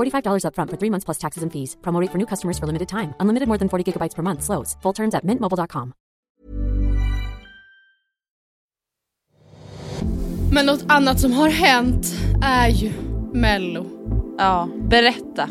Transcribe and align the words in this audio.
$45 0.00 0.44
upfront 0.44 0.70
for 0.70 0.78
three 0.78 0.90
months 0.90 1.04
plus 1.04 1.18
taxes 1.18 1.42
and 1.42 1.52
fees. 1.52 1.76
Promo 1.82 2.00
rate 2.00 2.10
for 2.12 2.18
new 2.18 2.26
customers 2.26 2.58
for 2.58 2.66
limited 2.66 2.88
time. 2.88 3.14
Unlimited 3.20 3.48
more 3.48 3.58
than 3.58 3.68
40 3.68 3.84
gigabytes 3.84 4.14
per 4.14 4.22
month. 4.22 4.42
Slows. 4.42 4.76
Full 4.82 4.94
terms 4.94 5.14
at 5.14 5.24
mintmobile.com. 5.24 5.92
Men 10.52 10.66
något 10.66 10.84
annat 10.88 11.20
som 11.20 11.32
har 11.32 11.48
hänt 11.48 12.06
är 12.42 12.68
ju 12.68 12.92
Mello. 13.32 13.86
Ja, 14.38 14.68
berätta. 14.90 15.48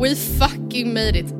We 0.00 0.14
fucking 0.14 0.88
made 0.88 1.18
it. 1.18 1.34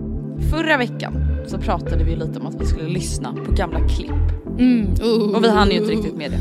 Förra 0.51 0.77
veckan 0.77 1.15
så 1.47 1.59
pratade 1.59 2.05
vi 2.05 2.17
lite 2.17 2.39
om 2.41 2.47
att 2.47 2.61
vi 2.61 2.67
skulle 2.67 2.89
lyssna 2.89 3.35
på 3.47 3.53
gamla 3.53 3.89
klipp. 3.89 4.11
Mm. 4.59 4.93
Och 5.35 5.45
vi 5.45 5.49
hann 5.49 5.71
ju 5.71 5.77
inte 5.77 5.91
riktigt 5.91 6.17
med 6.17 6.31
det. 6.31 6.41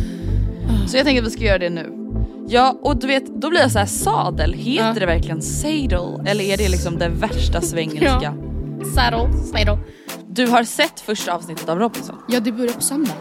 Så 0.88 0.98
jag 0.98 1.06
tänker 1.06 1.22
att 1.22 1.28
vi 1.28 1.32
ska 1.32 1.44
göra 1.44 1.58
det 1.58 1.70
nu. 1.70 1.99
Ja 2.52 2.80
och 2.82 3.00
du 3.00 3.08
vet 3.08 3.42
då 3.42 3.50
blir 3.50 3.60
jag 3.60 3.72
så 3.72 3.80
här 3.80 3.86
sadel, 3.86 4.54
heter 4.54 4.88
Ja. 4.88 4.94
det 5.00 5.06
verkligen 5.06 5.42
sadel? 5.42 6.22
Eller 6.28 6.44
är 6.44 6.58
det 6.58 6.70
liksom 6.70 6.98
det 6.98 7.10
värsta 7.10 7.62
svengelska? 7.62 8.34
Saddle, 8.96 9.34
saddle. 9.54 9.78
Du 10.30 10.48
har 10.48 10.64
sett 10.64 11.00
första 11.00 11.34
avsnittet 11.34 11.70
av 11.70 11.80
Robinson? 11.80 12.16
Ja, 12.28 12.40
det 12.40 12.52
börjar 12.52 12.74
på 12.74 12.82
söndag. 12.82 13.14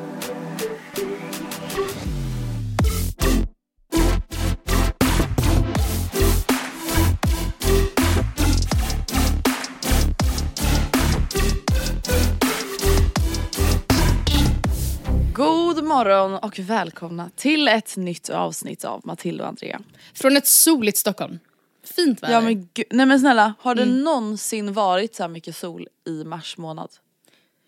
Morgon 15.98 16.34
och 16.34 16.58
välkomna 16.58 17.30
till 17.36 17.68
ett 17.68 17.96
nytt 17.96 18.28
avsnitt 18.30 18.84
av 18.84 19.00
Matilda 19.04 19.44
och 19.44 19.48
Andrea. 19.48 19.80
Från 20.14 20.36
ett 20.36 20.46
soligt 20.46 20.96
Stockholm. 20.98 21.38
Fint 21.84 22.22
väder. 22.22 22.34
Ja 22.34 22.40
men 22.40 22.68
gud, 22.74 22.86
nej 22.90 23.06
men 23.06 23.20
snälla, 23.20 23.54
har 23.60 23.74
det 23.74 23.82
Mm. 23.82 24.02
någonsin 24.04 24.72
varit 24.72 25.14
så 25.14 25.22
här 25.22 25.28
mycket 25.28 25.56
sol 25.56 25.88
i 26.06 26.24
mars 26.24 26.56
månad? 26.56 26.88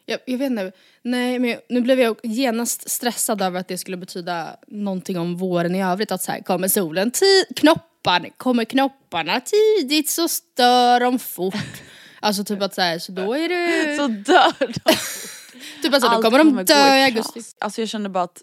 jag, 0.06 0.18
jag 0.26 0.38
vet 0.38 0.50
inte. 0.50 0.72
Nej, 1.02 1.38
men 1.38 1.56
nu 1.68 1.80
blev 1.80 2.00
jag 2.00 2.16
genast 2.22 2.90
stressad 2.90 3.42
över 3.42 3.60
att 3.60 3.68
det 3.68 3.78
skulle 3.78 3.96
betyda 3.96 4.56
någonting 4.66 5.18
om 5.18 5.36
våren 5.36 5.74
i 5.74 5.82
övrigt. 5.84 6.12
Att 6.12 6.22
så 6.22 6.32
här, 6.32 6.42
kommer 6.42 6.68
solen 6.68 7.10
tid, 7.10 7.44
knoppar, 7.56 8.28
kommer 8.36 8.64
knopparna 8.64 9.40
tidigt 9.40 10.10
så 10.10 10.28
stör 10.28 11.00
de 11.00 11.18
fort. 11.18 11.54
Alltså 12.20 12.44
typ 12.44 12.62
att 12.62 12.74
så 12.74 12.80
här, 12.80 12.98
så 12.98 13.12
då 13.12 13.34
är 13.34 13.48
det... 13.48 13.96
Så 13.98 14.06
dör 14.06 14.52
de. 14.58 14.92
Typ 15.82 15.94
att 15.94 16.02
så, 16.02 16.08
då 16.08 16.22
kommer 16.22 16.38
de 16.38 16.56
gå 16.56 16.62
dö 16.62 16.96
i 16.98 17.04
augusti. 17.04 17.40
Alltså 17.58 17.80
jag 17.82 17.88
känner 17.88 18.08
bara 18.08 18.24
att 18.24 18.42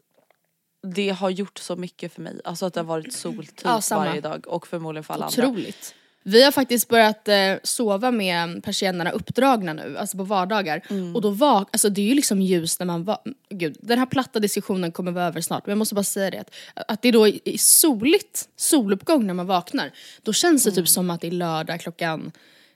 det 0.93 1.09
har 1.09 1.29
gjort 1.29 1.57
så 1.59 1.75
mycket 1.75 2.13
för 2.13 2.21
mig. 2.21 2.41
Alltså 2.43 2.65
att 2.65 2.73
det 2.73 2.79
har 2.79 2.85
varit 2.85 3.13
soltid 3.13 3.61
Ja, 3.63 3.81
varje 3.91 4.21
dag 4.21 4.47
och 4.47 4.67
förmodligen 4.67 5.03
för 5.03 5.13
alla 5.13 5.25
andra. 5.25 5.47
Otroligt. 5.47 5.95
Vi 6.23 6.43
har 6.43 6.51
faktiskt 6.51 6.87
börjat 6.87 7.27
eh, 7.27 7.35
sova 7.63 8.11
med 8.11 8.63
persiennerna 8.63 9.11
uppdragna 9.11 9.73
nu, 9.73 9.97
alltså 9.97 10.17
på 10.17 10.23
vardagar. 10.23 10.81
Mm. 10.89 11.15
Och 11.15 11.21
då 11.21 11.29
vak- 11.29 11.67
alltså 11.71 11.89
det 11.89 12.01
är 12.01 12.05
ju 12.05 12.13
liksom 12.13 12.41
ljus 12.41 12.79
när 12.79 12.85
man 12.85 13.03
va- 13.03 13.21
Gud, 13.49 13.77
den 13.81 13.99
här 13.99 14.05
platta 14.05 14.39
diskussionen 14.39 14.91
kommer 14.91 15.11
vara 15.11 15.25
över 15.25 15.41
snart, 15.41 15.65
men 15.65 15.71
jag 15.71 15.77
måste 15.77 15.95
bara 15.95 16.03
säga 16.03 16.31
det. 16.31 16.39
Att, 16.39 16.51
att 16.91 17.01
det 17.01 17.11
då 17.11 17.27
är 17.27 17.57
soligt, 17.57 18.49
soluppgång 18.55 19.27
när 19.27 19.33
man 19.33 19.47
vaknar, 19.47 19.91
då 20.21 20.33
känns 20.33 20.63
det 20.63 20.69
Mm. 20.69 20.75
typ 20.75 20.89
som 20.89 21.09
att 21.09 21.21
det 21.21 21.27
är 21.27 21.31
lördag 21.31 21.81
klockan 21.81 22.31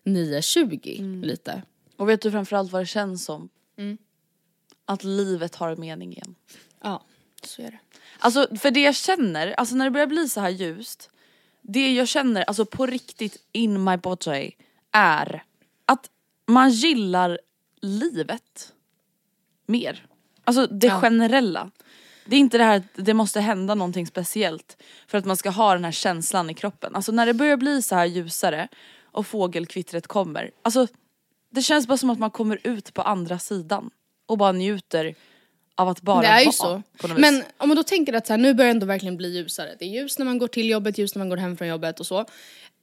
9.20 0.06 1.26
lite. 1.26 1.62
Och 1.98 2.10
vet 2.10 2.22
du 2.22 2.32
framförallt 2.32 2.72
vad 2.72 2.82
det 2.82 2.86
känns 2.86 3.26
som? 3.26 3.50
Att 4.86 5.04
livet 5.04 5.56
har 5.56 5.70
en 5.70 5.80
mening 5.80 6.12
igen. 6.12 6.36
Ja, 6.84 7.04
så 7.44 7.62
är 7.62 7.72
det. 7.72 7.80
Alltså 8.20 8.48
för 8.58 8.72
det 8.72 8.82
jag 8.82 8.96
känner, 8.96 9.48
alltså 9.48 9.76
när 9.76 9.86
det 9.86 9.92
börjar 9.92 10.08
bli 10.08 10.30
så 10.30 10.42
här 10.42 10.50
ljust. 10.50 11.10
Det 11.62 11.94
jag 11.94 12.08
känner, 12.08 12.42
alltså 12.44 12.66
på 12.66 12.86
riktigt 12.86 13.38
in 13.52 13.84
my 13.84 13.98
body 13.98 14.52
är 14.92 15.44
att 15.86 16.10
man 16.46 16.70
gillar 16.70 17.40
livet 17.82 18.74
mer. 19.66 20.06
Alltså 20.44 20.68
det 20.68 20.88
Ja. 20.88 21.02
generella. 21.02 21.72
Det 22.26 22.36
är 22.36 22.40
inte 22.40 22.58
det 22.58 22.64
här 22.64 22.78
att 22.78 23.06
det 23.06 23.14
måste 23.14 23.42
hända 23.42 23.76
någonting 23.76 24.08
speciellt 24.08 24.78
för 25.08 25.18
att 25.18 25.26
man 25.26 25.38
ska 25.38 25.50
ha 25.50 25.74
den 25.74 25.86
här 25.86 25.92
känslan 25.92 26.50
i 26.50 26.54
kroppen. 26.54 26.96
Alltså 26.96 27.12
när 27.12 27.26
det 27.26 27.34
börjar 27.34 27.58
bli 27.58 27.82
så 27.82 27.96
här 27.96 28.06
ljusare 28.06 28.68
och 29.02 29.28
fågelkvittret 29.28 30.08
kommer. 30.08 30.52
Alltså 30.62 30.88
det 31.50 31.62
känns 31.62 31.88
bara 31.88 31.98
som 31.98 32.10
att 32.10 32.20
man 32.20 32.32
kommer 32.32 32.60
ut 32.64 32.94
på 32.94 33.02
andra 33.02 33.40
sidan 33.40 33.90
och 34.32 34.38
bara 34.38 34.52
njuter 34.52 35.16
av 35.76 35.88
att 35.90 36.02
bara 36.02 36.22
det 36.22 36.28
är 36.28 36.42
ju 36.46 36.52
så. 36.52 36.82
Men 37.18 37.44
om 37.58 37.68
man 37.68 37.78
då 37.78 37.84
tänker 37.84 38.14
att 38.14 38.28
så 38.28 38.34
här, 38.34 38.38
nu 38.38 38.54
börjar 38.54 38.68
det 38.68 38.72
ändå 38.72 38.86
verkligen 38.86 39.18
bli 39.18 39.30
ljusare. 39.38 39.76
Det 39.80 39.86
är 39.86 39.90
ljus 39.90 40.18
när 40.20 40.26
man 40.26 40.38
går 40.38 40.48
till 40.48 40.70
jobbet, 40.70 40.98
ljus 40.98 41.16
när 41.16 41.20
man 41.20 41.30
går 41.30 41.38
hem 41.38 41.58
från 41.58 41.68
jobbet 41.68 42.00
och 42.00 42.06
så. 42.06 42.26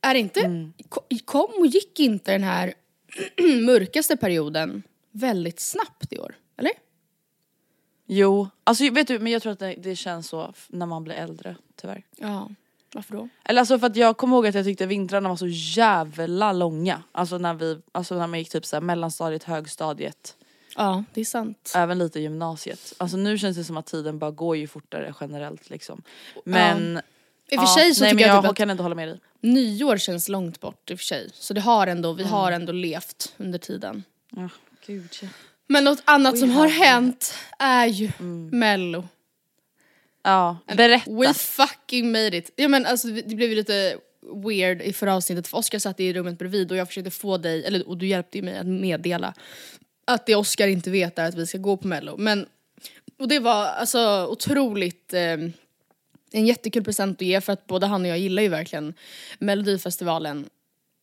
Är 0.00 0.14
det 0.14 0.20
inte, 0.20 0.40
Mm. 0.40 0.72
ko- 0.88 1.06
kom 1.24 1.50
och 1.58 1.66
gick 1.66 2.00
inte 2.00 2.32
den 2.32 2.42
här 2.42 2.74
mörkaste 3.66 4.16
perioden 4.16 4.82
väldigt 5.12 5.60
snabbt 5.60 6.12
i 6.12 6.18
år? 6.18 6.34
Eller? 6.58 6.72
Jo, 8.06 8.48
alltså 8.64 8.90
vet 8.90 9.06
du 9.08 9.18
men 9.18 9.32
jag 9.32 9.42
tror 9.42 9.52
att 9.52 9.58
det, 9.58 9.74
det 9.78 9.96
känns 9.96 10.28
så 10.28 10.52
när 10.68 10.86
man 10.86 11.04
blir 11.04 11.14
äldre 11.14 11.56
tyvärr. 11.76 12.02
Ja, 12.16 12.48
varför 12.94 13.14
då? 13.14 13.28
Eller 13.44 13.60
alltså 13.60 13.78
för 13.78 13.86
att 13.86 13.96
jag 13.96 14.16
kommer 14.16 14.36
ihåg 14.36 14.46
att 14.46 14.54
jag 14.54 14.64
tyckte 14.64 14.86
vintrarna 14.86 15.28
var 15.28 15.36
så 15.36 15.46
jävla 15.80 16.52
långa. 16.52 17.02
Alltså 17.12 17.38
när 17.38 17.54
vi, 17.54 17.78
alltså 17.92 18.14
när 18.18 18.26
man 18.26 18.38
gick 18.38 18.48
typ 18.50 18.66
såhär 18.66 18.80
mellanstadiet, 18.80 19.44
högstadiet, 19.44 20.36
Ja, 20.78 21.04
det 21.14 21.20
är 21.20 21.24
sant. 21.24 21.72
även 21.74 21.98
lite 21.98 22.20
gymnasiet. 22.20 22.94
Alltså 22.98 23.16
nu 23.16 23.38
känns 23.38 23.56
det 23.56 23.64
som 23.64 23.76
att 23.76 23.86
tiden 23.86 24.18
bara 24.18 24.30
går 24.30 24.56
ju 24.56 24.66
fortare 24.66 25.14
generellt 25.20 25.70
liksom. 25.70 26.02
Men 26.44 27.00
I 27.50 27.56
och 27.56 27.60
för 27.60 27.66
sig 27.66 27.94
så 27.94 28.04
nej, 28.04 28.12
tycker 28.12 28.26
jag, 28.26 28.36
jag 28.36 28.44
typ 28.50 28.56
kan 28.56 28.70
inte 28.70 28.82
hålla 28.82 28.94
med 28.94 29.08
dig. 29.08 29.20
nyår 29.40 29.96
känns 29.96 30.28
långt 30.28 30.60
bort 30.60 30.90
i 30.90 30.94
och 30.94 30.98
för 30.98 31.04
sig. 31.04 31.30
Så 31.34 31.54
det 31.54 31.60
har 31.60 31.86
ändå, 31.86 32.12
vi 32.12 32.22
Mm. 32.22 32.32
har 32.32 32.52
ändå 32.52 32.72
levt 32.72 33.34
under 33.36 33.58
tiden. 33.58 34.04
Ja, 34.36 34.48
gud 34.86 35.16
ja. 35.22 35.28
Men 35.66 35.84
något 35.84 36.02
annat 36.04 36.34
Oj, 36.34 36.40
som 36.40 36.50
har 36.50 36.68
hänt 36.68 37.34
är 37.58 37.86
ju 37.86 38.10
Mm. 38.18 38.58
mello. 38.58 39.08
Ja, 40.22 40.56
berätta. 40.76 41.10
We 41.12 41.34
fucking 41.34 42.12
made 42.12 42.36
it! 42.36 42.50
Ja 42.56 42.68
men 42.68 42.86
alltså 42.86 43.08
det 43.08 43.34
blev 43.36 43.50
ju 43.50 43.54
lite 43.56 43.96
weird 44.44 44.82
i 44.82 44.92
förra 44.92 45.14
avsnittet 45.14 45.48
för 45.48 45.58
Oskar 45.58 45.78
satt 45.78 46.00
i 46.00 46.12
rummet 46.12 46.38
bredvid 46.38 46.70
och 46.70 46.76
jag 46.76 46.88
försökte 46.88 47.10
få 47.10 47.36
dig, 47.38 47.64
eller 47.64 47.88
och 47.88 47.96
du 47.96 48.06
hjälpte 48.06 48.42
mig 48.42 48.58
att 48.58 48.66
meddela 48.66 49.34
att 50.08 50.26
det 50.26 50.34
Oskar 50.34 50.68
inte 50.68 50.90
vet 50.90 51.18
är 51.18 51.28
att 51.28 51.34
vi 51.34 51.46
ska 51.46 51.58
gå 51.58 51.76
på 51.76 51.86
mello. 51.88 52.16
Men, 52.16 52.46
och 53.18 53.28
det 53.28 53.38
var 53.38 53.66
alltså 53.66 54.26
otroligt 54.26 55.14
eh, 55.14 55.36
en 56.32 56.46
jättekul 56.46 56.84
present 56.84 57.22
att 57.22 57.26
ge 57.26 57.40
för 57.40 57.52
att 57.52 57.66
både 57.66 57.86
han 57.86 58.02
och 58.02 58.08
jag 58.08 58.18
gillar 58.18 58.42
ju 58.42 58.48
verkligen 58.48 58.94
Melodifestivalen 59.38 60.48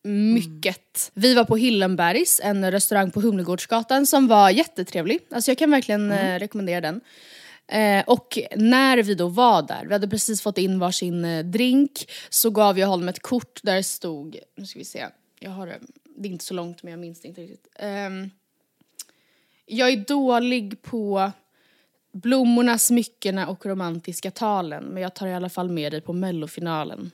mycket. 0.04 1.10
Vi 1.14 1.34
var 1.34 1.44
på 1.44 1.56
Hillenbergs, 1.56 2.40
en 2.44 2.70
restaurang 2.70 3.10
på 3.10 3.20
Humlegårdsgatan 3.20 4.06
som 4.06 4.28
var 4.28 4.50
jättetrevlig. 4.50 5.20
Alltså 5.30 5.50
jag 5.50 5.58
kan 5.58 5.70
verkligen 5.70 6.12
eh, 6.12 6.38
rekommendera 6.38 6.80
den. 6.80 7.00
Eh, 7.68 8.04
och 8.06 8.38
när 8.56 9.02
vi 9.02 9.14
då 9.14 9.28
var 9.28 9.62
där, 9.62 9.84
vi 9.86 9.92
hade 9.92 10.08
precis 10.08 10.42
fått 10.42 10.58
in 10.58 10.78
varsin 10.78 11.24
eh, 11.24 11.44
drink, 11.44 12.10
så 12.30 12.50
gav 12.50 12.78
jag 12.78 12.88
honom 12.88 13.08
ett 13.08 13.22
kort 13.22 13.60
där 13.62 13.76
det 13.76 13.82
stod, 13.82 14.38
nu 14.56 14.66
ska 14.66 14.78
vi 14.78 14.84
se, 14.84 15.06
jag 15.40 15.50
har 15.50 15.66
det, 15.66 15.78
det 16.16 16.28
är 16.28 16.32
inte 16.32 16.44
så 16.44 16.54
långt 16.54 16.82
men 16.82 16.90
jag 16.90 17.00
minns 17.00 17.20
det 17.20 17.28
inte 17.28 17.40
riktigt. 17.40 17.68
Ehm, 17.78 18.30
jag 19.66 19.88
är 19.90 19.96
dålig 19.96 20.82
på 20.82 21.32
blommorna, 22.12 22.78
smyckena 22.78 23.46
och 23.48 23.66
romantiska 23.66 24.30
talen 24.30 24.84
men 24.84 25.02
jag 25.02 25.14
tar 25.14 25.26
i 25.26 25.34
alla 25.34 25.48
fall 25.48 25.68
med 25.68 25.92
dig 25.92 26.00
på 26.00 26.12
mellofinalen. 26.12 27.10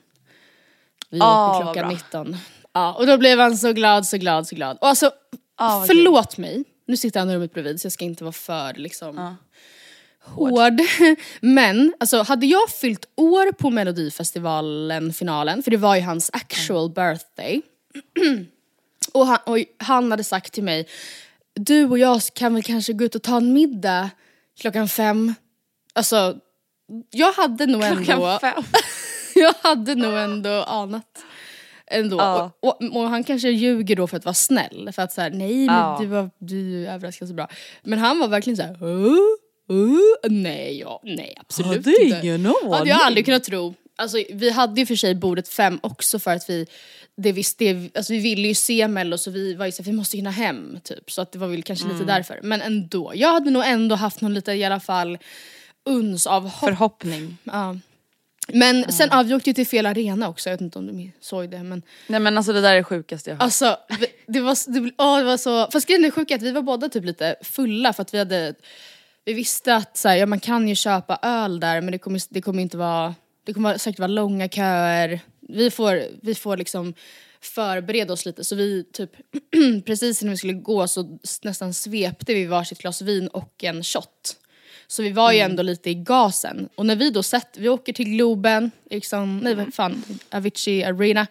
Vi 1.09 1.19
Ah, 1.21 1.55
åker 1.57 1.63
klockan 1.63 1.87
bra. 1.87 1.97
19. 1.97 2.37
Ja, 2.73 2.93
och 2.93 3.07
då 3.07 3.17
blev 3.17 3.39
han 3.39 3.57
så 3.57 3.73
glad, 3.73 4.05
så 4.05 4.17
glad, 4.17 4.47
så 4.47 4.55
glad. 4.55 4.77
Och 4.81 4.87
alltså, 4.87 5.11
vad 5.57 5.87
förlåt 5.87 6.37
mig, 6.37 6.63
nu 6.87 6.97
sitter 6.97 7.19
han 7.19 7.29
i 7.29 7.35
rummet 7.35 7.53
bredvid 7.53 7.81
så 7.81 7.85
jag 7.85 7.91
ska 7.93 8.05
inte 8.05 8.23
vara 8.23 8.31
för 8.31 8.73
liksom 8.73 9.35
hård. 10.23 10.81
Men 11.39 11.93
alltså, 11.99 12.21
hade 12.21 12.45
jag 12.45 12.69
fyllt 12.69 13.05
år 13.15 13.51
på 13.51 13.69
Melodifestivalen 13.69 15.13
finalen, 15.13 15.63
för 15.63 15.71
det 15.71 15.77
var 15.77 15.95
ju 15.95 16.01
hans 16.01 16.29
actual 16.33 16.89
birthday. 16.89 17.61
och, 19.13 19.25
han, 19.25 19.39
och 19.45 19.57
han 19.77 20.11
hade 20.11 20.23
sagt 20.23 20.53
till 20.53 20.63
mig, 20.63 20.87
du 21.55 21.85
och 21.89 21.97
jag 21.97 22.21
kan 22.33 22.53
väl 22.53 22.63
kanske 22.63 22.93
gå 22.93 23.05
ut 23.05 23.15
och 23.15 23.23
ta 23.23 23.37
en 23.37 23.53
middag 23.53 24.09
klockan 24.59 24.87
fem. 24.87 25.33
Alltså, 25.93 26.35
jag 27.11 27.33
hade 27.33 27.65
nog 27.65 27.83
ändå... 27.83 28.03
Klockan 28.03 28.39
fem. 28.39 28.63
jag 29.35 29.53
hade 29.61 29.95
nog 29.95 30.13
ändå 30.13 30.49
anat. 30.63 31.25
Ändå. 31.87 32.17
Ja. 32.17 32.51
Och, 32.59 32.81
och, 32.81 32.95
och 32.97 33.09
han 33.09 33.23
kanske 33.23 33.49
ljuger 33.49 33.95
då 33.95 34.07
för 34.07 34.17
att 34.17 34.25
vara 34.25 34.33
snäll. 34.33 34.89
För 34.93 35.01
att 35.01 35.13
såhär, 35.13 35.29
nej 35.29 35.55
men 35.55 35.75
Ja. 35.75 35.97
du, 36.01 36.07
var, 36.07 36.29
du 36.39 36.87
överraskade 36.87 37.29
så 37.29 37.35
bra. 37.35 37.47
Men 37.83 37.99
han 37.99 38.19
var 38.19 38.27
verkligen 38.27 38.57
såhär, 38.57 38.83
uh, 38.83 39.17
uh, 39.71 39.99
nej, 40.29 40.79
ja, 40.79 41.01
nej 41.03 41.35
absolut 41.39 41.85
Hade 41.85 42.03
inte. 42.03 42.19
ingen 42.27 42.45
hade 42.45 42.55
jag 42.61 42.77
aning. 42.77 42.91
aldrig 42.91 43.25
kunnat 43.25 43.43
tro. 43.43 43.73
Alltså, 43.95 44.17
vi 44.29 44.49
hade 44.49 44.79
ju 44.81 44.85
för 44.85 44.95
sig 44.95 45.15
bordet 45.15 45.47
fem 45.47 45.79
också 45.83 46.19
för 46.19 46.31
att 46.31 46.49
vi 46.49 46.67
det 47.17 47.31
visste, 47.31 47.73
det, 47.73 47.97
alltså 47.97 48.13
vi 48.13 48.19
ville 48.19 48.47
ju 48.47 48.55
se 48.55 48.87
mello 48.87 49.17
så 49.17 49.31
vi 49.31 49.53
var 49.53 49.65
ju 49.65 49.71
såhär, 49.71 49.91
vi 49.91 49.97
måste 49.97 50.17
hinna 50.17 50.31
hem 50.31 50.79
typ. 50.83 51.11
Så 51.11 51.21
att 51.21 51.31
det 51.31 51.39
var 51.39 51.47
väl 51.47 51.63
kanske 51.63 51.85
Mm. 51.85 51.97
lite 51.97 52.11
därför. 52.11 52.39
Men 52.43 52.61
ändå, 52.61 53.11
jag 53.15 53.33
hade 53.33 53.49
nog 53.49 53.63
ändå 53.65 53.95
haft 53.95 54.21
någon 54.21 54.33
lite 54.33 54.51
i 54.51 54.63
alla 54.63 54.79
fall 54.79 55.17
uns 55.85 56.27
av 56.27 56.43
hopp 56.43 56.59
Förhoppning. 56.59 57.37
Ja. 57.43 57.77
Men 58.47 58.91
sen 58.91 59.09
ja, 59.11 59.23
vi 59.23 59.33
åkte 59.33 59.49
ju 59.49 59.53
till 59.53 59.67
fel 59.67 59.85
arena 59.85 60.29
också, 60.29 60.49
jag 60.49 60.53
vet 60.53 60.61
inte 60.61 60.79
om 60.79 60.87
du 60.87 61.11
såg 61.21 61.49
det 61.49 61.63
men 61.63 61.81
Nej 62.07 62.19
men 62.19 62.37
alltså 62.37 62.53
det 62.53 62.61
där 62.61 62.71
är 62.71 62.75
det 62.75 62.83
sjukaste 62.83 63.29
jag 63.29 63.37
har. 63.37 63.43
Alltså 63.43 63.77
det 64.27 64.41
var, 64.41 64.73
det, 64.73 64.91
åh, 64.97 65.17
det 65.17 65.23
var 65.23 65.37
så, 65.37 65.71
fast 65.71 65.87
grejen 65.87 66.05
är 66.05 66.11
sjuka 66.11 66.35
att 66.35 66.41
vi 66.41 66.51
var 66.51 66.61
båda 66.61 66.89
typ 66.89 67.05
lite 67.05 67.35
fulla 67.41 67.93
för 67.93 68.01
att 68.01 68.13
vi 68.13 68.17
hade 68.17 68.53
Vi 69.25 69.33
visste 69.33 69.75
att 69.75 69.97
så 69.97 70.09
här, 70.09 70.15
ja, 70.15 70.25
man 70.25 70.39
kan 70.39 70.67
ju 70.67 70.75
köpa 70.75 71.19
öl 71.21 71.59
där 71.59 71.81
men 71.81 71.91
det 71.91 71.97
kommer, 71.97 72.21
det 72.29 72.41
kommer 72.41 72.61
inte 72.61 72.77
vara 72.77 73.15
Det 73.45 73.53
kommer 73.53 73.77
säkert 73.77 73.99
vara 73.99 74.07
långa 74.07 74.49
köer 74.49 75.19
Vi 75.49 75.71
får, 75.71 76.03
vi 76.21 76.35
får 76.35 76.57
liksom 76.57 76.93
förbereda 77.41 78.13
oss 78.13 78.25
lite 78.25 78.43
så 78.43 78.55
vi 78.55 78.83
typ 78.83 79.11
precis 79.85 80.21
innan 80.21 80.31
vi 80.31 80.37
skulle 80.37 80.53
gå 80.53 80.87
så 80.87 81.19
nästan 81.41 81.73
svepte 81.73 82.33
vi 82.33 82.45
varsitt 82.45 82.81
glas 82.81 83.01
vin 83.01 83.27
och 83.27 83.63
en 83.63 83.83
shot. 83.83 84.37
Så 84.87 85.03
vi 85.03 85.09
var 85.09 85.31
ju 85.31 85.39
ändå 85.39 85.63
lite 85.63 85.89
i 85.89 85.95
gasen. 85.95 86.69
Och 86.75 86.85
när 86.85 86.95
vi 86.95 87.09
då 87.09 87.23
sett, 87.23 87.57
vi 87.57 87.69
åker 87.69 87.93
till 87.93 88.09
Globen, 88.09 88.71
liksom, 88.89 89.37
nej 89.37 89.55
vad 89.55 89.73
fan, 89.73 90.03
Avicii 90.29 90.83
Arena 90.83 91.27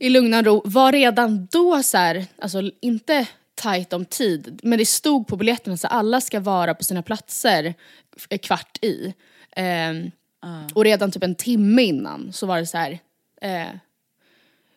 i 0.00 0.08
lugn 0.08 0.34
och 0.34 0.44
ro 0.44 0.62
var 0.64 0.92
redan 0.92 1.46
då 1.50 1.82
så 1.82 1.96
här, 1.96 2.26
alltså 2.38 2.70
inte 2.80 3.26
tajt 3.54 3.92
om 3.92 4.04
tid, 4.04 4.60
men 4.62 4.78
det 4.78 4.86
stod 4.86 5.26
på 5.26 5.36
biljetterna 5.36 5.76
så 5.76 5.86
alla 5.86 6.20
ska 6.20 6.40
vara 6.40 6.74
på 6.74 6.84
sina 6.84 7.02
platser 7.02 7.74
kvart 8.42 8.84
i. 8.84 9.14
Ehm, 10.44 10.66
Och 10.74 10.84
redan 10.84 11.10
typ 11.10 11.22
en 11.24 11.34
timme 11.34 11.82
innan 11.82 12.32
så 12.32 12.46
var 12.46 12.58
det 12.58 12.66
så 12.66 12.78
här. 12.78 12.98
Eh, 13.40 13.66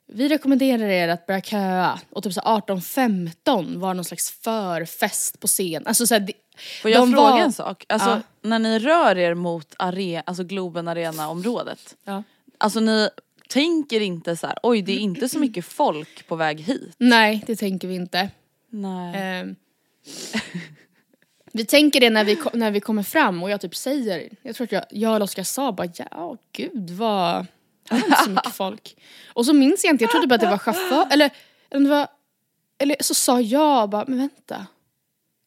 vi 0.07 0.27
rekommenderar 0.29 0.85
er 0.87 1.07
att 1.07 1.25
börja 1.27 1.41
köa. 1.41 1.99
Och 2.09 2.23
typ 2.23 2.33
så 2.33 2.41
18-15 2.41 3.77
var 3.79 3.93
någon 3.93 4.05
slags 4.05 4.31
förfest 4.31 5.39
på 5.39 5.47
scen. 5.47 5.87
Alltså 5.87 6.07
så 6.07 6.13
här, 6.13 6.21
det, 6.21 6.33
Får 6.81 6.91
jag 6.91 7.01
de 7.01 7.11
fråga 7.11 7.29
var- 7.31 7.39
en 7.39 7.53
sak? 7.53 7.85
Alltså 7.89 8.09
Ja. 8.09 8.21
när 8.41 8.59
ni 8.59 8.79
rör 8.79 9.17
er 9.17 9.33
mot 9.33 9.73
are, 9.77 10.21
alltså 10.25 10.43
Globen 10.43 10.87
Arena 10.87 11.29
området. 11.29 11.95
Ja. 12.03 12.23
Alltså 12.57 12.79
ni 12.79 13.09
tänker 13.49 14.01
inte 14.01 14.35
så 14.37 14.47
här, 14.47 14.57
oj 14.63 14.81
det 14.81 14.91
är 14.91 14.97
inte 14.99 15.29
så 15.29 15.39
mycket 15.39 15.65
folk 15.65 16.27
på 16.27 16.35
väg 16.35 16.59
hit. 16.61 16.95
Nej, 16.97 17.43
det 17.47 17.55
tänker 17.55 17.87
vi 17.87 17.95
inte. 17.95 18.29
Nej. 18.69 19.15
Ehm, 19.39 19.55
vi 21.53 21.65
tänker 21.65 21.99
det 21.99 22.09
när 22.09 22.23
vi, 22.23 22.37
när 22.53 22.71
vi 22.71 22.79
kommer 22.79 23.03
fram 23.03 23.43
och 23.43 23.49
jag 23.49 23.61
typ 23.61 23.75
säger, 23.75 24.29
jag 24.41 24.55
tror 24.55 24.65
att 24.65 24.71
jag, 24.71 24.83
jag 24.89 25.15
eller 25.15 25.23
Oskar 25.23 25.43
sa 25.43 25.71
bara 25.71 25.87
ja 25.95 26.37
gud 26.51 26.89
vad, 26.89 27.45
här 27.89 27.99
var 27.99 28.07
inte 28.07 28.23
så 28.23 28.29
mycket 28.29 28.53
folk. 28.53 28.95
Och 29.27 29.45
så 29.45 29.53
minns 29.53 29.83
jag 29.83 29.93
inte, 29.93 30.03
jag 30.03 30.11
trodde 30.11 30.27
bara 30.27 30.35
att 30.35 30.41
det 30.41 30.49
var 30.49 30.57
chaufför, 30.57 31.07
eller, 31.11 31.29
eller, 31.69 31.83
det 31.83 31.89
var, 31.89 32.07
eller 32.77 32.95
så 32.99 33.13
sa 33.13 33.41
jag 33.41 33.89
bara 33.89 34.05
men 34.07 34.17
vänta. 34.17 34.67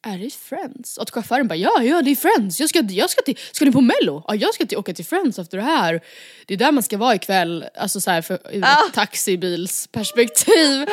Är 0.07 0.17
det 0.17 0.33
Friends? 0.33 0.97
Och 0.97 1.13
chauffören 1.13 1.47
bara 1.47 1.55
ja, 1.55 1.83
ja 1.83 2.01
det 2.01 2.11
är 2.11 2.15
Friends, 2.15 2.59
jag 2.59 2.69
ska, 2.69 2.79
jag 2.79 3.09
ska 3.09 3.21
till, 3.21 3.37
ska 3.51 3.65
ni 3.65 3.71
på 3.71 3.81
mello? 3.81 4.23
Ja 4.27 4.35
jag 4.35 4.53
ska 4.53 4.65
till, 4.65 4.77
åka 4.77 4.93
till 4.93 5.05
Friends 5.05 5.39
efter 5.39 5.57
det 5.57 5.63
här. 5.63 6.01
Det 6.45 6.53
är 6.53 6.57
där 6.57 6.71
man 6.71 6.83
ska 6.83 6.97
vara 6.97 7.15
ikväll, 7.15 7.65
alltså 7.75 8.01
så 8.01 8.11
här 8.11 8.21
för, 8.21 8.39
ur 8.51 8.63
ett 8.63 8.93
taxibilsperspektiv. 8.93 10.85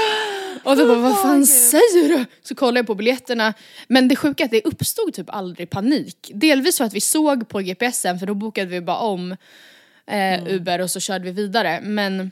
Och 0.64 0.76
då 0.76 0.87
bara, 0.87 0.99
vad 0.99 1.22
fan 1.22 1.46
säger 1.46 2.08
du? 2.08 2.25
Så 2.43 2.55
kollar 2.55 2.78
jag 2.78 2.87
på 2.87 2.94
biljetterna. 2.94 3.55
Men 3.88 4.08
det 4.08 4.16
sjuka 4.16 4.43
är 4.43 4.44
att 4.44 4.50
det 4.50 4.64
uppstod 4.64 5.14
typ 5.14 5.31
aldrig 5.31 5.70
panik. 5.70 6.31
Delvis 6.34 6.78
för 6.78 6.84
att 6.84 6.94
vi 6.94 7.00
såg 7.00 7.49
på 7.49 7.61
GPSen 7.61 8.19
för 8.19 8.26
då 8.26 8.34
bokade 8.34 8.66
vi 8.66 8.81
bara 8.81 8.96
om 8.96 9.36
eh, 10.06 10.46
Uber 10.46 10.81
och 10.81 10.91
så 10.91 11.00
körde 11.00 11.24
vi 11.24 11.31
vidare. 11.31 11.81
Men 11.82 12.31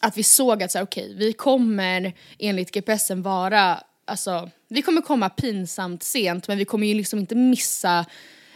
att 0.00 0.18
vi 0.18 0.22
såg 0.22 0.62
att 0.62 0.72
så 0.72 0.78
här, 0.78 0.84
okej, 0.84 1.14
vi 1.16 1.32
kommer 1.32 2.12
enligt 2.38 2.70
GPSen 2.70 3.22
vara, 3.22 3.80
alltså 4.04 4.50
vi 4.68 4.82
kommer 4.82 5.00
komma 5.00 5.28
pinsamt 5.28 6.02
sent 6.02 6.48
men 6.48 6.58
vi 6.58 6.64
kommer 6.64 6.86
ju 6.86 6.94
liksom 6.94 7.18
inte 7.18 7.34
missa 7.34 8.06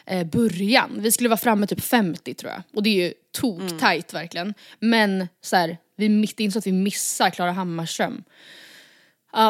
eh, 0.06 0.26
början. 0.26 0.90
Vi 0.98 1.12
skulle 1.12 1.28
vara 1.28 1.38
framme 1.38 1.66
typ 1.66 1.80
50 1.80 2.34
tror 2.34 2.52
jag. 2.52 2.62
Och 2.74 2.82
det 2.82 2.90
är 2.90 3.06
ju 3.06 3.14
tok-tajt 3.32 4.14
verkligen. 4.14 4.54
Men 4.78 5.28
så 5.40 5.56
här, 5.56 5.78
vi 5.96 6.08
mitt 6.08 6.40
in 6.40 6.52
så 6.52 6.58
att 6.58 6.66
vi 6.66 6.72
missar 6.72 7.30
Klara 7.30 7.52
Hammarström. 7.52 8.24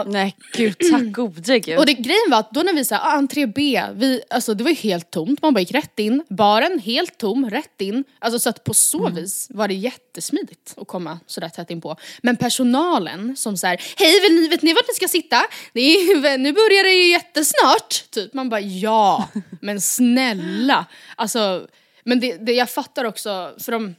Nej 0.06 0.36
gud 0.52 0.78
tack 0.90 1.02
gode 1.12 1.58
gud. 1.58 1.78
Och 1.78 1.86
det, 1.86 1.92
grejen 1.92 2.30
var 2.30 2.38
att 2.38 2.50
då 2.50 2.60
när 2.62 2.72
vi 2.72 2.84
sa 2.84 2.96
ah, 2.96 3.12
entré 3.12 3.46
B, 3.46 3.82
vi, 3.94 4.22
alltså 4.30 4.54
det 4.54 4.64
var 4.64 4.70
ju 4.70 4.76
helt 4.76 5.10
tomt, 5.10 5.42
man 5.42 5.54
bara 5.54 5.60
gick 5.60 5.74
rätt 5.74 5.98
in. 5.98 6.24
Baren 6.28 6.78
helt 6.78 7.18
tom, 7.18 7.50
rätt 7.50 7.80
in. 7.80 8.04
Alltså 8.18 8.38
så 8.38 8.48
att 8.50 8.64
på 8.64 8.74
så 8.74 9.08
vis 9.08 9.46
var 9.50 9.68
det 9.68 9.74
jättesmidigt 9.74 10.74
att 10.76 10.88
komma 10.88 11.20
sådär 11.26 11.48
tätt 11.48 11.70
in 11.70 11.80
på. 11.80 11.96
Men 12.22 12.36
personalen 12.36 13.36
som 13.36 13.56
såhär, 13.56 13.80
hej 13.96 14.20
vill 14.20 14.40
ni, 14.40 14.48
vet 14.48 14.62
ni 14.62 14.72
vart 14.72 14.88
ni 14.88 14.94
ska 14.94 15.08
sitta? 15.08 15.36
Är, 15.74 16.38
nu 16.38 16.52
börjar 16.52 16.84
det 16.84 16.92
ju 16.92 17.10
jättesnart. 17.10 18.10
Typ. 18.10 18.34
Man 18.34 18.48
bara 18.48 18.60
ja, 18.60 19.28
men 19.60 19.80
snälla. 19.80 20.86
Alltså, 21.16 21.66
men 22.04 22.20
det, 22.20 22.46
det 22.46 22.52
jag 22.52 22.70
fattar 22.70 23.04
också, 23.04 23.54
för 23.58 23.72
de 23.72 23.94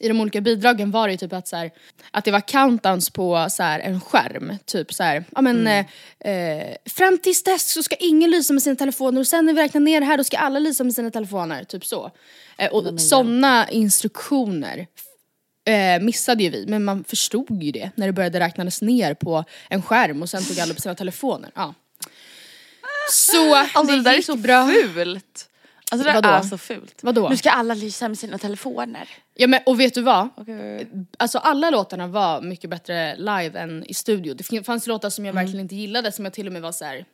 i 0.00 0.08
de 0.08 0.20
olika 0.20 0.40
bidragen 0.40 0.90
var 0.90 1.08
det 1.08 1.12
ju 1.12 1.18
typ 1.18 1.32
att, 1.32 1.48
så 1.48 1.56
här, 1.56 1.70
att 2.10 2.24
det 2.24 2.30
var 2.30 2.40
countdowns 2.40 3.10
på 3.10 3.46
så 3.50 3.62
här, 3.62 3.80
en 3.80 4.00
skärm. 4.00 4.52
Typ 4.64 4.94
så 4.94 5.02
här, 5.02 5.24
ja 5.30 5.40
men 5.40 5.66
eh, 5.66 5.86
eh, 6.34 6.76
fram 6.86 7.18
tills 7.18 7.42
dess 7.42 7.72
så 7.72 7.82
ska 7.82 7.96
ingen 7.96 8.30
lysa 8.30 8.52
med 8.52 8.62
sina 8.62 8.76
telefoner 8.76 9.20
och 9.20 9.26
sen 9.26 9.46
när 9.46 9.52
vi 9.52 9.62
räknar 9.62 9.80
ner 9.80 10.00
det 10.00 10.06
här 10.06 10.16
då 10.16 10.24
ska 10.24 10.38
alla 10.38 10.58
lysa 10.58 10.84
med 10.84 10.94
sina 10.94 11.10
telefoner. 11.10 11.64
Typ 11.64 11.86
så. 11.86 12.10
Eh, 12.58 12.70
och 12.70 13.00
sådana 13.00 13.70
instruktioner 13.70 14.86
eh, 15.68 16.02
missade 16.02 16.42
ju 16.42 16.50
vi, 16.50 16.66
men 16.68 16.84
man 16.84 17.04
förstod 17.04 17.62
ju 17.62 17.72
det 17.72 17.90
när 17.94 18.06
det 18.06 18.12
började 18.12 18.40
räknas 18.40 18.82
ner 18.82 19.14
på 19.14 19.44
en 19.68 19.82
skärm 19.82 20.22
och 20.22 20.30
sen 20.30 20.44
tog 20.44 20.60
alla 20.60 20.72
upp 20.72 20.80
sina 20.80 20.94
telefoner. 20.94 21.50
Ja. 21.54 21.74
Så 23.10 23.54
alltså 23.54 23.82
det, 23.82 23.96
det 23.96 24.02
där 24.02 24.18
är 24.18 24.22
så 24.22 24.36
bra. 24.36 24.68
fult. 24.94 25.49
Alltså 25.90 26.08
det 26.08 26.14
Vadå? 26.14 26.28
är 26.28 26.42
så 26.42 26.58
fult. 26.58 26.98
Vadå? 27.02 27.28
Nu 27.28 27.36
ska 27.36 27.50
alla 27.50 27.74
lysa 27.74 28.08
med 28.08 28.18
sina 28.18 28.38
telefoner. 28.38 29.08
Ja 29.34 29.46
men 29.46 29.60
och 29.66 29.80
vet 29.80 29.94
du 29.94 30.02
vad? 30.02 30.28
Okej. 30.36 30.88
Alltså 31.18 31.38
alla 31.38 31.70
låtarna 31.70 32.06
var 32.06 32.40
mycket 32.42 32.70
bättre 32.70 33.16
live 33.16 33.58
än 33.60 33.84
i 33.84 33.94
studio. 33.94 34.34
Det 34.34 34.64
fanns 34.64 34.86
låtar 34.86 35.10
som 35.10 35.24
jag 35.26 35.32
verkligen 35.32 35.60
inte 35.60 35.76
gillade 35.76 36.12
som 36.12 36.24
jag 36.24 36.34
till 36.34 36.46
och 36.46 36.52
med 36.52 36.62
var 36.62 36.72
så 36.72 36.84
här. 36.84 37.04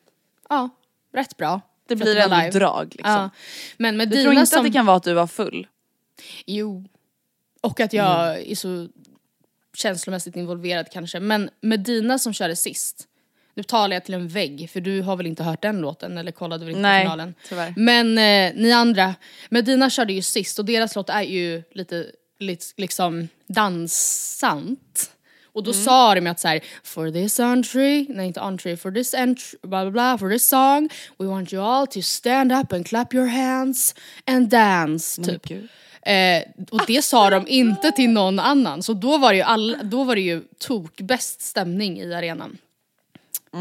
ja, 0.49 0.69
rätt 1.15 1.37
bra. 1.37 1.61
Det 1.89 1.97
blir 1.97 2.17
ändå 2.17 2.37
live. 2.37 2.51
drag 2.51 2.87
liksom. 2.97 3.13
Ja. 3.13 3.31
Men 3.77 3.97
med 3.97 4.09
Du 4.09 4.15
tror 4.23 4.31
dina 4.31 4.41
inte 4.41 4.47
som... 4.51 4.59
att 4.61 4.65
det 4.67 4.73
kan 4.73 4.87
vara 4.87 4.97
att 4.97 5.03
du 5.03 5.13
var 5.15 5.27
full? 5.27 5.67
Jo. 6.47 6.85
Och 7.61 7.81
att 7.81 7.93
jag 7.93 8.31
Mm. 8.31 8.51
är 8.51 8.55
så 8.55 8.89
känslomässigt 9.77 10.37
involverad 10.37 10.91
kanske. 10.93 11.21
Men 11.21 11.51
med 11.61 11.81
dina 11.81 12.19
som 12.19 12.33
körde 12.33 12.57
sist, 12.57 13.07
nu 13.57 13.63
talar 13.63 13.97
jag 13.97 14.05
till 14.05 14.15
en 14.15 14.29
vägg 14.29 14.71
för 14.73 14.81
du 14.81 15.03
har 15.03 15.17
väl 15.17 15.27
inte 15.27 15.43
hört 15.43 15.63
den 15.63 15.81
låten 15.81 16.19
eller 16.19 16.33
kollade 16.33 16.65
väl 16.65 16.71
inte 16.71 16.81
Nej, 16.83 17.05
finalen. 17.05 17.35
tyvärr. 17.49 17.75
Men 17.77 18.07
eh, 18.19 18.63
ni 18.63 18.73
andra, 18.73 19.15
Medina 19.49 19.91
körde 19.91 20.13
ju 20.13 20.23
sist 20.23 20.59
och 20.59 20.65
deras 20.65 20.95
låt 20.97 21.11
är 21.11 21.23
ju 21.23 21.63
lite, 21.73 22.07
lite 22.39 22.65
liksom 22.77 23.29
dansant. 23.47 25.11
Och 25.53 25.63
Mm. 25.63 25.73
då 25.73 25.73
sa 25.73 26.15
de 26.15 26.21
ju 26.25 26.29
att 26.31 26.41
såhär, 26.41 26.61
for 26.83 27.11
this 27.11 27.41
entry, 27.41 28.07
nej 28.09 28.27
inte 28.27 28.41
entry, 28.41 28.77
for 28.77 28.91
this 28.93 29.15
entry, 29.15 29.59
bla 29.63 29.83
bla 29.85 29.91
bla, 29.91 30.19
for 30.19 30.31
this 30.31 30.49
song, 30.49 30.89
we 31.19 31.27
want 31.27 31.53
you 31.53 31.63
all 31.63 31.87
to 31.87 32.03
stand 32.03 32.53
up 32.53 32.73
and 32.73 32.87
clap 32.87 33.15
your 33.15 33.27
hands 33.27 33.95
and 34.27 34.49
dance. 34.49 35.21
Men 35.21 35.39
Typ. 35.41 35.53
Eh, 36.03 36.43
och 36.71 36.81
det 36.87 37.03
sa 37.05 37.31
de 37.31 37.49
inte 37.49 37.93
till 37.93 38.11
någon 38.11 38.39
annan, 38.39 38.83
så 38.83 38.93
då 38.93 39.19
var 39.19 39.31
det 39.33 39.37
ju, 39.37 39.43
all, 39.43 39.77
då 39.83 40.05
var 40.05 40.15
det 40.15 40.21
ju 40.21 40.43
tok 40.59 41.01
bäst 41.01 41.41
stämning 41.43 42.01
i 42.01 42.15
arenan. 42.15 42.59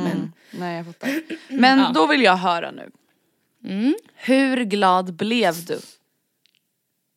Men, 0.04 0.34
Nej 0.52 0.78
jag 0.78 0.86
fattar. 0.86 1.22
Men 1.50 1.94
då 1.94 2.08
vill 2.08 2.22
jag 2.24 2.38
höra 2.38 2.72
nu. 2.72 2.92
Mm. 3.66 3.96
Hur 4.16 4.64
glad 4.64 5.14
blev 5.14 5.66
du? 5.66 5.80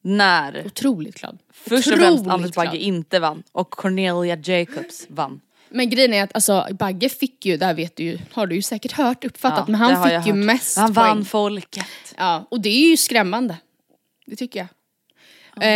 När 0.03 0.67
otroligt 0.67 1.21
glad. 1.21 1.39
först 1.53 1.87
och 1.93 1.99
främst 1.99 2.13
Otroligt 2.21 2.33
Anders 2.33 2.53
Bagge 2.55 2.71
glad. 2.71 2.83
inte 2.83 3.19
vann 3.19 3.43
och 3.53 3.71
Cornelia 3.71 4.37
Jacobs 4.37 5.07
vann. 5.09 5.41
Men 5.69 5.91
grejen 5.91 6.15
är 6.15 6.23
att 6.25 6.35
alltså, 6.35 6.67
Bagge 6.73 7.09
fick 7.09 7.47
ju, 7.47 7.57
där 7.57 7.75
vet 7.75 7.97
du 7.97 8.03
ju, 8.03 8.19
har 8.33 8.47
du 8.47 8.55
ju 8.57 8.63
säkert 8.63 8.93
hört, 8.93 9.25
uppfattat, 9.25 9.59
Ja, 9.69 9.73
men 9.73 9.81
det 9.81 9.95
han 9.97 10.05
fick 10.09 10.27
ju 10.27 10.33
hört. 10.33 10.45
mest 10.47 10.77
Han 10.79 10.95
poäng. 10.95 11.07
vann 11.07 11.25
folket. 11.25 11.87
Ja, 12.17 12.47
och 12.51 12.61
det 12.61 12.69
är 12.69 12.91
ju 12.91 12.97
skrämmande. 12.97 13.57
Det 14.27 14.37
tycker 14.37 14.59
jag. 14.61 14.69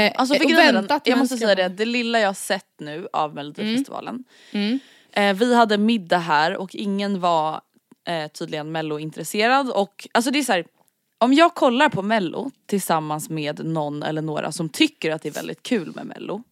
Eh, 0.07 0.13
Alltså 0.17 0.35
för 0.35 0.45
och 0.45 0.51
den, 0.51 0.89
jag 1.05 1.19
måste 1.19 1.37
säga 1.37 1.49
det, 1.49 1.55
skrämmande. 1.55 1.85
det 1.85 1.91
lilla 1.91 2.21
jag 2.21 2.37
sett 2.37 2.67
nu 2.81 3.09
av 3.13 3.35
melodifestivalen. 3.35 4.25
Mm. 4.53 4.79
Eh, 5.12 5.35
vi 5.37 5.54
hade 5.54 5.78
middag 5.78 6.19
här 6.19 6.57
och 6.57 6.75
ingen 6.75 7.21
var 7.21 7.61
eh, 8.07 8.28
tydligen 8.28 8.73
mello-intresserad 8.73 9.71
och 9.71 10.09
alltså 10.12 10.31
det 10.31 10.38
är 10.38 10.42
så 10.42 10.52
här, 10.52 10.64
om 11.19 11.33
jag 11.35 11.54
kollar 11.54 11.88
på 11.88 12.02
mello 12.02 12.50
tillsammans 12.66 13.31
med 13.31 13.64
någon 13.66 14.02
eller 14.02 14.23
några 14.23 14.52
som 14.52 14.69
tycker 14.69 15.11
att 15.11 15.23
det 15.23 15.28
är 15.28 15.33
väldigt 15.33 15.62
kul 15.62 15.92
med 15.95 16.07
mello. 16.07 16.42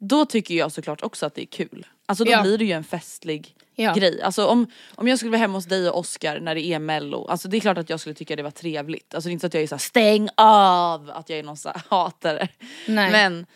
Då 0.00 0.24
tycker 0.26 0.54
jag 0.54 0.72
såklart 0.72 1.02
också 1.02 1.26
att 1.26 1.34
det 1.34 1.42
är 1.42 1.46
kul. 1.46 1.86
Alltså 2.06 2.24
då 2.24 2.30
Ja. 2.30 2.42
blir 2.42 2.58
det 2.58 2.64
ju 2.64 2.72
en 2.72 2.84
festlig 2.84 3.54
Ja. 3.74 3.94
grej. 3.94 4.22
Alltså 4.22 4.46
om, 4.46 4.66
om 4.94 5.08
jag 5.08 5.18
skulle 5.18 5.30
vara 5.30 5.38
hemma 5.40 5.58
hos 5.58 5.64
dig 5.66 5.90
och 5.90 5.98
Oscar 5.98 6.40
när 6.40 6.54
det 6.54 6.60
är 6.66 6.78
mello, 6.78 7.26
alltså 7.26 7.48
det 7.48 7.56
är 7.56 7.60
klart 7.60 7.78
att 7.78 7.90
jag 7.90 8.00
skulle 8.00 8.14
tycka 8.14 8.36
det 8.36 8.42
var 8.42 8.50
trevligt. 8.50 9.14
Alltså 9.14 9.28
det 9.28 9.30
är 9.30 9.32
inte 9.32 9.40
så 9.42 9.46
att 9.46 9.54
jag 9.54 9.62
är 9.62 9.66
såhär 9.66 9.78
stäng 9.80 10.28
av, 10.36 11.10
att 11.10 11.28
jag 11.30 11.38
är 11.38 11.42
någon 11.42 11.56
så 11.56 11.68
här 11.68 11.82
hatare. 11.88 12.48
Nej. 12.88 13.12
Men 13.12 13.46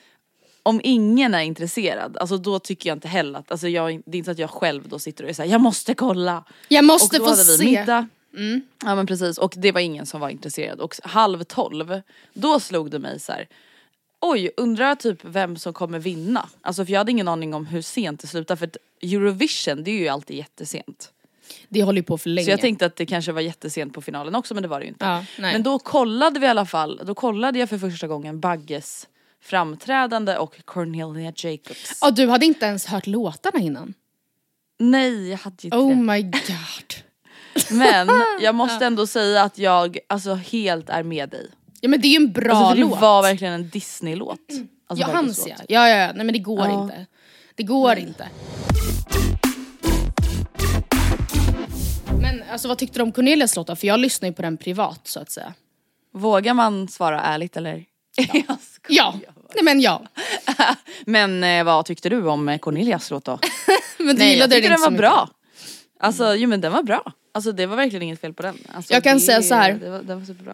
om 0.67 0.81
ingen 0.85 1.35
är 1.35 1.41
intresserad, 1.41 2.17
alltså 2.17 2.37
då 2.37 2.59
tycker 2.59 2.91
jag 2.91 2.97
inte 2.97 3.09
heller 3.09 3.39
att, 3.39 3.51
alltså 3.51 3.69
jag, 3.69 4.03
det 4.07 4.17
är 4.17 4.19
inte 4.19 4.25
så 4.25 4.31
att 4.31 4.39
jag 4.39 4.51
själv 4.51 4.89
då 4.89 4.99
sitter 4.99 5.25
och 5.25 5.31
är 5.31 5.35
såhär 5.35 5.49
jag 5.51 5.61
måste 5.61 5.95
kolla. 5.95 6.45
Jag 6.69 6.85
måste 6.85 7.19
få 7.19 7.35
se. 7.35 7.65
middag. 7.65 8.09
Ja 8.85 8.95
men 8.95 9.07
precis 9.07 9.39
och 9.39 9.55
det 9.57 9.73
var 9.73 9.81
ingen 9.81 10.07
som 10.07 10.21
var 10.21 10.29
intresserad 10.29 10.81
och 10.81 10.95
halv 11.03 11.45
tolv 11.45 12.01
då 12.33 12.61
slog 12.61 12.91
det 12.91 12.99
mig 12.99 13.21
så 13.21 13.33
här. 13.33 13.49
Oj, 14.21 14.51
undrar 14.57 14.95
typ 14.95 15.19
vem 15.23 15.57
som 15.57 15.73
kommer 15.73 15.99
vinna. 15.99 16.49
Alltså 16.63 16.85
för 16.85 16.93
jag 16.93 17.01
hade 17.01 17.11
ingen 17.11 17.29
aning 17.29 17.55
om 17.55 17.67
hur 17.67 17.83
sent 17.83 18.21
det 18.21 18.27
slutar 18.27 18.57
för 18.57 18.71
Eurovision 19.03 19.85
det 19.85 19.91
är 19.91 19.99
ju 19.99 20.09
alltid 20.09 20.37
jättesent. 20.37 21.13
Det 21.69 21.83
håller 21.83 21.99
ju 21.99 22.03
på 22.05 22.19
för 22.19 22.31
länge. 22.31 22.45
Så 22.45 22.51
jag 22.51 22.61
tänkte 22.61 22.87
att 22.87 22.97
det 22.97 23.07
kanske 23.07 23.33
var 23.33 23.41
jättesent 23.41 23.95
på 23.95 24.03
finalen 24.03 24.35
också 24.35 24.55
men 24.55 24.63
det 24.63 24.69
var 24.69 24.81
det 24.81 24.85
ju 24.85 24.89
inte. 24.89 25.05
Ja. 25.05 25.25
Men 25.39 25.63
då 25.63 25.79
kollade 25.79 26.41
vi 26.41 26.47
i 26.47 26.49
alla 26.49 26.67
fall, 26.67 27.01
då 27.05 27.15
kollade 27.15 27.59
jag 27.59 27.69
för 27.69 27.79
första 27.79 28.07
gången 28.07 28.41
Bagges 28.41 29.09
framträdande 29.45 30.37
och 30.37 30.61
Cornelia 30.65 31.33
Jacobs. 31.37 31.99
Ja, 32.01 32.11
du 32.11 32.29
hade 32.29 32.47
inte 32.47 32.67
ens 32.67 32.87
hört 32.87 33.07
låtarna 33.07 33.59
innan? 33.61 33.95
Nej 34.79 35.29
jag 35.31 35.39
hade 35.39 35.57
inte 35.67 35.77
Oh 35.77 35.89
det. 35.89 35.95
my 35.95 36.23
god. 36.23 36.95
Men 37.71 38.09
jag 38.41 38.55
måste 38.55 38.87
ändå 38.87 39.07
säga 39.07 39.43
att 39.43 39.59
jag 39.59 39.99
alltså 40.09 40.35
helt 40.35 40.89
är 40.91 41.03
med 41.03 41.29
dig. 41.29 41.51
Ja 41.81 41.89
men 41.89 42.01
det 42.01 42.09
är 42.09 42.11
ju 42.11 42.17
en 42.17 42.33
bra 42.33 42.55
Alltså 42.55 42.69
för 42.69 42.75
det 42.77 42.81
låt. 42.81 43.01
var 43.01 43.23
verkligen 43.23 43.55
en 43.55 43.69
Disney-låt. 43.69 44.39
Alltså 44.87 45.07
ja, 45.09 45.17
hans 45.17 45.47
ja. 45.49 45.55
ja. 45.59 45.65
Ja 45.69 45.89
ja, 45.89 46.07
nej 46.07 46.25
men 46.27 46.33
det 46.33 46.39
går 46.39 46.67
Ja. 46.67 46.83
inte. 46.83 47.07
Det 47.55 47.63
går 47.63 47.99
inte. 47.99 48.29
Men 52.21 52.43
alltså 52.53 52.69
vad 52.69 52.79
tyckte 52.79 52.99
du 52.99 53.03
om 53.03 53.13
Cornelias 53.13 53.57
låt 53.57 53.67
då? 53.67 53.77
För 53.77 53.87
jag 53.87 54.01
lyssnar 54.01 54.29
ju 54.29 54.33
på 54.35 54.43
den 54.43 54.57
privat 54.57 55.01
så 55.09 55.21
att 55.21 55.31
säga. 55.31 55.55
Vågar 56.13 56.55
man 56.55 56.89
svara 56.89 57.21
ärligt 57.21 57.57
eller? 57.57 57.85
Skojar. 58.61 58.61
Ja, 58.89 59.15
nej 59.55 59.65
men 59.65 59.81
ja. 59.81 60.03
Men 61.07 61.45
eh, 61.45 61.65
vad 61.65 61.85
tyckte 61.87 62.09
du 62.09 62.29
om 62.29 62.59
Cornelias 62.59 63.11
låt 63.11 63.25
då? 63.25 63.39
Men 63.99 64.07
du 64.07 64.13
Nej 64.15 64.27
jag 64.27 64.33
gillade 64.33 64.55
tyckte 64.55 64.71
den 64.71 64.81
var 64.81 64.91
bra. 64.91 65.29
Alltså 66.01 66.35
jo 66.35 66.49
men 66.49 66.61
den 66.61 66.73
var 66.73 66.83
bra. 66.83 67.13
Alltså 67.33 67.53
det 67.53 67.67
var 67.67 67.77
verkligen 67.77 68.03
inget 68.03 68.21
fel 68.21 68.33
på 68.35 68.43
den. 68.43 68.59
Alltså, 68.75 68.93
Jag 68.93 69.03
kan 69.03 69.15
det, 69.15 69.21
säga 69.21 69.43
så 69.43 69.55
här. 69.55 69.73
Det 69.73 69.91
var, 69.91 70.03
den 70.03 70.19
var 70.19 70.27
superbra. 70.27 70.53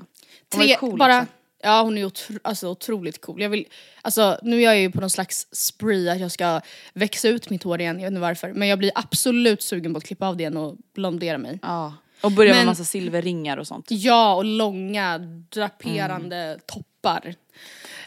Hon 0.53 0.59
var 0.61 0.67
Tre, 0.67 0.77
cool 0.77 0.99
bara, 0.99 1.19
också. 1.21 1.33
ja 1.63 1.83
hon 1.83 1.99
är 1.99 2.05
otro, 2.05 2.39
alltså, 2.45 2.69
otroligt 2.69 3.21
cool. 3.21 3.43
Jag 3.43 3.49
vill, 3.51 3.67
alltså, 4.03 4.39
nu 4.43 4.57
är 4.57 4.61
jag 4.65 4.79
ju 4.81 4.91
på 4.91 5.01
någon 5.01 5.11
slags 5.11 5.47
spree 5.53 6.13
att 6.13 6.21
jag 6.21 6.31
ska 6.31 6.61
växa 6.95 7.29
ut 7.29 7.51
mitt 7.51 7.63
hår 7.63 7.81
igen, 7.81 7.97
jag 7.97 8.03
vet 8.05 8.11
inte 8.11 8.21
varför. 8.21 8.53
Men 8.53 8.69
jag 8.69 8.79
blir 8.79 8.93
absolut 8.95 9.63
sugen 9.63 9.93
på 9.95 9.99
att 9.99 10.05
klippa 10.05 10.27
av 10.27 10.37
det 10.37 10.43
igen 10.43 10.57
och 10.57 10.77
blondera 10.95 11.39
mig. 11.39 11.59
Ja. 11.63 11.95
Och 12.21 12.33
börja 12.33 12.51
med 12.51 12.59
Men- 12.59 12.67
massa 12.67 12.85
silverringar 12.85 13.57
och 13.57 13.67
sånt. 13.67 13.87
Ja, 13.89 14.35
och 14.35 14.45
långa 14.45 15.19
draperande 15.51 16.37
Mm. 16.37 16.61
toppar. 16.67 17.35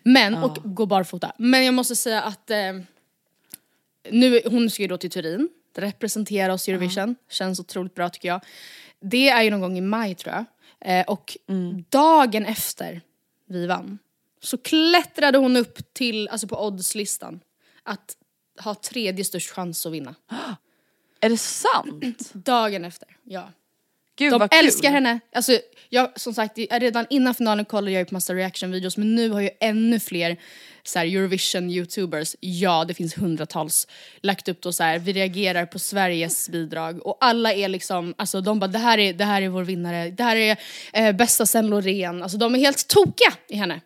Men, 0.04 0.36
och 0.36 0.58
gå 0.64 0.86
barfota. 0.86 1.32
Men 1.38 1.66
jag 1.66 1.74
måste 1.74 1.96
säga 1.96 2.22
att 2.22 2.50
eh, 2.50 2.74
nu, 4.12 4.42
hon 4.46 4.70
ska 4.70 4.82
ju 4.82 4.88
då 4.88 4.98
till 4.98 5.10
Turin, 5.12 5.50
representera 5.76 6.54
oss 6.54 6.70
i 6.70 6.72
Eurovision. 6.72 7.16
Känns 7.30 7.60
otroligt 7.60 7.96
bra 7.96 8.10
tycker 8.10 8.28
jag. 8.28 8.42
Det 9.00 9.30
är 9.30 9.44
ju 9.44 9.50
någon 9.50 9.62
gång 9.62 9.78
i 9.78 9.82
maj 9.82 10.16
tror 10.16 10.36
jag. 10.36 10.46
Eh, 11.00 11.06
och 11.06 11.38
Mm. 11.48 11.84
dagen 11.90 12.46
efter 12.46 13.02
vi 13.46 13.68
vann 13.68 14.00
så 14.42 14.58
klättrade 14.58 15.38
hon 15.38 15.58
upp 15.58 15.94
till, 15.94 16.28
alltså 16.28 16.48
på 16.48 16.66
oddslistan, 16.66 17.40
att 17.84 18.18
ha 18.60 18.76
tredje 18.76 19.26
störst 19.26 19.50
chans 19.52 19.86
att 19.86 19.92
vinna. 19.92 20.16
Är 21.20 21.30
det 21.30 21.38
sant? 21.38 22.34
Dagen 22.34 22.86
efter, 22.86 23.18
ja. 23.24 23.52
Gud 24.18 24.32
De 24.32 24.40
vad 24.40 24.52
kul. 24.52 24.66
älskar 24.66 24.92
henne. 24.92 25.20
Alltså, 25.36 25.60
jag, 25.90 26.20
som 26.20 26.34
sagt, 26.34 26.58
redan 26.72 27.06
innan 27.10 27.36
finalen 27.36 27.66
kollade 27.66 27.92
jag 27.92 28.00
ju 28.00 28.06
på 28.06 28.14
massa 28.14 28.34
reaction-videos 28.34 28.98
men 28.98 29.16
nu 29.16 29.30
har 29.30 29.42
ju 29.42 29.50
ännu 29.60 30.00
fler 30.00 30.38
så 30.84 31.00
här, 31.00 31.06
Eurovision-youtubers, 31.06 32.36
ja 32.40 32.86
det 32.86 32.94
finns 32.94 33.18
hundratals, 33.18 33.88
lagt 34.22 34.48
upp 34.48 34.62
då 34.62 34.72
så 34.72 34.84
här, 34.84 35.00
vi 35.00 35.14
reagerar 35.14 35.66
på 35.66 35.80
Sveriges 35.80 36.50
bidrag 36.50 37.08
och 37.08 37.18
alla 37.22 37.54
är 37.54 37.68
liksom, 37.68 38.14
alltså 38.18 38.42
de 38.42 38.60
bara 38.60 38.68
det 38.68 38.80
här 38.80 38.98
är, 38.98 39.14
det 39.14 39.26
här 39.26 39.42
är 39.42 39.50
vår 39.50 39.64
vinnare, 39.64 40.10
det 40.10 40.24
här 40.24 40.36
är 40.36 40.58
eh, 40.94 41.12
bästa 41.16 41.46
sen 41.46 41.68
Loreen, 41.68 42.24
alltså 42.24 42.38
de 42.38 42.56
är 42.56 42.60
helt 42.60 42.88
tokiga 42.88 43.34
i 43.50 43.56
henne. 43.56 43.82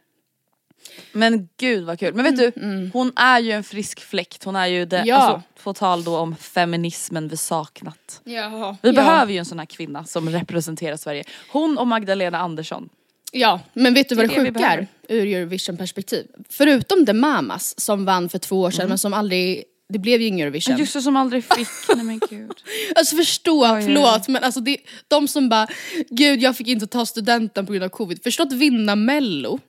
Men 1.11 1.49
gud 1.57 1.83
vad 1.85 1.99
kul. 1.99 2.13
Men 2.13 2.23
vet 2.23 2.37
du, 2.37 2.51
hon 2.93 3.11
är 3.15 3.39
ju 3.39 3.51
en 3.51 3.63
frisk 3.63 3.99
fläkt. 3.99 4.43
Hon 4.43 4.55
är 4.55 4.67
ju 4.67 4.85
det, 4.85 4.97
Mm, 4.97 5.07
Ja. 5.07 5.15
alltså, 5.15 5.41
på 5.63 5.73
tal 5.73 6.03
då 6.03 6.17
om 6.17 6.35
feminismen 6.35 7.27
vi 7.27 7.37
saknat. 7.37 8.21
Ja. 8.23 8.77
Vi 8.81 8.89
ja. 8.89 8.95
behöver 8.95 9.33
ju 9.33 9.39
en 9.39 9.45
sån 9.45 9.59
här 9.59 9.65
kvinna 9.65 10.03
som 10.05 10.29
representerar 10.29 10.97
Sverige. 10.97 11.23
Hon 11.51 11.77
och 11.77 11.87
Magdalena 11.87 12.37
Andersson. 12.39 12.89
Ja, 13.31 13.59
men 13.73 13.93
vet 13.93 14.09
du 14.09 14.15
vad 14.15 14.29
Det 14.29 14.35
det, 14.35 14.45
sjuka 14.45 14.65
är 14.67 14.87
ur 15.09 15.25
Eurovision-perspektiv? 15.35 16.25
Förutom 16.49 17.05
The 17.05 17.13
Mamas 17.13 17.79
som 17.79 18.05
vann 18.05 18.29
för 18.29 18.39
två 18.39 18.61
år 18.61 18.71
sedan 18.71 18.89
men 18.89 18.97
som 18.97 19.13
aldrig, 19.13 19.63
det 19.89 19.99
blev 19.99 20.21
ju 20.21 20.27
ingen 20.27 20.47
Eurovision. 20.47 20.77
Just 20.77 20.93
det, 20.93 21.01
som 21.01 21.15
aldrig 21.15 21.43
fick. 21.43 21.67
Nej 21.95 22.05
men 22.05 22.19
gud. 22.29 22.51
Alltså 22.95 23.15
förstå, 23.15 23.73
Oj, 23.75 23.81
förlåt 23.83 24.27
men 24.27 24.43
alltså 24.43 24.59
det, 24.59 24.77
de 25.07 25.27
som 25.27 25.49
bara 25.49 25.67
gud 26.09 26.41
jag 26.41 26.57
fick 26.57 26.67
inte 26.67 26.87
ta 26.87 27.05
studenten 27.05 27.65
på 27.65 27.71
grund 27.71 27.83
av 27.83 27.89
covid. 27.89 28.23
Förstå 28.23 28.43
att 28.43 28.53
vinna 28.53 28.95
mello 28.95 29.59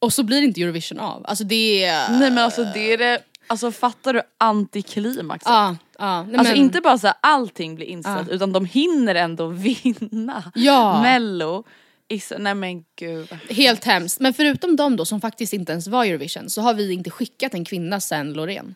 och 0.00 0.12
så 0.12 0.22
blir 0.22 0.42
inte 0.42 0.62
Eurovision 0.62 0.98
av. 1.00 1.24
Alltså 1.26 1.44
det 1.44 1.84
är... 1.84 2.10
Nej 2.10 2.30
men 2.30 2.38
alltså 2.38 2.64
det 2.64 2.92
är 2.92 2.98
det, 2.98 3.22
alltså 3.46 3.72
fattar 3.72 4.12
du 4.12 4.22
antiklimaxet? 4.38 5.48
Ja. 5.48 5.76
Nej, 5.98 6.08
Alltså 6.08 6.52
men, 6.52 6.56
inte 6.56 6.80
bara 6.80 6.98
så 6.98 7.06
här, 7.06 7.16
allting 7.20 7.74
blir 7.74 7.86
inställt 7.86 8.28
utan 8.28 8.52
de 8.52 8.64
hinner 8.64 9.14
ändå 9.14 9.46
vinna. 9.48 10.52
Ja. 10.54 11.02
Mello. 11.02 11.64
Is, 12.08 12.32
nej 12.38 12.54
men 12.54 12.84
gud. 12.96 13.28
Helt 13.50 13.84
hemskt. 13.84 14.20
Men 14.20 14.34
förutom 14.34 14.76
de 14.76 14.96
då 14.96 15.04
som 15.04 15.20
faktiskt 15.20 15.52
inte 15.52 15.72
ens 15.72 15.88
var 15.88 16.04
Eurovision 16.04 16.50
så 16.50 16.60
har 16.60 16.74
vi 16.74 16.92
inte 16.92 17.10
skickat 17.10 17.54
en 17.54 17.64
kvinna 17.64 18.00
sen 18.00 18.32
Loreen. 18.32 18.74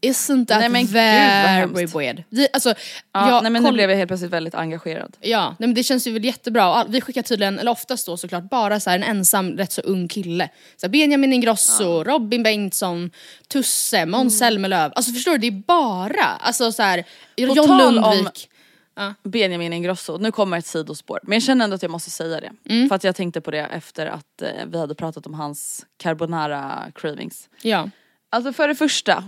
Isn't 0.00 0.46
that 0.46 0.60
Nej, 0.60 0.68
men 0.68 0.82
gud, 0.82 0.90
very 0.90 1.46
hemskt. 1.78 1.94
weird? 1.96 2.22
Vi, 2.30 2.48
alltså, 2.52 2.74
Ja, 3.12 3.30
jag 3.30 3.42
nej 3.42 3.52
men 3.52 3.62
nu 3.62 3.72
blev 3.72 3.90
jag 3.90 3.96
helt 3.96 4.08
plötsligt 4.08 4.30
väldigt 4.32 4.54
engagerad. 4.54 5.16
Ja, 5.20 5.46
nej 5.58 5.66
men 5.68 5.74
det 5.74 5.82
känns 5.82 6.06
ju 6.06 6.12
väl 6.12 6.24
jättebra. 6.24 6.62
All- 6.62 6.88
Vi 6.88 7.00
skickar 7.00 7.22
tydligen, 7.22 7.58
eller 7.58 7.70
oftast 7.70 8.06
då 8.06 8.16
såklart, 8.16 8.50
bara 8.50 8.80
så 8.80 8.90
här 8.90 8.96
en 8.96 9.02
ensam 9.02 9.56
rätt 9.56 9.72
så 9.72 9.80
ung 9.80 10.08
kille. 10.08 10.48
Så 10.76 10.86
här 10.86 10.92
Benjamin 10.92 11.32
Ingrosso, 11.32 12.04
Robin 12.04 12.42
Bengtsson, 12.42 13.10
Tusse, 13.48 14.06
Måns 14.06 14.20
Mm. 14.20 14.30
Zelmerlöw. 14.50 14.92
Alltså 14.94 15.12
förstår 15.12 15.32
du, 15.32 15.38
det 15.38 15.46
är 15.46 15.62
bara, 15.66 16.24
alltså 16.24 16.72
så 16.72 16.82
här, 16.82 17.04
John 17.36 17.54
tal 17.56 17.70
om- 17.88 17.94
Lundvik. 17.94 18.50
Ja. 18.96 19.14
Benjamin 19.24 19.72
Ingrosso, 19.72 20.18
nu 20.18 20.32
kommer 20.32 20.58
ett 20.58 20.66
sidospår. 20.66 21.20
Men 21.22 21.32
jag 21.32 21.42
känner 21.42 21.64
ändå 21.64 21.76
att 21.76 21.82
jag 21.82 21.90
måste 21.90 22.10
säga 22.10 22.40
det. 22.40 22.50
Mm. 22.74 22.88
För 22.88 22.96
att 22.96 23.04
jag 23.04 23.16
tänkte 23.16 23.40
på 23.40 23.50
det 23.50 23.58
efter 23.60 24.06
att 24.06 24.42
eh, 24.42 24.48
vi 24.66 24.78
hade 24.78 24.94
pratat 24.94 25.26
om 25.26 25.34
hans 25.34 25.86
carbonara 25.96 26.86
cravings. 26.94 27.48
Ja. 27.62 27.90
Alltså 28.30 28.52
för 28.52 28.68
det 28.68 28.74
första 28.74 29.24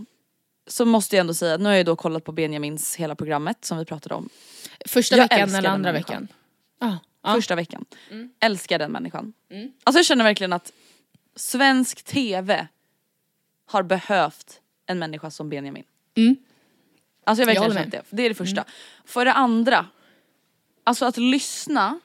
så 0.73 0.85
måste 0.85 1.17
jag 1.17 1.21
ändå 1.21 1.35
säga, 1.35 1.57
nu 1.57 1.65
har 1.65 1.73
jag 1.73 1.87
då 1.87 1.97
kollat 1.97 2.25
på 2.25 2.33
Benjamins 2.33 2.97
hela 2.97 3.15
programmet 3.15 3.65
som 3.65 3.79
vi 3.79 3.85
pratade 3.85 4.15
om. 4.15 4.29
Första 4.87 5.17
Jag 5.17 5.25
veckan 5.25 5.55
eller 5.55 5.69
andra 5.69 5.93
människan. 5.93 6.23
veckan? 6.23 6.29
Ja. 6.81 6.99
ja. 7.23 7.35
Första 7.35 7.55
veckan. 7.55 7.85
Älskar 8.41 8.79
den 8.79 8.93
människan. 8.93 9.33
Alltså 9.85 9.99
jag 9.99 10.07
känner 10.07 10.25
verkligen 10.25 10.53
att 10.53 10.73
svensk 11.37 12.03
tv 12.03 12.69
har 13.67 13.83
behövt 13.83 14.61
en 14.87 14.99
människa 14.99 15.31
som 15.31 15.49
Benjamin. 15.49 15.85
Mm. 16.15 16.37
Alltså 17.25 17.43
jag 17.43 17.47
har 17.47 17.53
Jag 17.55 17.61
verkligen 17.61 17.62
håller 17.62 17.91
känt 17.91 18.11
det. 18.11 18.17
Det 18.17 18.23
är 18.23 18.29
det 18.29 18.35
första. 18.35 18.65
För 19.05 19.25
det 19.25 19.33
andra, 19.33 19.87
alltså 20.85 21.05
att 21.05 21.17
lyssna 21.17 22.00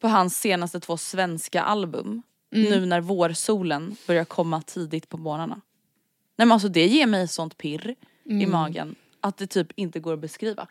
på 0.00 0.08
hans 0.08 0.40
senaste 0.40 0.80
två 0.80 0.96
svenska 0.96 1.62
album 1.62 2.22
nu 2.50 2.86
när 2.86 3.00
vårsolen 3.00 3.96
börjar 4.06 4.24
komma 4.24 4.62
tidigt 4.62 5.08
på 5.08 5.16
morgnarna. 5.16 5.60
Nej 6.36 6.46
men 6.46 6.52
alltså 6.52 6.68
det 6.68 6.86
ger 6.86 7.06
mig 7.06 7.28
sånt 7.28 7.58
pirr 7.58 7.94
i 8.24 8.46
magen 8.46 8.94
att 9.20 9.36
det 9.36 9.46
typ 9.46 9.68
inte 9.74 10.00
går 10.00 10.12
att 10.12 10.18
beskriva. 10.20 10.66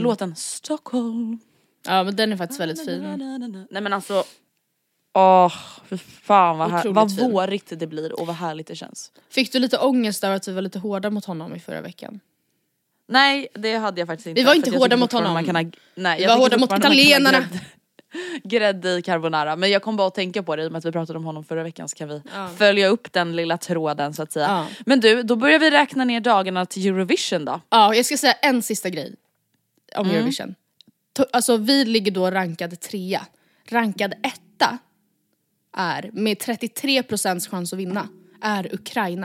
Låten 0.00 0.36
Stockholm. 0.36 1.38
ja 1.86 2.04
men 2.04 2.16
den 2.16 2.32
är 2.32 2.36
faktiskt 2.36 2.60
väldigt 2.60 2.84
fin. 2.84 3.66
Nej 3.70 3.82
men 3.82 3.92
alltså, 3.92 4.24
åh 5.14 5.52
för 5.84 5.96
fan 5.96 6.58
vad, 6.58 6.70
här, 6.70 6.88
vad 6.88 7.16
fin. 7.16 7.30
vårigt 7.30 7.72
det 7.78 7.86
blir 7.86 8.20
och 8.20 8.26
vad 8.26 8.36
härligt 8.36 8.66
det 8.66 8.76
känns. 8.76 9.12
Fick 9.30 9.52
du 9.52 9.58
lite 9.58 9.78
ångest 9.78 10.24
över 10.24 10.36
att 10.36 10.48
vi 10.48 10.52
var 10.52 10.62
lite 10.62 10.78
hårda 10.78 11.10
mot 11.10 11.24
honom 11.24 11.54
i 11.54 11.60
förra 11.60 11.80
veckan? 11.80 12.20
Nej 13.08 13.48
det 13.54 13.76
hade 13.76 14.00
jag 14.00 14.06
faktiskt 14.08 14.26
inte. 14.26 14.40
Vi 14.40 14.44
var 14.44 14.54
inte 14.54 14.70
hårda 14.70 14.96
mot 14.96 15.12
honom. 15.12 15.32
Man 15.32 15.44
kan 15.44 15.56
ha, 15.56 15.64
nej, 15.94 16.18
Vi 16.18 16.22
jag 16.24 16.30
var 16.30 16.42
hårda 16.42 16.58
mot 16.58 16.78
italienarna. 16.78 17.44
Grädde, 18.44 18.90
i 18.98 19.02
carbonara. 19.02 19.56
Men 19.56 19.70
jag 19.70 19.82
kom 19.82 19.96
bara 19.96 20.06
att 20.08 20.14
tänka 20.14 20.42
på 20.42 20.56
det 20.56 20.62
i 20.64 20.66
och 20.68 20.72
med 20.72 20.78
att 20.78 20.84
vi 20.84 20.92
pratade 20.92 21.18
om 21.18 21.24
honom 21.24 21.44
förra 21.44 21.62
veckan 21.62 21.88
så 21.88 21.96
kan 21.96 22.08
vi 22.08 22.22
Ja. 22.34 22.48
följa 22.58 22.88
upp 22.88 23.12
den 23.12 23.36
lilla 23.36 23.58
tråden 23.58 24.14
så 24.14 24.22
att 24.22 24.32
säga. 24.32 24.46
Ja. 24.46 24.66
Men 24.86 25.00
du, 25.00 25.22
då 25.22 25.36
börjar 25.36 25.58
vi 25.58 25.70
räkna 25.70 26.04
ner 26.04 26.20
dagarna 26.20 26.66
till 26.66 26.86
Eurovision 26.86 27.44
då. 27.44 27.60
Ja, 27.70 27.94
jag 27.94 28.06
ska 28.06 28.16
säga 28.16 28.32
en 28.32 28.62
sista 28.62 28.90
grej 28.90 29.14
om 29.96 30.06
Mm. 30.06 30.16
Eurovision. 30.16 30.54
Alltså 31.32 31.56
vi 31.56 31.84
ligger 31.84 32.12
då 32.12 32.30
rankad 32.30 32.80
trea. 32.80 33.26
Rankad 33.68 34.14
etta 34.22 34.78
är, 35.76 36.10
med 36.12 36.36
33% 36.38 37.50
chans 37.50 37.72
att 37.72 37.78
vinna, 37.78 38.08
är 38.42 38.74
Ukraina. 38.74 39.24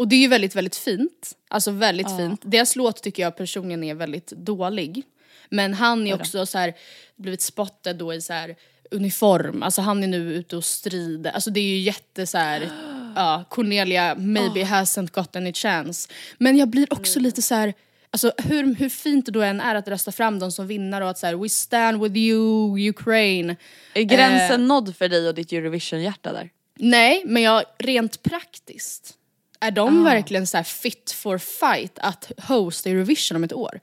Och 0.00 0.08
det 0.08 0.16
är 0.16 0.20
ju 0.20 0.28
väldigt, 0.28 0.56
väldigt 0.56 0.76
fint. 0.76 1.36
Alltså 1.48 1.70
väldigt 1.70 2.16
fint. 2.16 2.40
Deras 2.44 2.76
låt 2.76 3.02
tycker 3.02 3.22
jag 3.22 3.36
personligen 3.36 3.84
är 3.84 3.94
väldigt 3.94 4.26
dålig. 4.26 5.02
Men 5.48 5.74
han 5.74 6.06
är 6.06 6.14
också 6.14 6.46
så 6.46 6.58
här, 6.58 6.74
blivit 7.16 7.40
spottad 7.40 7.92
då 7.92 8.14
i 8.14 8.20
så 8.20 8.32
här 8.32 8.56
uniform. 8.90 9.62
Alltså 9.62 9.82
han 9.82 10.02
är 10.02 10.06
nu 10.06 10.34
ute 10.34 10.56
och 10.56 10.64
strider. 10.64 11.30
Alltså 11.30 11.50
det 11.50 11.60
är 11.60 11.64
ju 11.64 11.78
jätte 11.78 12.26
så 12.26 12.38
här, 12.38 12.70
ja, 13.16 13.44
Cornelia 13.50 14.14
maybe 14.14 14.64
hasn't 14.64 15.12
got 15.12 15.36
any 15.36 15.52
chance. 15.52 16.08
Men 16.38 16.56
jag 16.56 16.68
blir 16.68 16.92
också 16.92 17.20
lite 17.20 17.42
så 17.42 17.54
här. 17.54 17.74
Alltså 18.10 18.32
hur, 18.38 18.74
hur 18.74 18.88
fint 18.88 19.26
det 19.26 19.32
då 19.32 19.42
än 19.42 19.60
är 19.60 19.74
att 19.74 19.88
rösta 19.88 20.12
fram 20.12 20.38
dem 20.38 20.52
som 20.52 20.66
vinnare 20.66 21.04
och 21.04 21.10
att 21.10 21.18
så 21.18 21.26
här, 21.26 21.34
we 21.34 21.48
stand 21.48 22.02
with 22.02 22.16
you 22.16 22.88
Ukraine. 22.88 23.56
Är 23.94 24.02
gränsen 24.02 24.68
nådd 24.68 24.96
för 24.96 25.08
dig 25.08 25.28
och 25.28 25.34
ditt 25.34 25.52
Eurovision-hjärta 25.52 26.32
där? 26.32 26.50
Nej, 26.78 27.22
men 27.26 27.42
jag, 27.42 27.64
rent 27.78 28.22
praktiskt. 28.22 29.16
Är 29.60 29.70
de 29.70 30.04
verkligen 30.04 30.46
så 30.46 30.56
här 30.56 30.64
fit 30.64 31.12
for 31.12 31.38
fight 31.38 31.98
att 31.98 32.32
hosta 32.48 32.90
Eurovision 32.90 33.36
om 33.36 33.44
ett 33.44 33.52
år? 33.52 33.80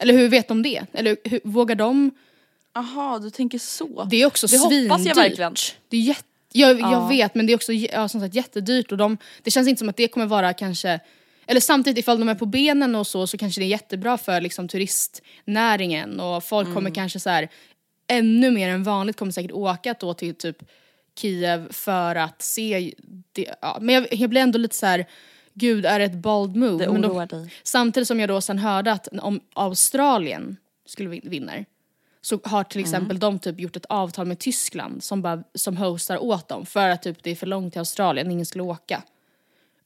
Eller 0.00 0.14
hur 0.14 0.28
vet 0.28 0.48
de 0.48 0.62
det? 0.62 0.82
Eller 0.92 1.16
hur, 1.24 1.40
vågar 1.44 1.74
de? 1.74 2.10
Aha, 2.74 3.18
du 3.18 3.30
tänker 3.30 3.58
så. 3.58 4.04
Det 4.04 4.16
är 4.22 4.26
också 4.26 4.46
Det 4.46 4.58
hoppas 4.58 4.72
jag 4.72 4.98
svindyrt. 5.00 5.16
verkligen. 5.16 5.54
Det 5.88 5.96
är 5.96 6.00
jätte, 6.00 6.22
jag, 6.52 6.80
jag 6.80 6.92
Ja. 6.92 7.08
vet, 7.08 7.34
men 7.34 7.46
det 7.46 7.52
är 7.52 7.54
också 7.54 7.72
ja, 7.72 8.08
som 8.08 8.20
sagt, 8.20 8.34
jättedyrt 8.34 8.92
och 8.92 8.98
de, 8.98 9.18
det 9.42 9.50
känns 9.50 9.68
inte 9.68 9.78
som 9.78 9.88
att 9.88 9.96
det 9.96 10.08
kommer 10.08 10.26
vara 10.26 10.52
kanske 10.54 11.00
eller 11.46 11.60
samtidigt 11.60 11.98
ifall 11.98 12.18
de 12.18 12.28
är 12.28 12.34
på 12.34 12.46
benen 12.46 12.94
och 12.94 13.06
så 13.06 13.26
så 13.26 13.38
kanske 13.38 13.60
det 13.60 13.64
är 13.64 13.68
jättebra 13.68 14.18
för 14.18 14.40
liksom, 14.40 14.68
turistnäringen 14.68 16.20
och 16.20 16.44
folk 16.44 16.66
Mm. 16.66 16.74
kommer 16.74 16.90
kanske 16.90 17.20
så 17.20 17.30
här 17.30 17.48
ännu 18.06 18.50
mer 18.50 18.68
än 18.68 18.82
vanligt 18.84 19.16
kommer 19.16 19.32
säkert 19.32 19.52
åka 19.52 19.94
då 20.00 20.14
till 20.14 20.34
typ 20.34 20.56
Kiev 21.18 21.72
för 21.72 22.14
att 22.14 22.42
se 22.42 22.94
det. 23.32 23.54
Ja, 23.62 23.78
men 23.80 23.94
jag, 23.94 24.06
jag 24.14 24.30
blir 24.30 24.40
ändå 24.40 24.58
lite 24.58 24.74
så 24.76 24.86
här. 24.86 25.06
gud 25.54 25.86
är 25.86 25.98
det 25.98 26.04
ett 26.04 26.14
bold 26.14 26.56
move? 26.56 26.84
Det 26.84 26.90
oroar 26.90 27.26
då, 27.26 27.36
dig. 27.38 27.52
Samtidigt 27.62 28.06
som 28.08 28.20
jag 28.20 28.28
då 28.28 28.40
sen 28.40 28.58
hörde 28.58 28.92
att 28.92 29.08
om 29.22 29.40
Australien 29.54 30.56
skulle 30.86 31.08
vin- 31.08 31.22
vinna 31.30 31.52
så 32.20 32.40
har 32.44 32.64
till 32.64 32.78
Mm. 32.80 32.84
exempel 32.90 33.18
de 33.18 33.38
typ 33.38 33.60
gjort 33.60 33.76
ett 33.76 33.86
avtal 33.88 34.26
med 34.26 34.38
Tyskland 34.38 35.02
som, 35.04 35.22
bara, 35.22 35.42
som 35.54 35.76
hostar 35.76 36.22
åt 36.22 36.48
dem 36.48 36.66
för 36.66 36.88
att 36.88 37.02
typ 37.02 37.22
det 37.22 37.30
är 37.30 37.34
för 37.36 37.46
långt 37.46 37.72
till 37.72 37.78
Australien, 37.78 38.30
ingen 38.30 38.46
skulle 38.46 38.62
åka. 38.64 39.02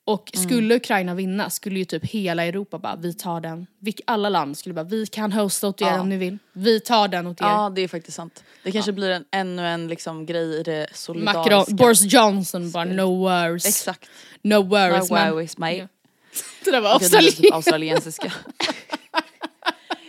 Och 0.04 0.30
Mm. 0.34 0.44
skulle 0.48 0.76
Ukraina 0.76 1.14
vinna 1.14 1.50
skulle 1.50 1.78
ju 1.78 1.84
typ 1.84 2.04
hela 2.04 2.44
Europa 2.44 2.78
bara, 2.78 2.96
vi 2.96 3.14
tar 3.14 3.40
den. 3.40 3.66
Alla 4.04 4.28
land 4.28 4.58
skulle 4.58 4.74
bara, 4.74 4.84
vi 4.84 5.06
kan 5.06 5.32
hosta 5.32 5.68
åt 5.68 5.80
er 5.82 5.86
Ja. 5.86 6.00
om 6.00 6.08
ni 6.08 6.16
vill. 6.16 6.38
Vi 6.52 6.80
tar 6.80 7.08
den 7.08 7.26
åt 7.26 7.40
er. 7.40 7.44
Ja 7.44 7.72
det 7.74 7.82
är 7.82 7.88
faktiskt 7.88 8.16
sant. 8.16 8.44
Det 8.62 8.72
kanske 8.72 8.92
blir 8.92 9.10
en, 9.10 9.24
ännu 9.30 9.66
en 9.66 9.88
liksom 9.88 10.26
grej 10.26 10.60
i 10.60 10.62
det 10.62 10.86
solidariska. 10.94 11.38
Macron, 11.56 11.76
Boris 11.76 12.12
Johnson 12.12 12.70
bara, 12.70 12.84
no 12.84 13.02
worries. 13.28 13.66
Exakt. 13.66 14.08
No 14.42 14.54
worries 14.62 15.10
No 15.10 15.14
man. 15.14 15.30
worries 15.32 15.58
mate. 15.58 15.88
Det 16.64 16.70
där 16.70 16.80
var 16.80 16.94
Okej, 16.96 17.08
det 17.08 17.18
blir 17.18 17.26
Australien. 17.26 17.32
typ 17.42 17.52
australiensiska. 17.54 18.32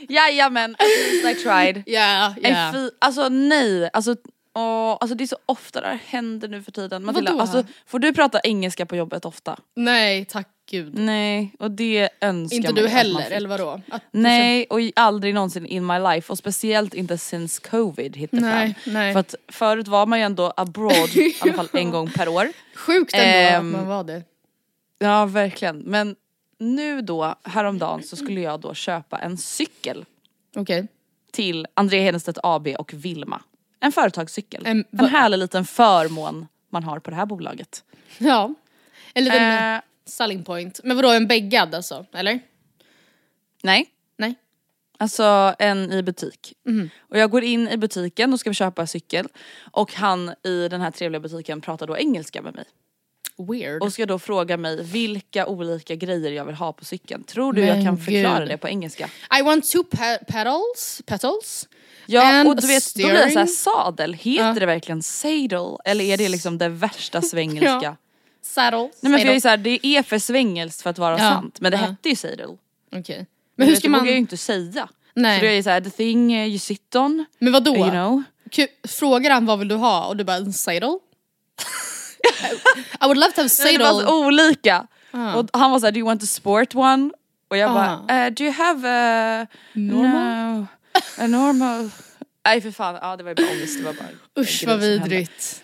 Jajamän, 0.09 0.75
at 0.79 0.87
least 0.87 1.25
I 1.39 1.43
tried. 1.43 1.83
Ja, 1.87 2.35
ja. 2.41 2.71
fi- 2.73 2.89
alltså 2.99 3.29
nej, 3.29 3.89
alltså, 3.93 4.15
åh, 4.53 4.97
alltså 5.01 5.15
det 5.15 5.23
är 5.23 5.27
så 5.27 5.37
ofta 5.45 5.81
det 5.81 5.87
här 5.87 5.99
händer 6.05 6.47
nu 6.47 6.63
för 6.63 6.71
tiden. 6.71 7.05
Matilda, 7.05 7.31
Vadå? 7.31 7.41
alltså, 7.41 7.63
får 7.85 7.99
du 7.99 8.13
prata 8.13 8.39
engelska 8.43 8.85
på 8.85 8.95
jobbet 8.95 9.25
ofta? 9.25 9.59
Nej, 9.75 10.25
tack 10.25 10.47
gud. 10.69 10.93
Nej, 10.99 11.51
och 11.59 11.71
det 11.71 12.09
önskar 12.21 12.55
Inte 12.57 12.67
man 12.67 12.75
du 12.75 12.81
ju 12.81 12.87
att 12.87 12.93
man 12.93 12.97
heller, 12.97 13.21
fick. 13.23 13.31
eller 13.33 13.49
vadå? 13.49 13.81
Att, 13.89 14.01
Nej, 14.11 14.65
och 14.69 14.79
aldrig 14.95 15.33
någonsin 15.33 15.65
in 15.65 15.85
my 15.85 15.99
life 15.99 16.31
och 16.31 16.37
speciellt 16.37 16.93
inte 16.93 17.17
since 17.17 17.61
covid 17.69 18.15
hit 18.15 18.31
the 18.31 18.39
Nej, 18.39 18.75
nej. 18.85 19.13
För 19.13 19.19
att 19.19 19.35
förut 19.47 19.87
var 19.87 20.05
man 20.05 20.19
ju 20.19 20.25
ändå 20.25 20.53
abroad 20.57 21.09
i 21.15 21.35
alla 21.41 21.53
fall 21.53 21.69
en 21.73 21.91
gång 21.91 22.09
per 22.09 22.27
år. 22.27 22.47
Sjukt 22.75 23.13
ändå 23.13 23.25
Ehm, 23.27 23.75
att 23.75 23.81
man 23.81 23.87
var 23.87 24.03
det. 24.03 24.23
Ja 24.99 25.25
verkligen, 25.25 25.77
men 25.77 26.15
nu 26.59 27.01
då 27.01 27.35
häromdagen 27.43 28.03
så 28.03 28.15
skulle 28.15 28.41
jag 28.41 28.59
då 28.59 28.73
köpa 28.73 29.17
en 29.17 29.37
cykel 29.37 30.05
Okej. 30.55 30.87
till 31.31 31.67
André 31.73 31.99
Hedenstedt 32.01 32.37
AB 32.43 32.67
och 32.67 32.93
Vilma. 32.93 33.41
En 33.83 33.91
företagscykel. 33.91 34.65
En- 34.65 34.85
En 34.91 35.05
härlig 35.05 35.37
liten 35.37 35.65
förmån 35.65 36.47
man 36.69 36.83
har 36.83 36.99
på 36.99 37.09
det 37.09 37.15
här 37.15 37.25
bolaget. 37.25 37.83
Ja. 38.17 38.53
En 39.13 39.23
liten 39.23 39.73
Eh, 39.75 39.81
selling 40.05 40.43
point. 40.43 40.79
Men 40.83 40.95
vadå 40.95 41.09
en 41.09 41.27
bäggad 41.27 41.75
alltså, 41.75 42.05
eller? 42.13 42.39
Nej, 43.63 43.89
Nej? 44.17 44.35
alltså 44.97 45.55
en 45.59 45.91
i 45.91 46.03
butik. 46.03 46.53
Mhm. 46.65 46.89
Och 46.99 47.17
jag 47.17 47.29
går 47.31 47.43
in 47.43 47.67
i 47.69 47.77
butiken 47.77 48.33
och 48.33 48.39
ska 48.39 48.53
köpa 48.53 48.87
cykel 48.87 49.27
och 49.71 49.93
han 49.93 50.33
i 50.43 50.67
den 50.67 50.81
här 50.81 50.91
trevliga 50.91 51.19
butiken 51.19 51.61
pratar 51.61 51.87
då 51.87 51.97
engelska 51.97 52.41
med 52.41 52.55
mig. 52.55 52.65
Weird. 53.37 53.81
Och 53.81 53.93
ska 53.93 54.05
då 54.05 54.19
fråga 54.19 54.57
mig 54.57 54.83
vilka 54.83 55.47
olika 55.47 55.95
grejer 55.95 56.31
jag 56.31 56.45
vill 56.45 56.55
ha 56.55 56.73
på 56.73 56.85
cykeln. 56.85 57.23
Tror 57.23 57.53
du 57.53 57.61
jag 57.65 57.75
Men 57.75 57.85
kan 57.85 57.97
förklara 57.97 58.39
gud. 58.39 58.47
det 58.47 58.57
på 58.57 58.67
engelska? 58.67 59.09
I 59.39 59.41
want 59.41 59.69
two 59.71 59.77
pe- 59.91 60.25
petals, 60.27 61.01
petals. 61.05 61.67
Ja 62.05 62.45
och 62.47 62.55
du 62.61 62.67
vet 62.67 62.95
då 62.95 63.01
blir 63.07 63.13
det 63.13 63.31
så 63.31 63.39
här 63.39 63.45
steering. 63.45 63.47
sadel, 63.47 64.13
heter 64.13 64.47
Ja. 64.47 64.53
det 64.59 64.65
verkligen 64.65 65.03
sadel? 65.03 65.77
Eller 65.85 66.05
är 66.05 66.17
det 66.17 66.29
liksom 66.29 66.57
det 66.57 66.69
värsta 66.69 67.21
svengelska? 67.31 67.79
Ja. 67.83 67.95
Saddle. 68.41 68.77
Nej 69.01 69.11
men 69.11 69.19
för 69.19 69.25
jag 69.27 69.35
är 69.35 69.39
så 69.39 69.47
här, 69.47 69.57
det 69.57 69.87
är 69.87 70.03
för 70.03 70.19
svengelskt 70.19 70.81
för 70.81 70.89
att 70.89 70.97
vara 70.97 71.11
Ja, 71.13 71.29
sant 71.29 71.57
men 71.61 71.71
det 71.71 71.77
ja. 71.77 71.83
hette 71.85 72.09
ju 72.09 72.15
sadel. 72.15 72.49
Okej. 72.95 73.17
Men 73.17 73.25
Men 73.55 73.67
hur 73.67 73.75
ska 73.75 73.83
det 73.87 73.89
man... 73.91 73.99
vågar 73.99 74.11
jag 74.11 74.15
ju 74.15 74.19
inte 74.19 74.37
säga. 74.37 74.89
Nej. 75.13 75.39
Så 75.39 75.45
då 75.45 75.51
är 75.51 75.55
det 75.55 75.63
så 75.63 75.69
här, 75.69 75.81
the 75.81 75.89
thing 75.89 76.33
you 76.35 76.59
sit 76.59 76.95
on, 76.95 77.25
Men 77.39 77.53
vadå? 77.53 77.75
you 77.77 77.89
know. 77.89 78.23
Frågar 78.87 79.31
han 79.31 79.45
vad 79.45 79.59
vill 79.59 79.67
du 79.67 79.75
ha 79.75 80.05
och 80.05 80.17
du 80.17 80.23
bara 80.23 80.37
en 80.37 80.53
saddle? 80.53 80.99
I 83.01 83.05
would 83.05 83.17
love 83.17 83.31
to 83.31 83.41
have 83.41 83.49
Nej, 83.63 83.77
det 83.77 83.83
var 83.83 84.01
så 84.01 84.25
olika. 84.25 84.87
Ah. 85.11 85.35
Och 85.35 85.49
han 85.53 85.71
var 85.71 85.79
såhär, 85.79 85.91
do 85.91 85.99
you 85.99 86.07
want 86.07 86.23
a 86.23 86.25
sport 86.25 86.75
one? 86.75 87.11
Och 87.47 87.57
jag 87.57 87.73
bara, 87.73 88.25
eh, 88.25 88.33
do 88.33 88.43
you 88.43 88.53
have 88.53 88.89
a... 88.89 89.47
Normal? 89.73 90.55
No, 90.59 90.67
a 91.17 91.27
normal... 91.27 91.89
Nej 92.45 92.61
för 92.61 92.71
fan, 92.71 92.99
ja 93.01 93.15
det 93.15 93.23
var 93.23 93.35
bara 93.35 93.47
ångest. 93.51 93.77
Det 93.77 93.85
var 93.85 93.93
bara 93.93 94.09
en 94.35 94.43
Usch 94.43 94.63
vad 94.67 94.79
vidrigt. 94.79 95.63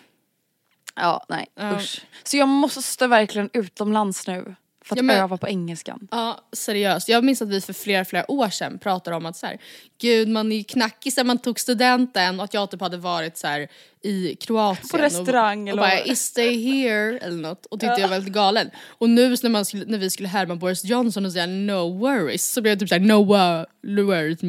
Ja 0.96 1.26
nej 1.30 1.48
usch. 1.76 2.02
Så 2.24 2.38
jag 2.38 2.48
måste 2.48 3.08
verkligen 3.08 3.50
utomlands 3.54 4.28
nu. 4.28 4.56
För 4.90 4.96
att 4.96 4.98
Ja, 4.98 5.04
men- 5.04 5.18
öva 5.24 5.38
på 5.38 5.48
engelskan. 5.48 6.08
Ja 6.12 6.40
seriöst, 6.54 7.10
jag 7.10 7.24
minns 7.24 7.42
att 7.42 7.50
vi 7.50 7.62
för 7.62 7.74
flera 7.74 8.06
flera 8.06 8.32
år 8.32 8.50
sedan 8.50 8.80
pratade 8.80 9.16
om 9.18 9.26
att 9.26 9.36
så 9.36 9.46
här, 9.46 9.58
gud 10.02 10.28
man 10.28 10.52
är 10.52 10.56
ju 10.58 10.64
knackig 10.64 11.14
sen 11.14 11.28
man 11.28 11.38
tog 11.38 11.60
studenten 11.60 12.40
och 12.40 12.44
att 12.44 12.54
jag 12.54 12.72
typ 12.72 12.82
hade 12.82 12.98
varit 12.98 13.38
så 13.38 13.48
här 13.48 13.68
i 14.02 14.36
Kroatien 14.36 14.88
På 14.92 14.98
restaurang 14.98 15.62
och, 15.64 15.70
eller 15.70 15.82
och 15.82 15.88
bara 15.90 16.00
is 16.00 16.22
stay 16.26 16.64
here 16.72 17.18
eller 17.20 17.38
något 17.42 17.66
och 17.66 17.80
tyckte 17.80 18.02
jag 18.02 18.08
var 18.08 18.16
väldigt 18.16 18.34
galen. 18.34 18.70
Och 18.88 19.10
nu 19.10 19.30
när, 19.30 19.50
man 19.50 19.66
skulle, 19.66 19.86
när 19.86 19.98
vi 19.98 20.10
skulle 20.10 20.30
härma 20.30 20.56
Boris 20.56 20.86
Johnson 20.86 21.26
och 21.26 21.32
säga 21.32 21.46
no 21.48 21.98
worries 22.00 22.52
så 22.52 22.62
blev 22.62 22.72
jag 22.72 22.80
typ 22.80 22.90
såhär 22.90 23.00
no 23.02 23.14
wo- 23.34 23.66
worries. 24.06 24.40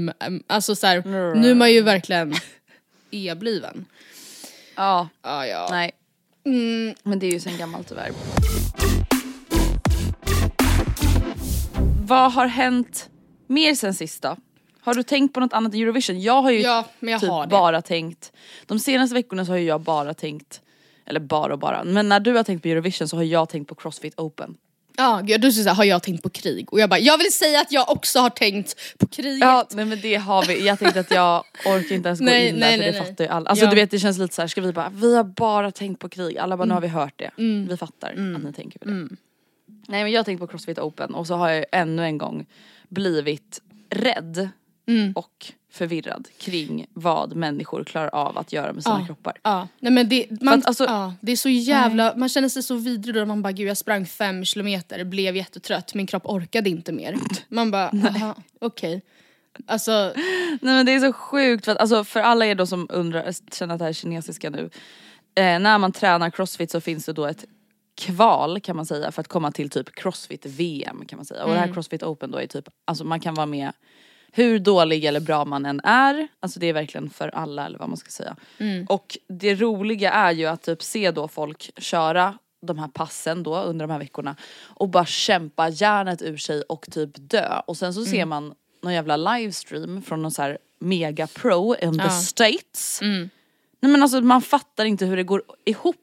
Alltså 0.47 0.75
så 0.77 0.87
här, 0.87 1.03
nu 1.35 1.51
är 1.51 1.55
man 1.55 1.73
ju 1.73 1.83
verkligen 1.83 2.35
e-bliven. 3.11 3.85
Ja, 4.77 5.09
Ja 5.23 5.47
ja. 5.47 5.69
nej. 5.71 5.91
Mm, 6.47 6.95
Men 7.03 7.19
det 7.19 7.27
är 7.27 7.33
ju 7.33 7.41
sen 7.41 7.59
gammalt 7.59 7.89
tyvärr. 7.89 8.11
Vad 12.11 12.33
har 12.33 12.47
hänt 12.47 13.11
mer 13.47 13.75
sen 13.75 13.95
sist 13.95 14.23
då? 14.23 14.37
Har 14.81 14.95
du 14.95 15.03
tänkt 15.03 15.35
på 15.35 15.41
något 15.41 15.53
annat 15.53 15.75
än 15.75 15.81
Eurovision? 15.81 16.21
Jag 16.21 16.43
har 16.43 16.51
ju 16.51 16.61
Ja 16.61 16.85
jag 17.01 17.21
typ 17.21 17.31
har 17.31 17.47
bara 17.47 17.83
tänkt, 17.83 18.33
de 18.67 18.79
senaste 18.79 19.15
veckorna 19.15 19.45
så 19.45 19.53
har 19.53 19.59
jag 19.59 19.81
bara 19.81 20.15
tänkt, 20.15 20.61
eller 21.07 21.21
bara 21.21 21.53
och 21.53 21.59
bara, 21.59 21.85
men 21.85 22.09
när 22.09 22.21
du 22.21 22.35
har 22.35 22.43
tänkt 22.43 22.63
på 22.63 22.69
Eurovision 22.69 23.09
så 23.09 23.17
har 23.17 23.23
jag 23.23 23.49
tänkt 23.49 23.69
på 23.69 23.75
Crossfit 23.75 24.19
Open. 24.19 24.57
Ja 24.97 25.21
gud, 25.25 25.41
du 25.41 25.53
säger 25.53 25.65
såhär, 25.65 25.77
har 25.77 25.85
jag 25.85 26.03
tänkt 26.03 26.23
på 26.23 26.31
krig? 26.31 26.73
Och 26.73 26.81
jag 26.81 26.91
bara, 26.91 26.99
jag 27.01 27.19
vill 27.19 27.33
säga 27.33 27.61
att 27.61 27.73
jag 27.73 27.91
också 27.91 28.19
har 28.19 28.31
tänkt 28.31 28.99
på 28.99 29.07
kriget. 29.07 29.41
Ja 29.41 29.67
nej 29.71 29.85
men 29.85 30.01
det 30.01 30.15
har 30.15 30.45
vi, 30.45 30.67
jag 30.67 30.79
tänkte 30.79 31.01
att 31.01 31.11
jag 31.11 31.45
orkar 31.67 31.95
inte 31.95 32.09
ens 32.09 32.19
gå 32.21 32.25
Nej, 32.27 32.49
in 32.49 32.55
där 32.55 32.61
nej, 32.61 32.79
för 32.79 32.85
det 32.85 32.91
nej. 32.93 33.01
fattar 33.11 33.25
ju 33.25 33.31
alla. 33.31 33.51
Alltså 33.51 33.65
Ja. 33.65 33.71
du 33.71 33.77
vet 33.77 33.91
det 33.91 33.99
känns 33.99 34.19
lite 34.19 34.35
så 34.35 34.43
här, 34.43 34.47
ska 34.49 34.61
vi 34.61 34.73
bara, 34.73 34.89
vi 34.95 35.17
har 35.17 35.25
bara 35.25 35.71
tänkt 35.71 35.99
på 35.99 36.09
krig, 36.09 36.39
alla 36.39 36.57
bara 36.57 36.65
nu 36.65 36.75
har 36.75 36.81
vi 36.81 36.89
hört 36.89 37.15
det. 37.17 37.31
Mm. 37.39 37.69
Vi 37.69 37.77
fattar 37.77 38.11
att 38.11 38.43
ni 38.45 38.53
tänker 38.53 38.79
på 38.79 38.85
det. 38.85 39.09
Nej 39.91 40.03
men 40.05 40.13
jag 40.13 40.19
har 40.19 40.25
tänkt 40.25 40.41
på 40.41 40.47
Crossfit 40.47 40.79
Open 40.79 41.15
och 41.15 41.27
så 41.27 41.35
har 41.35 41.49
jag 41.51 41.65
ännu 41.73 42.05
en 42.05 42.19
gång 42.19 42.47
blivit 42.89 43.61
rädd 43.91 44.49
Mm. 44.87 45.13
och 45.13 45.53
förvirrad 45.73 46.29
kring 46.39 46.87
vad 46.93 47.37
människor 47.37 47.85
klarar 47.85 48.09
av 48.15 48.39
att 48.39 48.53
göra 48.53 48.73
med 48.73 48.83
sina 48.83 49.01
Ja. 49.01 49.07
kroppar. 49.07 49.39
Ja, 49.43 49.69
nej 49.79 49.93
men 49.93 50.09
det, 50.09 50.27
man, 50.43 50.59
att 50.59 50.67
alltså- 50.67 50.85
ja, 50.85 51.15
det 51.21 51.33
är 51.33 51.37
så 51.37 51.49
jävla, 51.49 52.15
man 52.17 52.29
känner 52.29 52.49
sig 52.49 52.63
så 52.63 52.75
vidrig 52.75 53.15
då 53.15 53.27
man 53.27 53.43
bara 53.43 53.53
gud 53.53 53.69
jag 53.69 53.77
sprang 53.77 54.07
fem 54.07 54.45
kilometer, 54.45 55.05
blev 55.05 55.37
jättetrött, 55.37 55.95
min 55.95 56.07
kropp 56.07 56.27
orkade 56.27 56.71
inte 56.71 56.93
mer. 56.93 57.15
Man 57.49 57.71
bara, 57.71 57.91
okej. 58.61 59.03
Alltså, 59.67 60.13
Nej 60.17 60.75
men 60.75 60.87
det 60.87 60.93
är 60.93 61.01
så 61.01 61.13
sjukt 61.13 61.65
för 61.65 61.73
att 61.73 61.79
alltså 61.79 62.05
för 62.05 62.21
alla 62.21 62.47
er 62.47 62.55
då 62.55 62.67
som 62.67 62.87
undrar, 62.91 63.33
känner 63.53 63.75
att 63.75 63.79
det 63.79 63.85
här 63.85 63.91
är 63.91 63.93
kinesiska 63.95 64.51
nu. 64.51 64.71
Eh, 65.35 65.59
när 65.59 65.79
man 65.79 65.93
tränar 65.93 66.31
crossfit 66.31 66.71
så 66.71 66.81
finns 66.81 67.07
det 67.07 67.13
då 67.13 67.27
ett 67.27 67.45
kval 67.95 68.61
kan 68.61 68.77
man 68.77 68.87
säga 68.87 69.13
för 69.13 69.21
att 69.21 69.29
komma 69.29 69.51
till 69.53 69.71
typ 69.71 69.95
crossfit 69.95 70.47
VM 70.47 71.05
kan 71.07 71.17
man 71.17 71.27
säga. 71.27 71.45
Och 71.45 71.51
det 71.51 71.59
här 71.59 71.73
crossfit 71.75 72.03
open 72.03 72.31
då 72.31 72.39
är 72.39 72.47
typ, 72.47 72.69
alltså 72.85 73.05
man 73.05 73.21
kan 73.21 73.35
vara 73.35 73.47
med 73.47 73.73
hur 74.33 74.59
dålig 74.59 75.05
eller 75.05 75.21
bra 75.21 75.45
man 75.45 75.67
än 75.67 75.81
är, 75.85 76.29
alltså 76.41 76.61
det 76.61 76.67
är 76.67 76.73
verkligen 76.73 77.11
för 77.11 77.29
alla 77.29 77.67
eller 77.67 77.79
vad 77.79 77.89
man 77.89 77.97
ska 77.97 78.11
säga. 78.11 78.37
Och 78.89 79.19
det 79.29 79.55
roliga 79.55 80.13
är 80.13 80.33
ju 80.33 80.47
att 80.47 80.63
typ 80.63 80.83
se 80.83 81.11
då 81.11 81.29
folk 81.29 81.71
köra 81.77 82.39
de 82.63 82.79
här 82.79 82.89
passen 82.89 83.43
då 83.43 83.57
under 83.63 83.87
de 83.87 83.93
här 83.93 83.99
veckorna 83.99 84.37
och 84.63 84.89
bara 84.89 85.07
kämpa 85.07 85.69
hjärnet 85.69 86.23
ur 86.23 86.37
sig 86.37 86.63
och 86.63 86.87
typ 86.91 87.11
dö. 87.15 87.61
Och 87.67 87.77
sen 87.77 87.95
så 87.95 88.05
ser 88.05 88.25
man 88.25 88.55
någon 88.83 88.93
jävla 88.95 89.17
livestream 89.17 90.03
från 90.03 90.23
någon 90.23 90.31
så 90.31 90.43
här 90.43 90.59
mega 90.79 91.27
pro 91.27 91.75
in 91.83 91.99
the 91.99 92.05
Ja. 92.05 92.11
states. 92.11 92.99
Nej 93.83 93.93
men 93.93 94.03
alltså 94.03 94.21
man 94.21 94.43
fattar 94.43 94.85
inte 94.85 95.07
hur 95.07 95.17
det 95.17 95.23
går 95.23 95.43
ihop. 95.65 95.97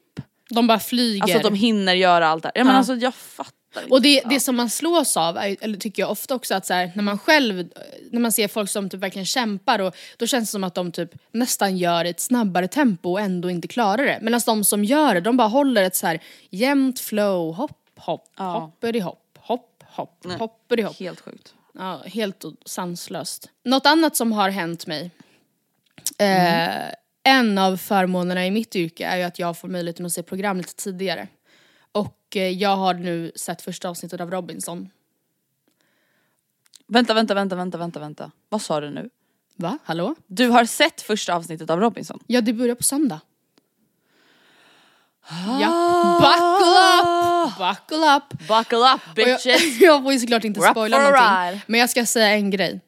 De 0.48 0.66
bara 0.66 0.78
flyger. 0.80 1.22
Alltså 1.22 1.36
att 1.36 1.42
de 1.44 1.54
hinner 1.54 1.94
göra 1.94 2.28
allt 2.28 2.42
det. 2.42 2.52
Ja, 2.54 2.64
men 2.64 2.72
Ja. 2.72 2.78
alltså 2.78 2.94
jag 2.94 3.14
fattar 3.14 3.52
inte. 3.82 3.90
Och 3.94 4.02
det, 4.02 4.22
det 4.30 4.40
som 4.40 4.56
man 4.56 4.70
slås 4.70 5.16
av, 5.16 5.36
är, 5.36 5.56
eller 5.60 5.78
tycker 5.78 6.02
jag 6.02 6.10
ofta 6.10 6.34
också 6.34 6.54
att 6.54 6.66
så 6.66 6.74
här, 6.74 6.92
när 6.94 7.02
man 7.02 7.18
själv, 7.18 7.68
när 8.10 8.20
man 8.20 8.32
ser 8.32 8.48
folk 8.48 8.70
som 8.70 8.90
typ 8.90 9.00
verkligen 9.00 9.26
kämpar 9.26 9.78
och 9.78 9.96
då 10.16 10.26
känns 10.26 10.48
det 10.48 10.50
som 10.52 10.64
att 10.64 10.74
de 10.74 10.92
typ 10.92 11.10
nästan 11.32 11.76
gör 11.76 12.04
ett 12.04 12.20
snabbare 12.20 12.68
tempo 12.68 13.10
och 13.10 13.20
ändå 13.20 13.50
inte 13.50 13.68
klarar 13.68 14.04
det. 14.04 14.18
Medan 14.22 14.40
de 14.46 14.64
som 14.64 14.84
gör 14.84 15.14
det, 15.14 15.20
de 15.20 15.36
bara 15.36 15.48
håller 15.48 15.82
ett 15.82 15.96
så 15.96 16.06
här 16.06 16.20
jämnt 16.50 17.00
flow, 17.00 17.54
hopp, 17.54 17.78
hopp, 17.98 18.24
Ja. 18.36 18.44
hoppity 18.58 19.00
hopp, 19.00 19.38
hopp, 19.38 19.84
hopp, 19.86 20.20
Nej. 20.24 20.36
hoppity 20.38 20.82
hopp. 20.82 20.98
Helt 21.00 21.20
sjukt. 21.20 21.54
Ja, 21.74 22.00
helt 22.06 22.44
sanslöst. 22.66 23.48
Något 23.64 23.86
annat 23.86 24.16
som 24.16 24.32
har 24.32 24.50
hänt 24.50 24.86
mig. 24.86 25.10
Eh, 26.18 26.68
en 27.28 27.58
av 27.58 27.76
förmånerna 27.76 28.46
i 28.46 28.50
mitt 28.50 28.76
yrke 28.76 29.06
är 29.06 29.16
ju 29.16 29.22
att 29.22 29.38
jag 29.38 29.58
får 29.58 29.68
möjligheten 29.68 30.06
att 30.06 30.12
se 30.12 30.22
program 30.22 30.56
lite 30.56 30.74
tidigare. 30.74 31.28
Och 31.92 32.36
eh, 32.36 32.48
jag 32.48 32.76
har 32.76 32.94
nu 32.94 33.32
sett 33.36 33.62
första 33.62 33.88
avsnittet 33.88 34.20
av 34.20 34.30
Robinson. 34.30 34.90
Vänta, 36.86 37.14
vänta, 37.14 37.34
vänta, 37.34 37.56
vänta, 37.56 37.78
vänta, 37.78 38.00
vänta. 38.00 38.30
Vad 38.48 38.62
sa 38.62 38.80
du 38.80 38.90
nu? 38.90 39.10
Va? 39.56 39.78
Hallå? 39.84 40.14
Du 40.26 40.48
har 40.48 40.64
sett 40.64 41.02
första 41.02 41.34
avsnittet 41.34 41.70
av 41.70 41.80
Robinson? 41.80 42.18
Ja, 42.26 42.40
det 42.40 42.52
börjar 42.52 42.74
på 42.74 42.82
söndag. 42.82 43.20
Ja, 45.60 46.18
buckle 46.20 46.78
up! 46.98 47.58
Buckle 47.58 48.16
up! 48.16 48.48
Buckle 48.48 48.94
up 48.94 49.00
Och 49.12 49.18
jag, 49.18 49.40
bitches! 49.40 49.80
jag 49.80 50.02
får 50.02 50.12
ju 50.12 50.18
såklart 50.18 50.44
inte 50.44 50.60
spoila 50.60 50.98
någonting. 50.98 51.62
Men 51.66 51.80
jag 51.80 51.90
ska 51.90 52.06
säga 52.06 52.30
en 52.30 52.50
grej. 52.50 52.80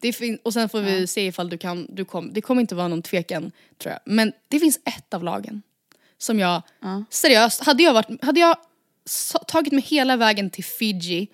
Det 0.00 0.12
fin- 0.12 0.38
och 0.42 0.52
sen 0.52 0.68
får 0.68 0.80
vi 0.80 1.06
se 1.06 1.26
ifall 1.26 1.48
du 1.48 1.58
kan, 1.58 1.86
du 1.88 2.04
kom, 2.04 2.32
det 2.32 2.40
kommer 2.40 2.60
inte 2.60 2.74
vara 2.74 2.88
någon 2.88 3.02
tvekan 3.02 3.52
tror 3.78 3.92
jag. 3.92 4.00
Men 4.04 4.32
det 4.48 4.60
finns 4.60 4.80
ett 4.84 5.14
av 5.14 5.24
lagen 5.24 5.62
som 6.18 6.38
jag, 6.38 6.62
seriöst, 7.10 7.64
hade 7.64 7.82
jag, 7.82 7.94
varit, 7.94 8.24
hade 8.24 8.40
jag 8.40 8.56
tagit 9.46 9.72
mig 9.72 9.82
hela 9.82 10.16
vägen 10.16 10.50
till 10.50 10.64
Fiji 10.64 11.28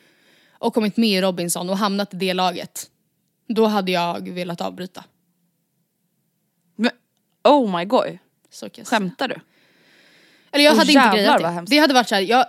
och 0.59 0.74
kommit 0.74 0.96
med 0.96 1.11
i 1.11 1.20
Robinson 1.20 1.70
och 1.70 1.79
hamnat 1.79 2.14
i 2.14 2.16
det 2.16 2.35
laget, 2.35 2.90
då 3.48 3.66
hade 3.66 3.92
jag 3.92 4.29
velat 4.29 4.61
avbryta. 4.61 5.05
Men, 6.77 6.90
oh 7.44 7.79
my 7.79 7.85
god, 7.85 8.18
Så 8.50 8.70
kan 8.70 8.85
skämtar 8.85 9.29
du? 9.29 9.35
Eller 10.53 10.64
jag 10.64 10.72
Åh, 10.72 10.79
hade 10.79 10.92
inte 10.92 11.11
grejat 11.16 11.66
det. 11.66 11.77
Det 11.77 11.79
hade 11.79 11.94
varit 11.94 12.09
såhär, 12.09 12.22
jag, 12.22 12.46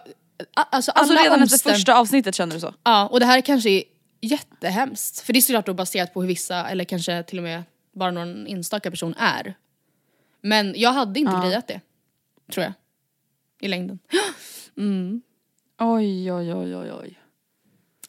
alltså, 0.53 0.91
Alltså 0.91 1.15
redan 1.15 1.41
efter 1.43 1.71
första 1.71 1.95
avsnittet 1.95 2.35
kände 2.35 2.55
du 2.55 2.59
så? 2.59 2.73
Ja, 2.83 3.07
och 3.07 3.19
det 3.19 3.25
här 3.25 3.41
kanske 3.41 3.69
är 3.69 3.83
jättehemskt. 4.25 5.19
För 5.19 5.33
det 5.33 5.39
är 5.39 5.41
såklart 5.41 5.65
då 5.65 5.73
baserat 5.73 6.13
på 6.13 6.21
hur 6.21 6.27
vissa, 6.27 6.69
eller 6.69 6.83
kanske 6.83 7.23
till 7.23 7.37
och 7.37 7.43
med 7.43 7.63
bara 7.93 8.11
någon 8.11 8.47
enstaka 8.47 8.91
person 8.91 9.15
är. 9.17 9.55
Men 10.41 10.73
jag 10.77 10.93
hade 10.93 11.19
inte 11.19 11.41
grejat 11.43 11.67
det. 11.67 11.81
Tror 12.51 12.63
jag. 12.63 12.73
I 13.61 13.67
längden. 13.67 13.99
Oj 15.79 16.31
oj 16.31 16.53
oj 16.53 16.75
oj 16.75 16.91
oj. 16.91 17.19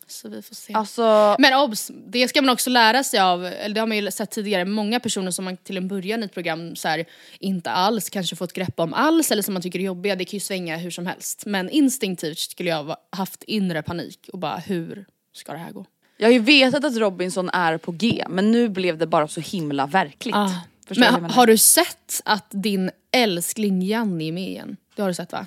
Så 0.07 0.29
vi 0.29 0.43
får 0.43 0.55
se. 0.55 0.75
Alltså, 0.75 1.37
Men 1.39 1.55
obs, 1.55 1.91
det 2.07 2.29
ska 2.29 2.43
man 2.43 2.53
också 2.53 2.71
lära 2.71 3.05
sig 3.05 3.21
av, 3.21 3.47
eller 3.47 3.75
det 3.75 3.81
har 3.81 3.87
man 3.87 3.97
ju 3.97 4.11
sett 4.11 4.31
tidigare, 4.31 4.65
många 4.65 5.01
personer 5.01 5.31
som 5.31 5.45
man 5.45 5.57
till 5.57 5.77
en 5.77 5.89
början 5.89 6.23
i 6.23 6.27
ett 6.27 6.35
program 6.35 6.77
så 6.77 6.89
här, 6.89 7.05
inte 7.41 7.71
alls 7.71 8.11
kanske 8.11 8.37
fått 8.37 8.53
grepp 8.53 8.81
om 8.81 8.95
alls 8.95 9.31
eller 9.31 9.43
som 9.43 9.55
man 9.55 9.63
tycker 9.63 9.79
är 9.79 9.83
jobbiga, 9.83 10.17
det 10.17 10.25
kan 10.25 10.37
ju 10.37 10.41
svänga 10.41 10.77
hur 10.77 10.91
som 10.91 11.07
helst. 11.07 11.47
Men 11.47 11.71
instinktivt 11.71 12.39
skulle 12.39 12.71
jag 12.71 12.85
ha 12.85 12.97
haft 13.11 13.43
inre 13.43 13.83
panik 13.83 14.29
och 14.33 14.39
bara 14.39 14.57
hur 14.57 15.07
ska 15.33 15.53
det 15.53 15.59
här 15.59 15.73
gå? 15.73 15.87
Jag 16.17 16.27
har 16.27 16.33
ju 16.33 16.39
vetat 16.39 16.85
att 16.85 16.97
Robinson 16.97 17.51
är 17.53 17.79
på 17.79 17.93
G 17.93 18.25
men 18.29 18.53
nu 18.53 18.69
blev 18.69 18.99
det 18.99 19.07
bara 19.07 19.29
så 19.29 19.41
himla 19.41 19.87
verkligt. 19.87 20.35
Ah. 20.35 20.53
Men 20.89 21.15
menar? 21.15 21.29
har 21.29 21.47
du 21.47 21.59
sett 21.59 22.23
att 22.25 22.47
din 22.51 22.91
älskling 23.13 23.83
Janni 23.83 24.29
är 24.29 24.33
med 24.33 24.49
igen? 24.49 24.77
Det 24.95 25.03
har 25.03 25.09
du 25.09 25.15
sett 25.15 25.33
va? 25.33 25.47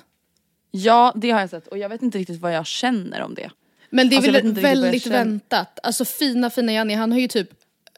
Ja 0.70 1.12
det 1.16 1.30
har 1.30 1.40
jag 1.40 1.50
sett 1.50 1.66
och 1.66 1.78
jag 1.78 1.88
vet 1.88 2.02
inte 2.02 2.18
riktigt 2.18 2.40
vad 2.40 2.54
jag 2.54 2.66
känner 2.66 3.22
om 3.22 3.34
det. 3.34 3.50
Men 3.90 4.08
det 4.08 4.16
är 4.16 4.18
Alltså, 4.18 4.32
väl 4.32 4.52
väldigt 4.52 5.06
väntat. 5.06 5.78
Alltså 5.82 6.04
fina 6.04 6.50
fina 6.50 6.72
Janni, 6.72 6.94
han 6.94 7.12
har 7.12 7.18
ju 7.18 7.28
typ 7.28 7.50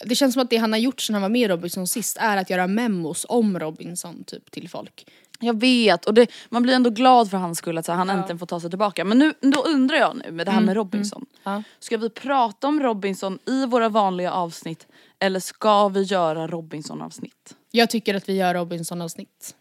det 0.04 0.14
känns 0.14 0.32
som 0.32 0.42
att 0.42 0.50
det 0.50 0.56
han 0.56 0.72
har 0.72 0.78
gjort 0.78 1.00
sen 1.00 1.14
han 1.14 1.22
var 1.22 1.28
med 1.28 1.40
i 1.40 1.48
Robinson 1.48 1.86
sist 1.86 2.16
är 2.20 2.36
att 2.36 2.50
göra 2.50 2.66
memos 2.66 3.26
om 3.28 3.58
Robinson 3.58 4.24
typ 4.24 4.50
till 4.50 4.68
folk. 4.68 5.06
Jag 5.42 5.60
vet 5.60 6.04
och 6.04 6.14
det, 6.14 6.32
man 6.48 6.62
blir 6.62 6.74
ändå 6.74 6.90
glad 6.90 7.30
för 7.30 7.36
hans 7.36 7.58
skull 7.58 7.78
att 7.78 7.86
så 7.86 7.92
här, 7.92 7.98
han 7.98 8.10
äntligen 8.10 8.38
får 8.38 8.46
ta 8.46 8.60
sig 8.60 8.70
tillbaka. 8.70 9.04
Men 9.04 9.18
nu, 9.18 9.34
då 9.40 9.62
undrar 9.62 9.96
jag 9.96 10.16
nu 10.16 10.32
med 10.32 10.46
det 10.46 10.50
här 10.50 10.60
med 10.60 10.74
Robinson. 10.74 11.26
Ja. 11.42 11.62
Ska 11.78 11.96
vi 11.96 12.10
prata 12.10 12.68
om 12.68 12.80
Robinson 12.80 13.38
i 13.46 13.66
våra 13.66 13.88
vanliga 13.88 14.32
avsnitt 14.32 14.86
eller 15.18 15.40
ska 15.40 15.88
vi 15.88 16.02
göra 16.02 16.46
Robinson 16.46 17.02
avsnitt? 17.02 17.56
Jag 17.70 17.90
tycker 17.90 18.14
att 18.14 18.28
vi 18.28 18.36
gör 18.36 18.54
Robinson 18.54 19.02
avsnitt. 19.02 19.54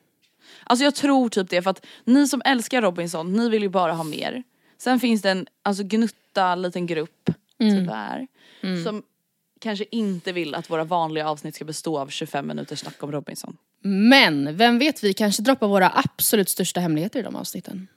Alltså 0.64 0.84
jag 0.84 0.96
tror 0.96 1.30
typ 1.30 1.50
det 1.50 1.62
för 1.62 1.70
att 1.70 1.86
ni 2.04 2.28
som 2.28 2.42
älskar 2.46 2.82
Robinson, 2.82 3.34
ni 3.34 3.50
vill 3.50 3.64
ju 3.64 3.70
bara 3.70 3.94
ha 3.94 4.04
mer. 4.04 4.44
Sen 4.78 5.00
finns 5.00 5.22
det 5.22 5.32
en 5.32 5.48
alltså, 5.64 5.84
gnutta 5.84 6.56
liten 6.56 6.86
grupp, 6.86 7.30
tyvärr, 7.60 8.28
som 8.84 9.04
kanske 9.62 9.86
inte 9.92 10.32
vill 10.32 10.56
att 10.56 10.70
våra 10.70 10.84
vanliga 10.84 11.30
avsnitt 11.30 11.56
ska 11.56 11.66
bestå 11.66 12.00
av 12.00 12.08
25 12.08 12.48
minuters 12.48 12.80
snack 12.80 13.04
om 13.04 13.12
Robinson. 13.12 13.58
Men 13.84 14.58
vem 14.58 14.80
vet, 14.80 15.04
vi 15.04 15.14
kanske 15.14 15.42
droppar 15.42 15.68
våra 15.68 15.92
absolut 15.96 16.50
största 16.50 16.80
hemligheter 16.80 17.20
i 17.20 17.24
de 17.24 17.36
avsnitten. 17.36 17.88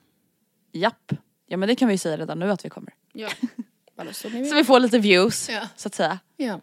Japp. 0.71 1.11
Ja 1.47 1.57
men 1.57 1.69
det 1.69 1.75
kan 1.75 1.87
vi 1.87 1.93
ju 1.93 1.97
säga 1.97 2.17
redan 2.17 2.39
nu 2.39 2.51
att 2.51 2.65
vi 2.65 2.69
kommer. 2.69 2.93
Ja. 3.13 3.29
Bara 3.97 4.13
så 4.13 4.29
vi 4.29 4.63
får 4.63 4.79
lite 4.79 4.99
views, 4.99 5.49
Ja. 5.49 5.61
så 5.75 5.87
att 5.87 5.95
säga. 5.95 6.19
Ja. 6.37 6.59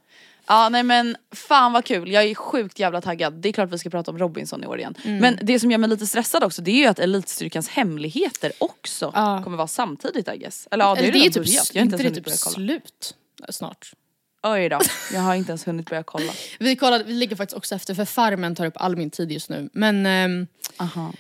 Ja 0.47 0.69
nej 0.69 0.83
men 0.83 1.17
fan 1.35 1.73
vad 1.73 1.85
kul, 1.85 2.11
jag 2.13 2.25
är 2.25 2.35
sjukt 2.35 2.79
jävla 2.79 3.01
taggad. 3.01 3.33
Det 3.33 3.49
är 3.49 3.53
klart 3.53 3.71
vi 3.71 3.79
ska 3.79 3.91
prata 3.91 4.11
om 4.11 4.19
Robinson 4.19 4.65
i 4.65 4.67
år 4.67 4.79
igen. 4.79 4.95
Mm. 5.05 5.19
Men 5.19 5.39
det 5.43 5.61
som 5.61 5.71
gör 5.71 5.79
mig 5.79 5.89
lite 5.91 6.07
stressad 6.07 6.45
också 6.45 6.63
det 6.63 6.71
är 6.71 6.77
ju 6.77 6.87
att 6.87 6.99
Elitstyrkans 6.99 7.69
hemligheter 7.69 8.53
också 8.59 9.13
Ja. 9.15 9.41
kommer 9.45 9.57
vara 9.57 9.67
samtidigt 9.69 10.29
I 10.29 10.39
guess. 10.39 10.69
Eller 10.71 10.85
ja 10.85 10.95
det 10.95 11.01
är 11.01 11.05
ju 11.05 11.13
det 11.13 11.19
är 11.19 11.23
typ, 11.23 11.35
börjat, 11.35 11.71
jag 11.75 11.81
har 11.81 11.85
inte 11.85 11.97
inte 11.97 12.09
det 12.09 12.15
typ 12.15 12.41
kolla. 12.43 12.55
slut 12.55 13.15
snart. 13.49 13.93
Oj 14.43 14.69
då, 14.69 14.79
jag 15.13 15.21
har 15.21 15.35
inte 15.35 15.51
ens 15.53 15.67
hunnit 15.69 15.91
börja 15.91 16.03
kolla. 16.03 16.33
Vi, 16.59 16.77
kollade, 16.77 17.05
vi 17.05 17.13
ligger 17.13 17.37
faktiskt 17.37 17.57
också 17.57 17.75
efter 17.75 17.95
för 17.95 18.05
Farmen 18.05 18.55
tar 18.55 18.67
upp 18.67 18.75
all 18.77 18.97
min 18.97 19.11
tid 19.11 19.33
just 19.33 19.49
nu. 19.49 19.69
Men 19.73 20.07
ehm, 20.07 20.47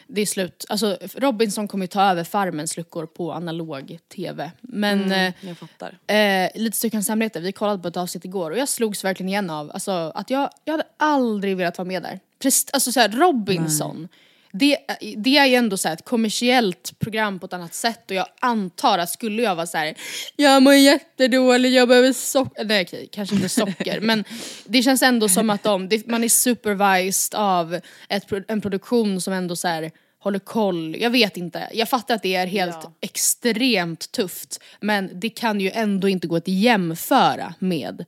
det 0.06 0.20
är 0.20 0.26
slut. 0.26 0.64
Alltså 0.68 0.98
Robinson 1.14 1.68
kommer 1.68 1.85
ju 1.85 1.88
ta 1.88 2.02
över 2.02 2.24
Farmens 2.24 2.76
luckor 2.76 3.06
på 3.06 3.32
analog 3.32 3.98
tv. 4.14 4.50
Men 4.61 5.02
Mm, 5.12 5.32
jag 5.40 5.58
fattar. 5.58 5.98
eh, 6.06 6.16
eh, 6.16 6.50
lite 6.54 6.76
Styrkans 6.76 7.08
hemligheter, 7.08 7.40
vi 7.40 7.52
kollade 7.52 7.82
på 7.82 7.88
ett 7.88 7.96
avsnitt 7.96 8.24
igår 8.24 8.50
och 8.50 8.58
jag 8.58 8.68
slogs 8.68 9.04
verkligen 9.04 9.28
igen 9.28 9.50
av 9.50 9.70
alltså, 9.74 10.12
att 10.14 10.30
jag, 10.30 10.50
jag 10.64 10.72
hade 10.72 10.87
aldrig 10.96 11.56
velat 11.56 11.78
vara 11.78 11.88
med 11.88 12.02
där. 12.02 12.20
Prest, 12.38 12.70
alltså 12.72 12.92
såhär 12.92 13.08
Robinson. 13.08 14.08
Det, 14.54 14.78
det 15.16 15.36
är 15.38 15.46
ju 15.46 15.54
ändå 15.54 15.76
så 15.76 15.88
ett 15.88 16.04
kommersiellt 16.04 16.98
program 16.98 17.38
på 17.38 17.46
ett 17.46 17.52
annat 17.52 17.74
sätt 17.74 18.10
och 18.10 18.16
jag 18.16 18.26
antar 18.40 18.98
att 18.98 19.10
skulle 19.10 19.42
jag 19.42 19.54
vara 19.54 19.66
så 19.66 19.78
här: 19.78 19.94
jag 20.36 20.62
mår 20.62 20.74
jättedålig, 20.74 21.72
jag 21.72 21.88
behöver 21.88 22.12
socker, 22.12 22.64
nej 22.64 22.82
okej, 22.82 23.08
kanske 23.12 23.34
inte 23.34 23.48
socker 23.48 24.00
men 24.00 24.24
det 24.64 24.82
känns 24.82 25.02
ändå 25.02 25.28
som 25.28 25.50
att 25.50 25.62
de, 25.62 25.88
det, 25.88 26.06
man 26.06 26.24
är 26.24 26.28
supervised 26.28 27.34
av 27.40 27.80
ett, 28.08 28.24
en 28.48 28.60
produktion 28.60 29.20
som 29.20 29.32
ändå 29.32 29.56
så 29.56 29.68
här 29.68 29.90
håller 30.18 30.38
koll, 30.38 30.96
jag 31.00 31.10
vet 31.10 31.36
inte, 31.36 31.68
jag 31.72 31.88
fattar 31.88 32.14
att 32.14 32.22
det 32.22 32.34
är 32.34 32.46
helt 32.46 32.76
Ja. 32.82 32.92
extremt 33.00 34.12
tufft 34.12 34.62
men 34.80 35.10
det 35.20 35.28
kan 35.28 35.60
ju 35.60 35.70
ändå 35.70 36.08
inte 36.08 36.26
gå 36.26 36.36
att 36.36 36.48
jämföra 36.48 37.54
med 37.58 38.04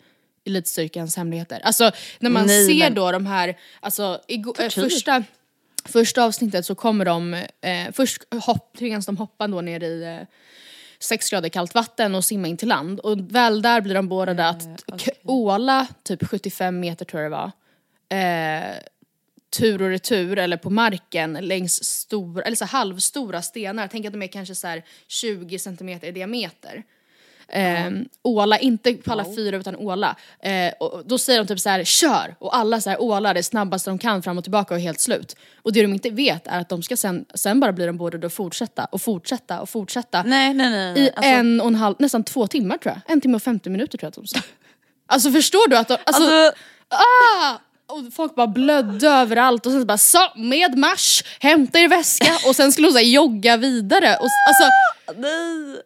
Elitstyrkans 0.47 1.17
hemligheter. 1.17 1.61
Alltså 1.63 1.91
när 2.19 2.31
man 2.31 2.47
Nej, 2.47 2.67
ser 2.67 2.79
men- 2.79 2.95
då 2.95 3.13
de 3.13 3.27
här, 3.27 3.57
alltså 3.81 4.21
igår, 4.29 4.71
första, 4.71 5.25
första 5.85 6.25
avsnittet 6.25 6.67
så 6.67 6.75
kommer 6.75 7.05
de, 7.05 7.35
eh, 7.35 7.93
först 7.93 8.23
hopp, 8.35 8.77
tvingas 8.79 9.07
de 9.07 9.17
hoppa 9.17 9.49
då 9.49 9.61
ner 9.61 9.83
i 9.83 10.03
eh, 10.05 10.27
sex 10.99 11.31
grader 11.31 11.49
kallt 11.49 11.75
vatten 11.75 12.15
och 12.15 12.25
simma 12.25 12.49
in 12.49 12.57
till 12.57 12.69
land 12.69 13.01
och 13.01 13.35
väl 13.35 13.63
där 13.63 13.81
blir 13.81 13.95
de 13.95 14.09
beordrade 14.09 14.49
att 14.49 14.63
k- 14.87 15.13
åla 15.25 15.87
typ 16.03 16.29
75 16.29 16.81
meter 16.81 17.05
tror 17.05 17.23
jag 17.23 17.33
det 17.33 17.37
var. 17.37 17.51
Eh, 18.19 18.75
tur 19.59 19.83
och 19.83 19.89
retur 19.89 20.39
eller 20.39 20.57
på 20.57 20.71
marken 20.71 21.33
längs 21.33 21.85
stora, 21.85 22.43
eller 22.45 22.57
så 22.57 22.65
halvstora 22.65 23.43
stenar. 23.43 23.89
Tänk 23.89 24.07
att 24.07 24.13
de 24.13 24.23
är 24.23 24.27
kanske 24.27 24.55
så 24.55 24.67
här 24.67 24.85
20 25.09 25.59
centimeter 25.59 26.09
i 26.09 26.13
diameter. 26.13 26.83
Eh, 27.49 27.91
åla, 28.23 28.59
inte 28.59 28.93
på 28.95 29.13
alla 29.13 29.25
fyra 29.37 29.57
utan 29.57 29.77
åla. 29.77 30.17
Eh, 30.41 30.73
och 30.81 31.03
då 31.07 31.19
säger 31.19 31.39
de 31.39 31.47
typ 31.47 31.61
så 31.61 31.69
här: 31.69 31.85
kör! 31.85 32.37
Och 32.39 32.57
alla 32.57 32.81
så 32.81 32.91
här 32.91 33.03
ålar 33.03 33.35
det 33.35 33.43
snabbaste 33.43 33.91
de 33.91 33.99
kan 33.99 34.23
fram 34.23 34.39
och 34.39 34.45
tillbaka 34.45 34.75
och 34.75 34.81
helt 34.81 35.01
slut. 35.01 35.37
Och 35.63 35.73
det 35.73 35.83
de 35.83 35.93
inte 35.93 36.11
vet 36.11 36.47
är 36.47 36.61
att 36.61 36.69
de 36.69 36.83
ska 36.83 36.97
sen, 36.97 37.25
sen 37.35 37.61
bara 37.61 37.73
blir 37.73 37.87
de 37.87 37.97
beordrade 37.99 38.27
att 38.27 38.33
fortsätta 38.33 38.85
och 38.85 39.03
fortsätta 39.03 39.61
och 39.61 39.69
fortsätta. 39.69 40.23
Nej 40.23 40.55
nej 40.55 40.71
nej. 40.71 40.91
I 40.91 41.01
nej. 41.01 41.13
Alltså, 41.17 41.31
en 41.31 41.61
och 41.61 41.67
en 41.67 41.75
halv, 41.75 41.95
nästan 41.99 42.25
två 42.25 42.47
timmar 42.47 42.79
tror 42.79 42.95
jag. 42.95 43.13
En 43.13 43.21
timme 43.21 43.37
och 43.37 43.43
50 43.43 43.71
minuter 43.71 43.99
tror 43.99 44.07
jag 44.07 44.09
att 44.09 44.15
de 44.15 44.27
sa. 44.27 44.39
Alltså 45.07 45.31
förstår 45.31 45.69
du 45.69 45.77
att 45.77 45.89
de, 45.89 45.97
alltså, 46.05 46.23
alltså, 46.23 46.59
ah! 46.89 47.59
Och 47.87 48.13
folk 48.13 48.35
bara 48.35 48.47
blödde 48.47 49.09
överallt 49.09 49.67
och 49.67 49.73
sen 49.73 49.81
så 49.81 49.87
bara 49.87 49.99
så, 49.99 50.19
med 50.37 50.79
marsch, 50.79 51.25
hämta 51.41 51.79
er 51.79 51.89
väska 51.89 52.33
och 52.49 52.57
sen 52.57 52.73
skulle 52.73 52.87
hon 52.87 52.95
så 52.95 53.01
jogga 53.01 53.57
vidare. 53.57 54.17
Och, 54.17 54.29
alltså, 54.49 54.71
nej. 55.21 55.83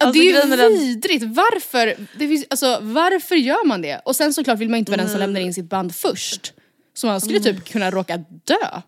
Alltså, 0.00 0.12
det 0.12 0.18
är 0.28 0.46
ju 0.46 0.52
är 0.52 0.56
den- 0.56 0.72
vidrigt, 0.72 1.24
varför? 1.24 1.94
Det 2.18 2.28
finns, 2.28 2.46
alltså, 2.50 2.78
varför 2.82 3.36
gör 3.36 3.66
man 3.66 3.82
det? 3.82 4.00
Och 4.04 4.16
sen 4.16 4.34
såklart 4.34 4.58
vill 4.58 4.68
man 4.68 4.78
inte 4.78 4.92
vara 4.92 5.00
den 5.00 5.10
som 5.10 5.20
lämnar 5.20 5.40
in 5.40 5.54
sitt 5.54 5.70
band 5.70 5.94
först. 5.94 6.52
Så 6.94 7.06
man 7.06 7.20
skulle 7.20 7.40
typ 7.40 7.64
kunna 7.68 7.90
råka 7.90 8.16
dö, 8.44 8.80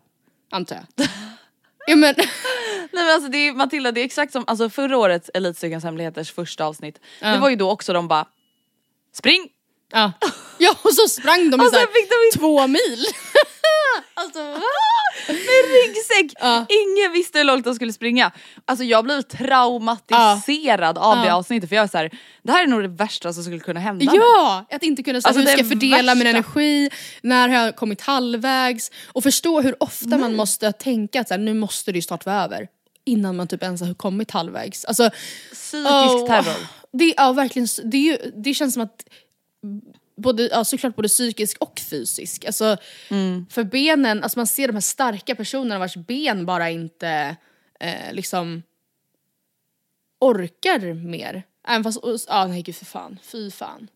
antar 0.50 0.76
jag. 0.76 1.07
Ja, 1.87 1.96
men, 1.96 2.14
Nej 2.92 3.05
men 3.05 3.11
alltså 3.11 3.31
det 3.31 3.38
är, 3.38 3.53
Matilda 3.53 3.92
det 3.92 4.00
är 4.00 4.05
exakt 4.05 4.33
som 4.33 4.44
alltså 4.46 4.70
förra 4.70 4.98
årets 4.98 5.31
Elitstyrkans 5.35 5.85
hemligheters 5.85 6.33
första 6.33 6.64
avsnitt. 6.64 7.00
Det 7.20 7.38
var 7.38 7.50
ju 7.50 7.57
då 7.57 7.70
också 7.70 7.92
de 7.92 8.09
bara 8.09 8.26
Spring! 9.14 9.48
Ja. 9.90 10.12
ja, 10.59 10.74
och 10.83 10.92
så 10.94 11.09
sprang 11.09 11.50
de 11.50 11.61
i 11.61 11.64
Och 11.64 11.70
så 11.70 11.76
här, 11.79 11.87
de 12.33 12.38
två 12.38 12.66
mil. 12.66 13.07
alltså? 14.14 14.38
Med 15.29 15.37
ryggsäck! 15.72 16.33
Ja. 16.40 16.66
Ingen 16.68 17.12
visste 17.12 17.38
hur 17.38 17.44
långt 17.44 17.64
de 17.64 17.74
skulle 17.74 17.92
springa. 17.92 18.33
Alltså 18.64 18.85
jag 18.85 19.05
blev 19.05 19.22
traumatiserad 19.22 20.98
av 20.98 21.16
det 21.16 21.26
Ja. 21.26 21.35
avsnittet 21.35 21.68
för 21.68 21.76
jag 21.76 21.83
är 21.83 21.88
så 21.88 21.98
här, 21.98 22.11
det 22.42 22.53
här 22.53 22.62
är 22.62 22.66
nog 22.66 22.83
det 22.83 22.88
värsta 22.88 23.33
som 23.33 23.44
skulle 23.44 23.59
kunna 23.61 23.81
hända 23.81 24.05
mig. 24.05 24.14
Ja! 24.16 24.66
Att 24.70 24.83
inte 24.83 25.03
kunna 25.03 25.20
säga 25.20 25.29
Alltså, 25.29 25.40
hur 25.40 25.46
ska 25.46 25.57
det 25.57 25.62
jag 25.62 25.68
fördela 25.68 26.14
min 26.14 26.24
värsta. 26.24 26.31
energi, 26.38 26.90
när 27.22 27.48
har 27.48 27.64
jag 27.64 27.76
kommit 27.76 28.00
halvvägs? 28.00 28.90
Och 29.12 29.22
förstå 29.22 29.61
hur 29.61 29.83
ofta 29.83 30.18
man 30.18 30.37
måste 30.37 30.72
tänka 30.72 31.20
att 31.20 31.29
så 31.29 31.35
här, 31.35 31.38
nu 31.38 31.55
måste 31.55 31.92
det 31.92 31.98
ju 31.98 32.03
snart 32.03 32.26
vara 32.26 32.44
över. 32.44 32.68
Innan 33.05 33.37
man 33.37 33.48
typ 33.48 33.62
ens 33.62 33.81
har 33.81 33.94
kommit 33.94 34.31
halvvägs. 34.31 34.85
Alltså, 34.85 35.11
Psykisk 35.53 35.87
åh, 35.90 36.26
terror. 36.26 36.57
Det, 36.92 37.14
ja, 37.16 37.33
verkligen, 37.33 37.68
det, 37.85 37.98
ju, 37.98 38.16
det 38.37 38.55
känns 38.55 38.74
som 38.74 38.83
att 38.83 39.05
både, 40.16 40.49
ja, 40.53 40.64
såklart 40.64 40.96
både 40.96 41.09
psykisk 41.09 41.57
och 41.61 41.81
fysisk. 41.90 42.44
Alltså, 42.44 42.77
Mm. 43.11 43.46
För 43.51 43.64
benen, 43.64 44.23
alltså 44.23 44.38
man 44.38 44.46
ser 44.46 44.66
de 44.66 44.73
här 44.73 44.81
starka 44.81 45.35
personerna 45.35 45.79
vars 45.79 45.96
ben 45.96 46.46
bara 46.46 46.70
inte 46.70 47.37
eh, 47.81 48.12
liksom 48.12 48.62
orkar 50.20 50.94
mer. 50.94 51.42
Även 51.68 51.85
fast, 51.85 52.01
ja 52.29 52.46
nej 52.46 52.62
gud 52.62 52.77
för 52.77 52.85
fan, 52.85 53.18
fy 53.23 53.51
fan. 53.51 53.88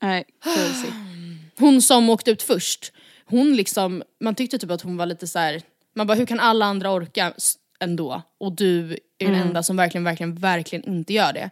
Nej, 0.00 0.24
crazy. 0.42 0.88
Hon 1.58 1.82
som 1.82 2.10
åkte 2.10 2.30
ut 2.30 2.42
först, 2.42 2.92
hon 3.24 3.56
liksom, 3.56 4.02
man 4.20 4.34
tyckte 4.34 4.58
typ 4.58 4.70
att 4.70 4.82
hon 4.82 4.96
var 4.96 5.06
lite 5.06 5.26
så 5.26 5.38
här. 5.38 5.62
man 5.94 6.06
bara 6.06 6.14
hur 6.14 6.26
kan 6.26 6.40
alla 6.40 6.66
andra 6.66 6.90
orka 6.90 7.34
ändå? 7.80 8.22
Och 8.38 8.52
du 8.52 8.98
är 9.18 9.26
den 9.26 9.34
enda 9.34 9.62
som 9.62 9.76
verkligen, 9.76 10.04
verkligen, 10.04 10.34
verkligen 10.34 10.84
inte 10.84 11.12
gör 11.12 11.32
det. 11.32 11.50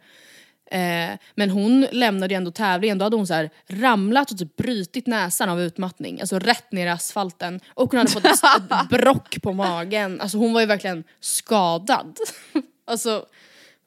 Eh, 0.70 1.18
men 1.34 1.50
hon 1.50 1.86
lämnade 1.92 2.34
ju 2.34 2.36
ändå 2.36 2.50
tävlingen, 2.50 2.98
då 2.98 3.04
hade 3.04 3.16
hon 3.16 3.26
så 3.26 3.34
här 3.34 3.50
ramlat 3.66 4.30
och 4.30 4.38
typ 4.38 4.56
brutit 4.56 5.06
näsan 5.06 5.48
av 5.48 5.60
utmattning, 5.60 6.20
alltså 6.20 6.38
rätt 6.38 6.72
ner 6.72 6.86
i 6.86 6.90
asfalten. 6.90 7.60
Och 7.68 7.90
hon 7.90 7.98
hade 7.98 8.10
fått 8.10 8.24
ett, 8.24 8.88
brock 8.90 9.42
på 9.42 9.52
magen, 9.52 10.20
alltså 10.20 10.38
hon 10.38 10.52
var 10.52 10.60
ju 10.60 10.66
verkligen 10.66 11.04
skadad. 11.20 12.16
alltså, 12.86 13.26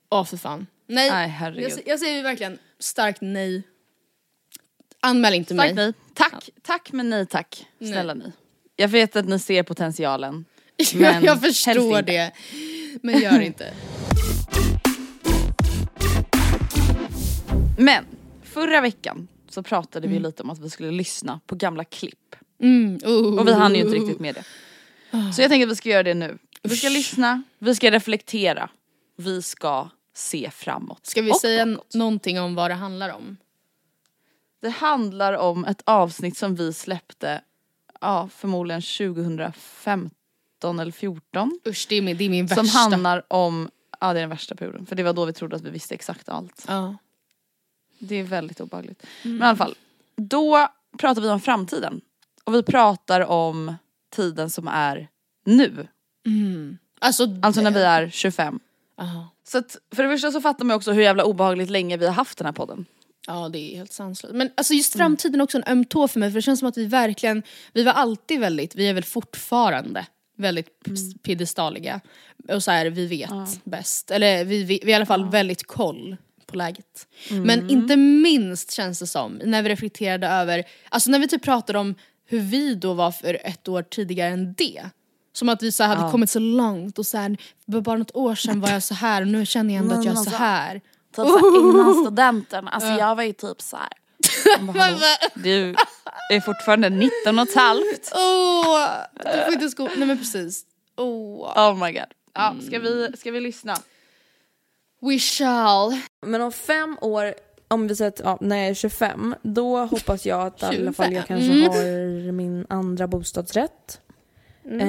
åh 0.10 0.26
för 0.26 0.38
fan. 0.38 0.67
Nej, 0.88 1.10
Nej, 1.10 1.54
jag, 1.58 1.72
jag 1.86 2.00
säger 2.00 2.15
ju 2.15 2.22
verkligen 2.22 2.60
starkt 2.80 3.22
nej. 3.22 3.63
Anmäl 5.00 5.34
inte 5.34 5.56
Tack 5.56 5.65
mig. 5.65 5.74
nej. 5.74 5.94
Tack, 6.13 6.50
tack 6.62 6.91
men 6.91 7.10
nej 7.10 7.26
tack. 7.26 7.65
Snälla 7.80 8.13
ni. 8.13 8.32
Jag 8.76 8.88
vet 8.88 9.15
att 9.15 9.26
ni 9.26 9.39
ser 9.39 9.63
potentialen. 9.63 10.46
Men 10.96 11.24
jag, 11.24 11.41
förstår 11.41 12.02
det, 12.02 12.32
men 13.02 13.20
gör 13.20 13.39
inte. 13.39 13.74
Men 17.84 18.06
förra 18.44 18.82
veckan 18.82 19.28
så 19.50 19.63
pratade 19.63 20.08
Mm. 20.08 20.22
vi 20.22 20.28
lite 20.28 20.44
om 20.44 20.50
att 20.50 20.60
vi 20.60 20.70
skulle 20.70 20.91
lyssna 20.91 21.39
på 21.46 21.56
gamla 21.56 21.84
klipp. 21.84 22.36
Oh. 22.60 23.39
Och 23.39 23.48
vi 23.48 23.54
hann 23.54 23.76
ju 23.76 23.82
inte 23.82 23.96
riktigt 23.96 24.20
med 24.20 24.36
det. 24.36 24.44
Så 25.34 25.41
jag 25.41 25.50
tänker 25.50 25.65
att 25.67 25.72
vi 25.72 25.76
ska 25.76 25.89
göra 25.89 26.04
det 26.04 26.13
nu. 26.13 26.38
Vi 26.63 26.76
ska 26.76 26.89
lyssna, 26.89 27.44
vi 27.60 27.76
ska 27.76 27.91
reflektera, 27.91 28.70
vi 29.17 29.41
ska 29.41 29.89
se 30.13 30.50
framåt. 30.54 31.06
Ska 31.06 31.22
vi 31.22 31.34
säga 31.34 31.65
bakåt. 31.65 31.94
någonting 31.94 32.39
om 32.39 32.56
vad 32.56 32.72
det 32.72 32.76
handlar 32.76 33.10
om? 33.10 33.38
Det 34.62 34.70
handlar 34.70 35.34
om 35.34 35.65
ett 35.65 35.82
avsnitt 35.86 36.38
som 36.38 36.56
vi 36.56 36.74
släppte, 36.74 37.41
ja 38.02 38.30
förmodligen 38.36 38.82
2015 38.82 40.12
13 40.62 40.80
eller 40.80 40.91
14. 40.91 41.60
Usch 41.67 41.86
det 41.89 41.96
är 41.96 42.02
min, 42.02 42.17
det 42.17 42.24
är 42.24 42.30
min 42.30 42.48
Som 42.48 42.58
värsta. 42.65 42.80
handlar 42.80 43.34
om, 43.34 43.70
ja 44.02 44.13
det 44.13 44.20
är 44.20 44.22
den 44.22 44.30
värsta 44.30 44.56
perioden. 44.56 44.86
För 44.86 44.96
det 44.96 45.04
var 45.04 45.13
då 45.13 45.26
vi 45.26 45.34
trodde 45.34 45.56
att 45.56 45.62
vi 45.62 45.70
visste 45.70 45.94
exakt 45.96 46.30
allt. 46.30 46.65
Ja. 46.67 46.96
Det 48.02 48.16
är 48.16 48.24
väldigt 48.24 48.60
obehagligt. 48.62 49.04
Men 49.24 49.38
i 49.38 49.42
alla 49.44 49.56
fall, 49.56 49.76
då 50.16 50.68
pratar 50.98 51.22
vi 51.22 51.30
om 51.30 51.42
framtiden. 51.42 52.02
Och 52.44 52.54
vi 52.56 52.64
pratar 52.64 53.22
om 53.22 53.76
tiden 54.16 54.50
som 54.50 54.68
är 54.68 55.08
nu. 55.46 55.88
Alltså, 57.00 57.28
Alltså 57.42 57.62
när 57.62 57.72
vi 57.72 57.84
är 57.84 58.10
25. 58.10 58.60
Ja. 58.98 59.30
Så 59.44 59.58
att 59.58 59.78
för 59.96 60.04
det 60.04 60.10
första 60.10 60.32
så 60.32 60.42
fattar 60.42 60.66
man 60.66 60.78
också 60.78 60.92
hur 60.92 61.02
jävla 61.02 61.24
obehagligt 61.24 61.70
länge 61.70 61.98
vi 61.98 62.06
har 62.06 62.14
haft 62.14 62.38
den 62.38 62.46
här 62.46 62.54
podden. 62.54 62.86
Ja 63.28 63.50
det 63.50 63.60
är 63.74 63.78
helt 63.78 63.92
sanslöst. 63.94 64.36
Men 64.36 64.50
alltså 64.58 64.74
just 64.74 64.94
framtiden 64.94 65.40
är 65.40 65.44
också 65.44 65.58
en 65.58 65.64
öm 65.68 65.86
tå 65.86 66.08
för 66.08 66.20
mig 66.20 66.30
för 66.32 66.36
det 66.36 66.42
känns 66.42 66.60
som 66.60 66.68
att 66.68 66.78
vi 66.78 66.86
verkligen, 66.86 67.44
vi 67.74 67.84
var 67.84 67.94
alltid 67.94 68.40
väldigt, 68.40 68.76
vi 68.76 68.88
är 68.88 68.94
väl 68.94 69.04
fortfarande 69.04 70.06
väldigt 70.38 70.84
p- 70.86 70.92
piedestaliga. 71.24 72.02
Och 72.50 72.64
så 72.64 72.72
här, 72.72 72.86
vi 72.86 73.08
vet 73.08 73.64
bäst. 73.64 74.12
Eller 74.12 74.46
vi, 74.46 74.64
vi, 74.64 74.80
vi 74.84 74.92
har 74.92 74.92
i 74.92 74.94
alla 74.96 75.06
fall 75.06 75.30
väldigt 75.30 75.68
koll 75.68 76.18
på 76.52 76.58
läget. 76.58 77.08
Men 77.30 77.70
inte 77.70 77.96
minst 77.96 78.72
känns 78.72 79.00
det 79.00 79.08
som, 79.08 79.34
när 79.46 79.64
vi 79.64 79.70
reflekterade 79.70 80.28
över, 80.28 80.64
alltså 80.90 81.12
när 81.12 81.20
vi 81.20 81.28
typ 81.28 81.44
pratade 81.44 81.80
om 81.80 81.96
hur 82.26 82.40
vi 82.40 82.76
då 82.76 82.94
var 82.94 83.12
för 83.12 83.40
ett 83.44 83.68
år 83.68 83.84
tidigare 83.84 84.30
än 84.30 84.54
det. 84.54 84.82
Som 85.34 85.50
att 85.50 85.64
vi 85.64 85.72
så 85.72 85.84
här 85.84 85.96
hade 85.96 86.12
kommit 86.12 86.30
så 86.30 86.40
långt 86.40 87.00
och 87.00 87.06
så 87.06 87.18
här, 87.18 87.38
bara 87.66 87.98
något 87.98 88.16
år 88.16 88.36
sedan 88.36 88.62
var 88.62 88.70
jag 88.70 88.84
så 88.84 88.94
här 88.94 89.22
och 89.22 89.28
nu 89.28 89.46
känner 89.46 89.74
jag 89.74 89.84
ändå 89.84 89.96
att 89.96 90.06
jag 90.06 90.18
är 90.18 90.24
så 90.24 90.30
här. 90.30 90.74
Typ 91.16 91.16
såhär 91.16 91.60
innan 91.60 91.94
studenten, 92.06 92.68
alltså 92.68 92.90
jag 92.90 93.16
var 93.16 93.24
ju 93.24 93.34
typ 93.34 93.62
såhär. 93.62 93.90
Du 95.36 95.76
är 96.32 96.40
fortfarande 96.42 96.90
19 96.90 97.40
och 97.40 97.50
ett 97.50 97.56
halvt. 97.56 98.12
Åh, 98.16 98.90
du 99.24 99.44
får 99.46 99.54
inte 99.54 99.70
sko... 99.70 99.90
Nej 99.98 100.08
men 100.08 100.18
precis. 100.18 100.64
Åh. 100.98 101.70
Oh 101.72 101.86
my 101.86 101.92
god. 101.92 102.06
Ja, 102.34 102.56
ska, 102.68 102.80
vi, 102.80 103.12
ska 103.18 103.32
vi 103.32 103.40
lyssna? 103.40 103.78
We 105.02 105.20
shall. 105.20 106.02
Men 106.26 106.42
om 106.42 106.52
fem 106.52 106.98
år, 107.02 107.34
om 107.68 107.88
vi 107.88 107.96
säger 107.96 108.12
att 108.12 108.22
ja, 108.24 108.38
när 108.42 108.58
jag 108.58 108.68
är 108.68 108.74
25, 108.74 109.36
då 109.42 109.78
hoppas 109.86 110.26
jag 110.26 110.42
att 110.48 110.64
i 110.64 110.66
alla 110.66 110.94
fall 110.94 111.14
jag 111.14 111.24
25. 111.28 111.28
kanske 111.28 111.52
Mm. 111.52 111.72
har 112.28 112.32
min 112.32 112.66
andra 112.70 113.08
bostadsrätt. 113.08 114.00
Ehm, 114.66 114.80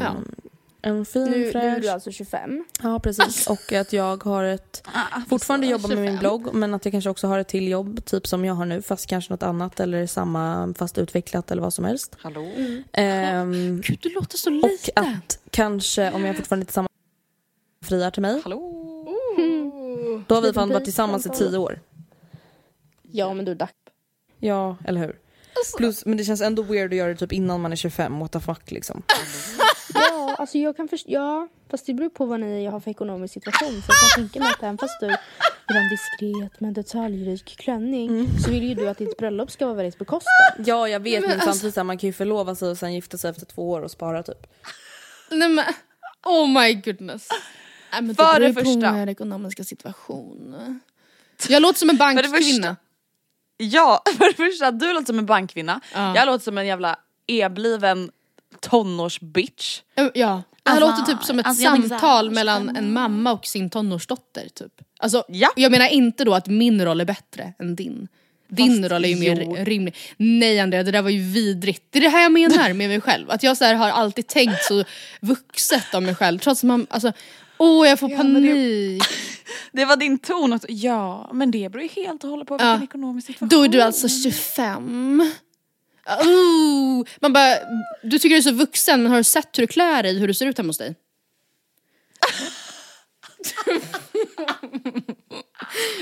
Ja. 0.00 0.14
En 0.82 1.04
fin 1.04 1.24
Nu, 1.24 1.30
nu 1.38 1.46
är 1.48 1.52
fräsch... 1.52 1.82
du 1.82 1.88
alltså 1.88 2.10
25. 2.10 2.64
Ja 2.82 2.98
precis 2.98 3.46
och 3.50 3.72
att 3.72 3.92
jag 3.92 4.24
har 4.24 4.44
ett, 4.44 4.82
fortfarande 5.28 5.66
jobbar 5.66 5.88
med 5.88 5.98
min 5.98 6.18
blogg 6.18 6.54
men 6.54 6.74
att 6.74 6.84
jag 6.84 6.92
kanske 6.92 7.10
också 7.10 7.26
har 7.26 7.38
ett 7.38 7.48
till 7.48 7.68
jobb 7.68 8.04
typ 8.04 8.26
som 8.26 8.44
jag 8.44 8.54
har 8.54 8.64
nu 8.64 8.82
fast 8.82 9.06
kanske 9.06 9.32
något 9.32 9.42
annat 9.42 9.80
eller 9.80 10.06
samma 10.06 10.74
fast 10.78 10.98
utvecklat 10.98 11.50
eller 11.50 11.62
vad 11.62 11.74
som 11.74 11.84
helst. 11.84 12.16
Hallå? 12.20 12.50
Ehm, 12.92 13.80
Gud 13.80 13.98
du 14.02 14.08
låter 14.14 14.38
så 14.38 14.50
och 14.50 14.68
lite. 14.68 14.92
att 15.00 15.38
kanske 15.50 16.12
om 16.12 16.24
jag 16.24 16.36
fortfarande 16.36 16.62
är 16.64 16.66
tillsammans 16.66 16.90
friar 17.84 18.10
till 18.10 18.22
mig. 18.22 18.40
Hallå? 18.44 18.82
Då 20.26 20.34
har 20.34 20.42
vi 20.42 20.52
fan 20.52 20.68
varit 20.68 20.84
tillsammans 20.84 21.26
i 21.26 21.28
tio 21.28 21.58
år. 21.58 21.80
Ja 23.02 23.34
men 23.34 23.44
du 23.44 23.54
Dac. 23.54 23.70
Ja, 24.38 24.76
eller 24.84 25.00
hur? 25.00 25.18
Alltså- 25.56 25.76
Plus, 25.76 26.06
men 26.06 26.16
det 26.18 26.24
känns 26.24 26.40
ändå 26.40 26.62
weird 26.62 26.92
att 26.92 26.96
göra 26.96 27.08
det 27.08 27.16
typ 27.16 27.32
innan 27.32 27.60
man 27.60 27.72
är 27.72 27.76
25, 27.76 28.18
what 28.18 28.32
the 28.32 28.40
fuck 28.40 28.70
liksom. 28.70 29.02
Ja 29.94 30.34
alltså 30.38 30.58
jag 30.58 30.76
kan 30.76 30.88
förstå, 30.88 31.10
ja 31.10 31.48
fast 31.70 31.86
det 31.86 31.94
beror 31.94 32.08
på 32.10 32.26
vad 32.26 32.40
ni 32.40 32.66
har 32.66 32.80
för 32.80 32.90
ekonomisk 32.90 33.34
situation. 33.34 33.82
Så 33.82 33.88
jag 33.88 33.96
kan 34.14 34.22
tänka 34.28 34.40
mig 34.40 34.48
att 34.52 34.62
även 34.62 34.78
fast 34.78 35.00
du 35.00 35.06
vill 35.06 35.16
ha 35.68 35.80
en 35.80 35.88
diskret 35.88 36.60
men 36.60 36.74
detaljrik 36.74 37.44
klänning 37.58 38.28
så 38.44 38.50
vill 38.50 38.62
ju 38.62 38.74
du 38.74 38.88
att 38.88 38.98
ditt 38.98 39.16
bröllop 39.16 39.50
ska 39.50 39.66
vara 39.66 39.76
väldigt 39.76 39.98
bekostat. 39.98 40.32
Ja 40.66 40.88
jag 40.88 41.00
vet 41.00 41.20
men, 41.22 41.30
alltså- 41.30 41.46
samtidigt 41.46 41.74
så 41.74 41.80
här, 41.80 41.84
man 41.84 41.98
kan 41.98 42.08
ju 42.08 42.12
förlova 42.12 42.54
sig 42.54 42.68
och 42.70 42.78
sen 42.78 42.94
gifta 42.94 43.16
sig 43.18 43.30
efter 43.30 43.46
två 43.46 43.70
år 43.70 43.80
och 43.82 43.90
spara 43.90 44.22
typ. 44.22 44.46
Nej 45.30 45.48
men, 45.48 45.64
oh 46.24 46.48
my 46.62 46.74
goodness. 46.74 47.28
Nej, 47.92 48.02
men 48.02 48.14
För 48.14 48.40
det 48.40 48.46
det 48.46 48.54
första. 48.54 49.04
på 49.04 49.10
ekonomiska 49.10 49.64
situation. 49.64 50.80
Jag 51.48 51.62
låter 51.62 51.78
som 51.78 51.90
en 51.90 51.96
bankkvinna. 51.96 52.76
Ja, 53.56 54.02
för 54.18 54.24
det 54.28 54.34
första, 54.34 54.70
du 54.70 54.92
låter 54.92 55.06
som 55.06 55.18
en 55.18 55.26
bankkvinna. 55.26 55.80
Ja. 55.94 56.16
Jag 56.16 56.26
låter 56.26 56.44
som 56.44 56.58
en 56.58 56.66
jävla 56.66 56.96
ebliven 57.26 58.10
tonårsbitch. 58.60 59.80
Ja, 60.14 60.42
det 60.62 60.70
här 60.70 60.80
låter 60.80 61.02
typ 61.02 61.22
som 61.22 61.38
ett 61.38 61.46
alltså 61.46 61.64
samtal 61.64 62.30
mellan 62.30 62.76
en 62.76 62.92
mamma 62.92 63.32
och 63.32 63.46
sin 63.46 63.70
tonårsdotter. 63.70 64.48
Typ. 64.54 64.72
Alltså, 64.98 65.24
Ja. 65.28 65.48
Jag 65.56 65.72
menar 65.72 65.88
inte 65.88 66.24
då 66.24 66.34
att 66.34 66.46
min 66.46 66.84
roll 66.84 67.00
är 67.00 67.04
bättre 67.04 67.52
än 67.58 67.76
din. 67.76 68.08
Din 68.48 68.82
Fast 68.82 68.92
roll 68.92 69.04
är 69.04 69.08
ju 69.08 69.16
mer 69.16 69.42
jo. 69.44 69.56
rimlig. 69.64 69.96
Nej 70.16 70.60
Andrea, 70.60 70.82
det 70.82 70.90
där 70.90 71.02
var 71.02 71.10
ju 71.10 71.20
vidrigt. 71.32 71.82
Det 71.90 71.98
är 71.98 72.02
det 72.02 72.08
här 72.08 72.22
jag 72.22 72.32
menar 72.32 72.72
med 72.72 72.88
mig 72.88 73.00
själv. 73.00 73.30
Att 73.30 73.42
jag 73.42 73.56
så 73.56 73.64
här 73.64 73.74
har 73.74 73.88
alltid 73.90 74.26
tänkt 74.26 74.64
så 74.64 74.84
vuxet 75.20 75.94
om 75.94 76.04
mig 76.04 76.14
själv. 76.14 76.38
Trots 76.38 76.60
att 76.60 76.68
man, 76.68 76.86
alltså, 76.90 77.12
åh 77.58 77.88
jag 77.88 77.98
får 77.98 78.10
Ja, 78.10 78.16
det- 78.16 78.22
panik. 78.22 79.02
Det 79.72 79.84
var 79.84 79.96
din 79.96 80.18
ton 80.18 80.52
att 80.52 80.64
ja, 80.68 81.30
men 81.34 81.50
det 81.50 81.68
beror 81.68 81.82
ju 81.82 81.88
helt 81.88 82.24
och 82.24 82.30
hållet 82.30 82.48
på 82.48 82.54
vilken 82.54 82.68
Ja. 82.68 82.82
ekonomisk 82.82 83.26
situation. 83.26 83.48
Då 83.48 83.62
är 83.62 83.68
du 83.68 83.80
alltså 83.80 84.08
25. 84.08 85.32
Oh, 86.20 87.04
man 87.20 87.32
bara, 87.32 87.54
du 88.02 88.18
tycker 88.18 88.28
du 88.34 88.36
är 88.36 88.42
så 88.42 88.52
vuxen 88.52 89.02
men 89.02 89.10
har 89.12 89.18
du 89.18 89.24
sett 89.24 89.58
hur 89.58 89.62
du 89.62 89.66
klär 89.66 90.02
dig, 90.02 90.18
hur 90.18 90.28
du 90.28 90.34
ser 90.34 90.46
ut 90.46 90.58
hemma 90.58 90.68
hos 90.68 90.78
dig? 90.78 90.94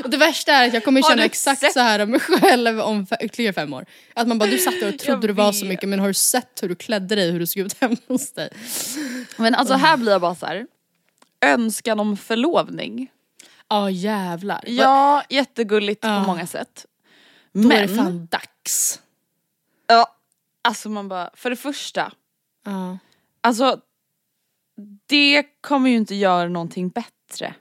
Och 0.04 0.10
det 0.10 0.16
värsta 0.16 0.52
är 0.52 0.68
att 0.68 0.74
jag 0.74 0.84
kommer 0.84 1.02
känna 1.02 1.24
exakt 1.24 1.60
sett- 1.60 1.72
så 1.72 1.80
här 1.80 1.98
om 2.00 2.10
mig 2.10 2.20
själv 2.20 2.80
om 2.80 3.06
ytterligare 3.20 3.52
fem 3.52 3.74
år. 3.74 3.86
Att 4.14 4.28
man 4.28 4.38
bara, 4.38 4.50
du 4.50 4.58
satt 4.58 4.80
där 4.80 4.88
och 4.94 4.98
trodde 4.98 5.26
du 5.26 5.32
var 5.32 5.52
så 5.52 5.64
mycket 5.64 5.88
men 5.88 6.00
har 6.00 6.08
du 6.08 6.14
sett 6.14 6.62
hur 6.62 6.68
du 6.68 6.74
klädde 6.74 7.14
dig, 7.14 7.30
hur 7.30 7.40
du 7.40 7.46
såg 7.46 7.62
ut 7.66 7.76
hemma 7.80 7.96
hos 8.08 8.32
dig? 8.32 8.48
Men 9.36 9.54
alltså 9.54 9.74
här 9.74 9.96
blir 9.96 10.12
jag 10.12 10.20
bara 10.20 10.34
så 10.34 10.46
här. 10.46 10.66
Önskan 11.52 12.00
om 12.00 12.16
förlovning. 12.16 13.10
Ja 13.68 13.90
jävlar. 13.90 14.64
Ja, 14.66 15.22
jättegulligt 15.30 16.04
Ja. 16.04 16.20
på 16.24 16.30
många 16.30 16.46
sätt. 16.46 16.86
Då 17.52 17.68
Men, 17.68 17.72
är 17.72 17.82
det 17.88 17.96
fan 17.96 18.26
dags. 18.30 19.02
ja, 19.86 20.06
alltså 20.62 20.88
man 20.88 21.08
bara, 21.08 21.30
för 21.34 21.50
det 21.50 21.56
första, 21.56 22.12
Ja. 22.64 22.98
alltså 23.40 23.80
det 25.06 25.42
kommer 25.60 25.90
ju 25.90 25.96
inte 25.96 26.14
göra 26.14 26.48
någonting 26.48 26.88
bättre 26.88 27.54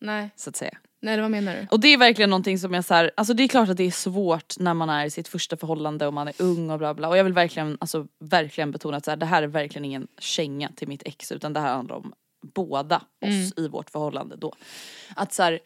Nej. 0.00 0.30
så 0.36 0.50
att 0.50 0.56
säga. 0.56 0.78
Nej 1.00 1.20
vad 1.20 1.30
menar 1.30 1.54
du? 1.56 1.66
Och 1.70 1.80
det 1.80 1.88
är 1.88 1.96
verkligen 1.98 2.30
någonting 2.30 2.58
som 2.58 2.74
jag 2.74 2.84
så 2.84 2.94
här, 2.94 3.10
alltså 3.16 3.34
det 3.34 3.42
är 3.42 3.48
klart 3.48 3.68
att 3.68 3.76
det 3.76 3.84
är 3.84 3.90
svårt 3.90 4.58
när 4.58 4.74
man 4.74 4.90
är 4.90 5.04
i 5.06 5.10
sitt 5.10 5.28
första 5.28 5.56
förhållande 5.56 6.06
och 6.06 6.14
man 6.14 6.28
är 6.28 6.34
ung 6.38 6.70
och 6.70 6.78
bla 6.78 6.94
bla. 6.94 7.08
Och 7.08 7.16
jag 7.16 7.24
vill 7.24 7.32
verkligen, 7.32 7.78
alltså 7.80 8.06
verkligen 8.20 8.70
betona 8.70 8.96
att 8.96 9.04
så 9.04 9.10
här, 9.10 9.16
det 9.16 9.26
här 9.26 9.42
är 9.42 9.46
verkligen 9.46 9.84
ingen 9.84 10.06
känga 10.18 10.68
till 10.76 10.88
mitt 10.88 11.02
ex 11.06 11.32
utan 11.32 11.52
det 11.52 11.60
här 11.60 11.74
handlar 11.74 11.96
om 11.96 12.12
båda 12.40 13.02
oss 13.20 13.52
i 13.56 13.68
vårt 13.68 13.90
förhållande 13.90 14.36
då. 14.36 14.54
Att 15.16 15.32
så 15.32 15.42
här, 15.42 15.60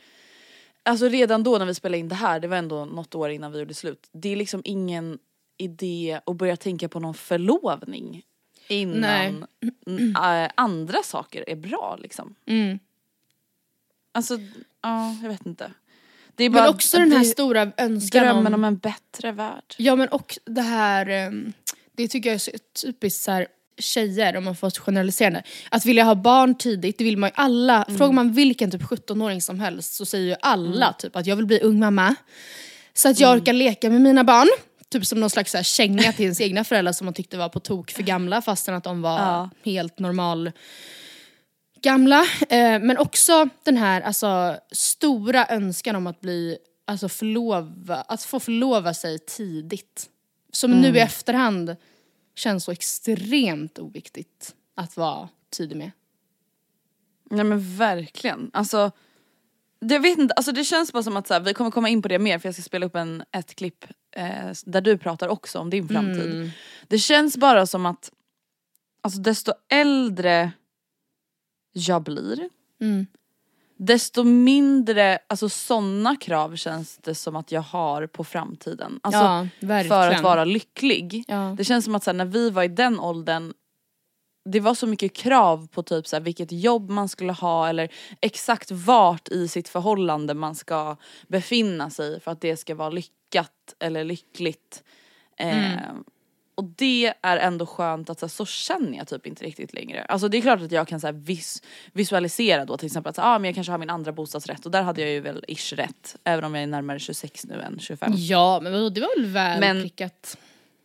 alltså 0.82 1.08
redan 1.08 1.42
då 1.42 1.58
när 1.58 1.66
vi 1.66 1.74
spelade 1.74 1.98
in 1.98 2.08
det 2.08 2.14
här, 2.14 2.40
det 2.40 2.48
var 2.48 2.56
ändå 2.56 2.84
något 2.84 3.14
år 3.14 3.30
innan 3.30 3.52
vi 3.52 3.58
gjorde 3.58 3.74
slut. 3.74 4.08
Det 4.12 4.28
är 4.28 4.36
liksom 4.36 4.62
ingen 4.64 5.18
idé 5.58 6.20
att 6.26 6.36
börja 6.36 6.56
tänka 6.56 6.88
på 6.88 7.00
någon 7.00 7.14
förlovning 7.14 8.22
innan 8.68 9.46
mm, 9.86 10.16
äh, 10.16 10.50
andra 10.54 11.02
saker 11.02 11.44
är 11.48 11.56
bra 11.56 11.98
liksom. 12.02 12.34
Mm. 12.46 12.78
Alltså, 14.12 14.38
ja 14.82 15.16
jag 15.22 15.28
vet 15.28 15.46
inte. 15.46 15.72
Det 16.34 16.44
är 16.44 16.50
Men 16.50 16.62
bara 16.62 16.70
också 16.70 16.98
den 16.98 17.12
här 17.12 17.24
stora 17.24 17.72
önskan 17.76 18.22
Drömmen 18.22 18.46
om... 18.46 18.54
om 18.54 18.64
en 18.64 18.76
bättre 18.76 19.32
värld. 19.32 19.74
Ja 19.76 19.96
men 19.96 20.08
och 20.08 20.38
det 20.44 20.62
här, 20.62 21.06
ehm, 21.06 21.52
det 21.92 22.08
tycker 22.08 22.28
jag 22.30 22.34
är 22.34 22.38
så 22.38 22.50
typiskt 22.82 23.22
så 23.22 23.30
här, 23.30 23.46
tjejer 23.78 24.36
om 24.36 24.44
man 24.44 24.56
får 24.56 24.70
generaliserande. 24.70 25.42
Att 25.70 25.86
vilja 25.86 26.04
ha 26.04 26.14
barn 26.14 26.54
tidigt, 26.54 26.98
det 26.98 27.04
vill 27.04 27.16
man 27.16 27.28
ju 27.28 27.32
alla. 27.36 27.82
Mm. 27.84 27.98
Frågar 27.98 28.12
man 28.12 28.32
vilken 28.32 28.70
typ 28.70 28.82
17-åring 28.82 29.42
som 29.42 29.60
helst 29.60 29.94
så 29.94 30.04
säger 30.06 30.26
ju 30.26 30.36
alla 30.40 30.92
typ 30.92 31.16
att 31.16 31.26
jag 31.26 31.36
vill 31.36 31.46
bli 31.46 31.60
ung 31.60 31.78
mamma. 31.78 32.14
Så 32.94 33.08
att 33.08 33.20
Mm. 33.20 33.28
jag 33.30 33.38
orkar 33.40 33.52
leka 33.52 33.90
med 33.90 34.00
mina 34.00 34.24
barn. 34.24 34.48
Typ 34.88 35.06
som 35.06 35.20
någon 35.20 35.30
slags 35.30 35.50
så 35.50 35.58
här, 35.58 35.64
känga 35.64 36.12
till 36.12 36.22
ens 36.24 36.40
egna 36.46 36.64
föräldrar 36.64 36.92
som 36.92 37.04
man 37.04 37.14
tyckte 37.14 37.36
var 37.36 37.48
på 37.48 37.60
tok 37.60 37.90
för 37.90 38.02
gamla 38.02 38.42
fastän 38.42 38.74
att 38.74 38.84
de 38.84 39.02
var 39.02 39.18
Ja. 39.18 39.50
helt 39.64 39.98
normal 39.98 40.52
gamla. 41.82 42.20
Eh, 42.48 42.78
men 42.80 42.98
också 42.98 43.48
den 43.64 43.76
här 43.76 44.00
alltså, 44.00 44.56
stora 44.72 45.46
önskan 45.46 45.96
om 45.96 46.06
att 46.06 46.20
bli 46.20 46.56
alltså, 46.84 47.08
förlova, 47.08 47.96
att 47.96 48.22
få 48.22 48.40
förlova 48.40 48.94
sig 48.94 49.18
tidigt. 49.18 50.06
Som 50.52 50.70
nu 50.70 50.76
Mm. 50.88 50.96
i 50.96 51.00
efterhand 51.00 51.76
känns 52.34 52.64
så 52.64 52.72
extremt 52.72 53.78
oviktigt 53.78 54.54
att 54.74 54.96
vara 54.96 55.28
tidig 55.50 55.76
med. 55.76 55.90
Nej 57.30 57.44
men 57.44 57.76
verkligen. 57.76 58.50
Alltså, 58.52 58.90
det, 59.80 59.94
jag 59.94 60.00
vet 60.00 60.18
inte, 60.18 60.34
alltså 60.34 60.52
det 60.52 60.64
känns 60.64 60.92
bara 60.92 61.02
som 61.02 61.16
att 61.16 61.26
så 61.26 61.34
här, 61.34 61.40
vi 61.40 61.54
kommer 61.54 61.70
komma 61.70 61.88
in 61.88 62.02
på 62.02 62.08
det 62.08 62.18
mer 62.18 62.38
för 62.38 62.48
jag 62.48 62.54
ska 62.54 62.62
spela 62.62 62.86
upp 62.86 62.96
en, 62.96 63.24
ett 63.32 63.54
klipp 63.54 63.84
eh, 64.10 64.52
där 64.64 64.80
du 64.80 64.98
pratar 64.98 65.28
också 65.28 65.58
om 65.58 65.70
din 65.70 65.88
framtid. 65.88 66.50
Det 66.88 66.98
känns 66.98 67.36
bara 67.36 67.66
som 67.66 67.86
att 67.86 68.12
alltså, 69.00 69.20
desto 69.20 69.52
äldre 69.68 70.52
jag 71.72 72.02
blir 72.02 72.48
Mm. 72.80 73.06
Desto 73.86 74.24
mindre 74.24 75.18
alltså, 75.26 75.48
sådana 75.48 76.16
krav 76.16 76.56
känns 76.56 76.98
det 76.98 77.14
som 77.14 77.36
att 77.36 77.52
jag 77.52 77.60
har 77.60 78.06
på 78.06 78.24
framtiden. 78.24 79.00
Alltså, 79.02 79.48
ja, 79.60 79.84
för 79.84 80.10
att 80.10 80.22
vara 80.22 80.44
lycklig. 80.44 81.24
Ja. 81.28 81.54
Det 81.58 81.64
känns 81.64 81.84
som 81.84 81.94
att 81.94 82.04
så 82.04 82.10
här, 82.10 82.16
när 82.16 82.24
vi 82.24 82.50
var 82.50 82.62
i 82.62 82.68
den 82.68 83.00
åldern 83.00 83.52
det 84.44 84.60
var 84.60 84.74
så 84.74 84.86
mycket 84.86 85.16
krav 85.16 85.68
på 85.68 85.82
typ 85.82 86.06
så 86.06 86.16
här, 86.16 86.20
vilket 86.20 86.52
jobb 86.52 86.90
man 86.90 87.08
skulle 87.08 87.32
ha 87.32 87.68
eller 87.68 87.92
exakt 88.20 88.70
vart 88.70 89.28
i 89.28 89.48
sitt 89.48 89.68
förhållande 89.68 90.34
man 90.34 90.54
ska 90.54 90.96
befinna 91.28 91.90
sig 91.90 92.20
för 92.20 92.30
att 92.30 92.40
det 92.40 92.56
ska 92.56 92.74
vara 92.74 92.90
lyckat 92.90 93.74
eller 93.78 94.04
lyckligt. 94.04 94.82
Eh, 95.36 95.72
och 96.54 96.64
det 96.64 97.14
är 97.22 97.36
ändå 97.36 97.66
skönt 97.66 98.10
att 98.10 98.18
så, 98.18 98.26
här, 98.26 98.30
så 98.30 98.46
känner 98.46 98.98
jag 98.98 99.08
typ 99.08 99.26
inte 99.26 99.44
riktigt 99.44 99.74
längre. 99.74 100.04
Alltså 100.04 100.28
det 100.28 100.38
är 100.38 100.42
klart 100.42 100.60
att 100.60 100.72
jag 100.72 100.88
kan 100.88 101.00
så 101.00 101.06
här, 101.06 101.14
vis, 101.14 101.62
visualisera 101.92 102.64
då 102.64 102.76
till 102.76 102.86
exempel 102.86 103.10
att 103.10 103.16
så, 103.16 103.22
ah, 103.22 103.38
men 103.38 103.48
jag 103.48 103.54
kanske 103.54 103.70
har 103.70 103.78
min 103.78 103.90
andra 103.90 104.12
bostadsrätt 104.12 104.64
och 104.66 104.70
där 104.70 104.82
hade 104.82 105.00
jag 105.00 105.10
ju 105.10 105.20
väl 105.20 105.44
ish 105.48 105.72
rätt. 105.72 106.16
Även 106.24 106.44
om 106.44 106.54
jag 106.54 106.62
är 106.62 106.66
närmare 106.66 106.98
26 106.98 107.46
nu 107.46 107.60
än 107.60 107.78
25. 107.78 108.12
Ja 108.16 108.60
men 108.62 108.72
vadå, 108.72 108.88
det 108.88 109.00
var 109.00 109.20
väl 109.20 109.26
väl 109.26 109.60
Men- 109.60 109.82
prickat. 109.82 110.38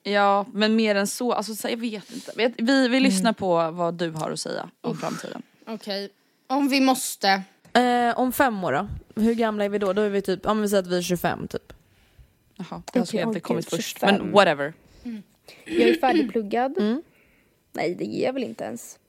Ja 0.03 0.45
men 0.53 0.75
mer 0.75 0.95
än 0.95 1.07
så, 1.07 1.33
alltså 1.33 1.55
så, 1.55 1.69
jag 1.69 1.77
vet 1.77 2.13
inte. 2.13 2.31
Vi, 2.35 2.53
vi, 2.57 2.87
vi 2.87 2.99
lyssnar 2.99 3.33
på 3.33 3.71
vad 3.71 3.93
du 3.93 4.09
har 4.11 4.31
att 4.31 4.39
säga 4.39 4.69
om 4.81 4.97
framtiden. 4.97 5.41
Okej, 5.67 6.09
om 6.47 6.69
vi 6.69 6.81
måste. 6.81 7.41
Eh, 7.73 8.19
om 8.19 8.31
fem 8.31 8.63
år 8.63 8.73
då? 8.73 8.87
Hur 9.21 9.33
gamla 9.33 9.65
är 9.65 9.69
vi 9.69 9.77
då? 9.77 9.93
Då 9.93 10.01
är 10.01 10.09
vi 10.09 10.21
typ, 10.21 10.45
om 10.45 10.61
vi 10.61 10.69
säger 10.69 10.83
att 10.83 10.89
vi 10.89 10.97
är 10.97 11.01
25 11.01 11.47
typ. 11.47 11.73
Jaha, 12.55 12.81
Okej, 12.85 13.01
okay, 13.01 13.21
inte 13.21 13.29
oj, 13.37 13.39
kommit 13.39 13.69
gud, 13.69 13.79
först. 13.79 13.99
25. 13.99 14.15
Men 14.15 14.31
whatever. 14.31 14.73
Jag 15.65 15.89
är 15.89 15.93
färdigpluggad. 15.93 16.77
Mm. 16.77 17.01
Nej 17.73 17.95
det 17.95 18.05
ger 18.05 18.25
jag 18.25 18.33
väl 18.33 18.43
inte 18.43 18.63
ens. 18.63 18.99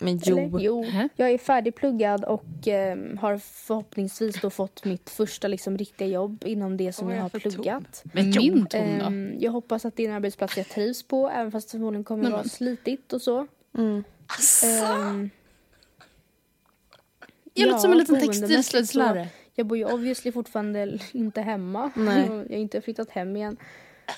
Men 0.00 0.20
jo. 0.24 0.38
Eller? 0.38 0.60
Jo. 0.60 0.84
Jag 1.16 1.30
är 1.30 1.38
färdigpluggad 1.38 2.24
och 2.24 2.44
ehm, 2.66 3.18
har 3.18 3.38
förhoppningsvis 3.38 4.40
då 4.40 4.50
fått 4.50 4.84
mitt 4.84 5.10
första 5.10 5.48
liksom, 5.48 5.78
riktiga 5.78 6.08
jobb 6.08 6.42
inom 6.46 6.76
det 6.76 6.92
som 6.92 7.06
Vad 7.06 7.12
är 7.14 7.16
jag 7.16 7.22
har 7.24 7.28
för 7.30 7.40
ton? 7.40 7.52
pluggat. 7.52 8.02
Men 8.12 8.30
min 8.30 8.66
ton 8.66 8.98
då? 8.98 9.04
Ehm, 9.04 9.34
jag 9.38 9.52
hoppas 9.52 9.84
att 9.84 9.96
det 9.96 10.04
är 10.04 10.08
en 10.08 10.14
arbetsplats 10.14 10.56
jag 10.56 10.68
trivs 10.68 11.02
på 11.02 11.28
även 11.30 11.52
fast 11.52 11.68
det 11.68 11.70
förmodligen 11.72 12.04
kommer 12.04 12.22
Men- 12.22 12.32
vara 12.32 12.44
slitigt 12.44 13.12
och 13.12 13.22
så. 13.22 13.46
Mm. 13.78 14.04
Ehm, 14.64 15.30
Jag 17.54 17.66
låter 17.68 17.78
som 17.80 17.92
en 17.92 17.98
liten 17.98 18.20
textilslöjdslärare. 18.20 19.28
Jag 19.54 19.66
bor 19.66 19.78
ju 19.78 19.84
obviously 19.84 20.32
fortfarande 20.32 20.98
inte 21.12 21.40
hemma. 21.40 21.90
Nej. 21.96 22.26
Jag 22.26 22.32
har 22.36 22.52
inte 22.52 22.80
flyttat 22.80 23.10
hem 23.10 23.36
igen. 23.36 23.56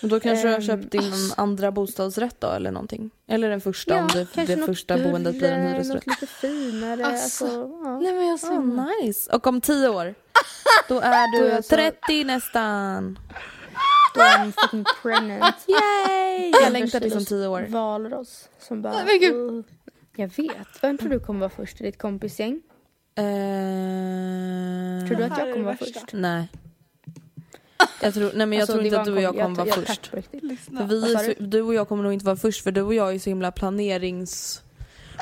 Men 0.01 0.11
då 0.11 0.21
kanske 0.21 0.47
du 0.47 0.53
har 0.53 0.57
Ehm, 0.57 0.63
köpt 0.67 0.91
din 0.93 1.13
andra 1.37 1.73
bostadsrätt 1.73 2.37
då 2.41 2.47
eller 2.51 2.71
någonting? 2.71 3.11
Eller 3.27 3.51
den 3.51 3.61
första 3.61 4.01
om 4.01 4.07
det, 4.09 4.27
kanske 4.35 4.55
det 4.55 4.61
något 4.61 4.67
första 4.67 4.99
boendet 4.99 5.39
blir 5.39 5.49
en 5.51 5.67
hyresrätt. 5.69 6.07
Något 6.07 6.21
lite 6.21 6.27
finare. 6.27 7.07
Alltså. 7.07 7.45
Alltså, 7.45 7.71
ja. 7.85 7.99
Nej 8.01 8.13
men 8.15 8.27
jag 8.27 8.41
så 8.41 8.61
nice. 8.61 9.31
Och 9.33 9.47
om 9.47 9.61
tio 9.61 9.89
år? 9.89 10.15
Då 10.89 11.01
är 11.01 11.11
Då 11.33 11.39
är 11.39 11.43
du 11.43 11.49
jag 11.49 11.65
så- 11.65 11.75
30 11.77 12.25
nästan. 12.25 13.19
Då 14.15 14.21
är 14.21 14.39
I'm 14.39 14.53
fucking 14.61 14.85
pregnant. 15.03 15.55
Yay! 15.69 16.51
Jag 16.63 16.73
längtar 16.73 17.01
tills 17.01 17.15
om 17.17 17.25
tio 17.25 17.47
år. 17.49 17.67
Valros 17.69 18.49
som 18.59 18.83
bara... 18.83 18.93
Men 19.05 19.19
gud. 19.21 19.35
"Uh." 19.35 19.65
Jag 20.17 20.29
vet. 20.37 20.83
Vem 20.83 20.99
tror 20.99 21.11
du 21.11 21.21
kommer 21.21 21.41
vara 21.41 21.51
först 21.51 21.81
i 21.81 21.85
ditt 21.85 21.99
kompisgäng? 21.99 22.61
Eh, 23.15 23.23
Tror 25.09 25.17
du 25.17 25.25
att 25.25 25.39
jag 25.39 25.53
kommer 25.53 25.65
vara 25.65 25.77
först? 25.77 26.13
Nej. 26.13 26.49
Jag 28.03 28.15
tror, 28.15 28.31
nej 28.35 28.47
men 28.47 28.53
jag 28.53 28.61
Alltså, 28.61 28.73
tror 28.73 28.85
inte 28.85 29.01
att 29.01 29.07
du 29.07 29.13
och 29.13 29.23
jag 29.23 29.35
kom- 29.35 29.57
kommer 29.57 29.71
vara 29.71 29.87
först. 29.87 30.11
Vi 30.89 31.15
så, 31.15 31.35
du? 31.39 31.47
du 31.47 31.63
och 31.63 31.75
jag 31.75 31.89
kommer 31.89 32.03
nog 32.03 32.13
inte 32.13 32.25
vara 32.27 32.37
först 32.37 32.63
för 32.63 32.73
du 32.73 32.83
och 32.83 32.95
jag 32.95 33.15
är 33.15 33.19
så 33.19 33.31
himla 33.31 33.53
planerings 33.53 34.63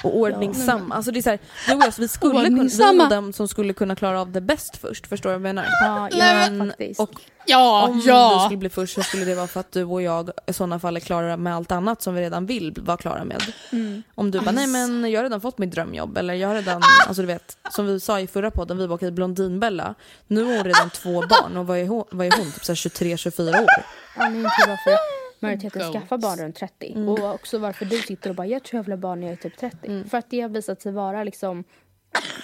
och 0.04 0.16
ordningsam. 0.16 0.92
Alltså 0.92 1.10
det 1.10 1.18
är 1.18 1.22
så 1.22 1.30
här, 1.30 1.38
du 1.68 1.74
och 1.74 1.82
jag, 1.82 1.94
så 1.94 2.02
vi 2.02 2.08
skulle 2.08 2.46
kunna, 2.46 2.62
vi 2.62 2.82
är 2.82 3.10
de 3.10 3.32
som 3.32 3.48
skulle 3.48 3.72
kunna 3.72 3.96
klara 3.96 4.20
av 4.20 4.32
det 4.32 4.40
bäst 4.40 4.76
först. 4.76 5.06
Förstår 5.06 5.30
du 5.30 5.38
vad 5.38 5.48
jag 5.48 5.54
menar? 5.54 5.66
Ja, 5.82 6.08
ja 6.12 6.50
Men-. 6.50 6.72
Och 6.98 7.10
Ja, 7.48 7.88
om 7.88 8.00
du 8.00 8.06
ja. 8.06 8.42
skulle 8.44 8.58
bli 8.58 8.68
först 8.68 8.94
så 8.94 9.02
skulle 9.02 9.24
det 9.24 9.34
vara 9.34 9.46
för 9.46 9.60
att 9.60 9.72
du 9.72 9.84
och 9.84 10.02
jag 10.02 10.30
i 10.46 10.52
sådana 10.52 10.78
fall 10.78 10.96
är 10.96 11.00
klara 11.00 11.36
med 11.36 11.54
allt 11.54 11.72
annat 11.72 12.02
som 12.02 12.14
vi 12.14 12.20
redan 12.20 12.46
vill 12.46 12.74
vara 12.80 12.96
klara 12.96 13.24
med. 13.24 13.42
Mm. 13.72 14.02
Om 14.14 14.30
du 14.30 14.40
bara, 14.40 14.50
nej 14.50 14.66
men 14.66 15.10
jag 15.10 15.18
har 15.18 15.22
redan 15.22 15.40
fått 15.40 15.58
mitt 15.58 15.70
drömjobb 15.70 16.18
eller 16.18 16.34
jag 16.34 16.48
har 16.48 16.54
redan, 16.54 16.82
alltså 17.06 17.22
du 17.22 17.26
vet, 17.26 17.56
som 17.70 17.86
vi 17.86 18.00
sa 18.00 18.20
i 18.20 18.26
förra 18.26 18.50
podden, 18.50 18.78
vi 18.78 18.86
var 18.86 18.96
okej 18.96 19.10
Blondinbella. 19.10 19.94
Nu 20.26 20.44
har 20.44 20.56
hon 20.56 20.64
redan 20.64 20.90
två 20.90 21.20
barn 21.20 21.56
och 21.56 21.66
vad 21.66 21.78
är 21.78 21.86
hon, 21.86 22.04
vad 22.10 22.26
är 22.26 22.36
hon 22.36 22.52
typ 22.52 22.62
23-24 22.62 23.62
år? 23.62 23.68
Anledningen 24.16 24.50
till 24.60 24.70
varför 24.70 25.25
majoriteten 25.40 25.82
Goals. 25.82 25.94
skaffar 25.94 26.18
barn 26.18 26.38
runt 26.38 26.56
30 26.56 26.94
och 27.08 27.34
också 27.34 27.58
varför 27.58 27.84
du 27.84 27.98
sitter 27.98 28.30
och 28.30 28.36
bara 28.36 28.46
jag 28.46 28.62
tror 28.62 28.78
jag 28.78 28.84
vill 28.84 28.92
ha 28.92 28.96
barn 28.96 29.20
när 29.20 29.26
jag 29.26 29.32
är 29.32 29.36
typ 29.36 29.56
30. 29.56 30.04
För 30.10 30.18
att 30.18 30.30
det 30.30 30.40
har 30.40 30.48
visat 30.48 30.82
sig 30.82 30.92
vara 30.92 31.24
liksom 31.24 31.64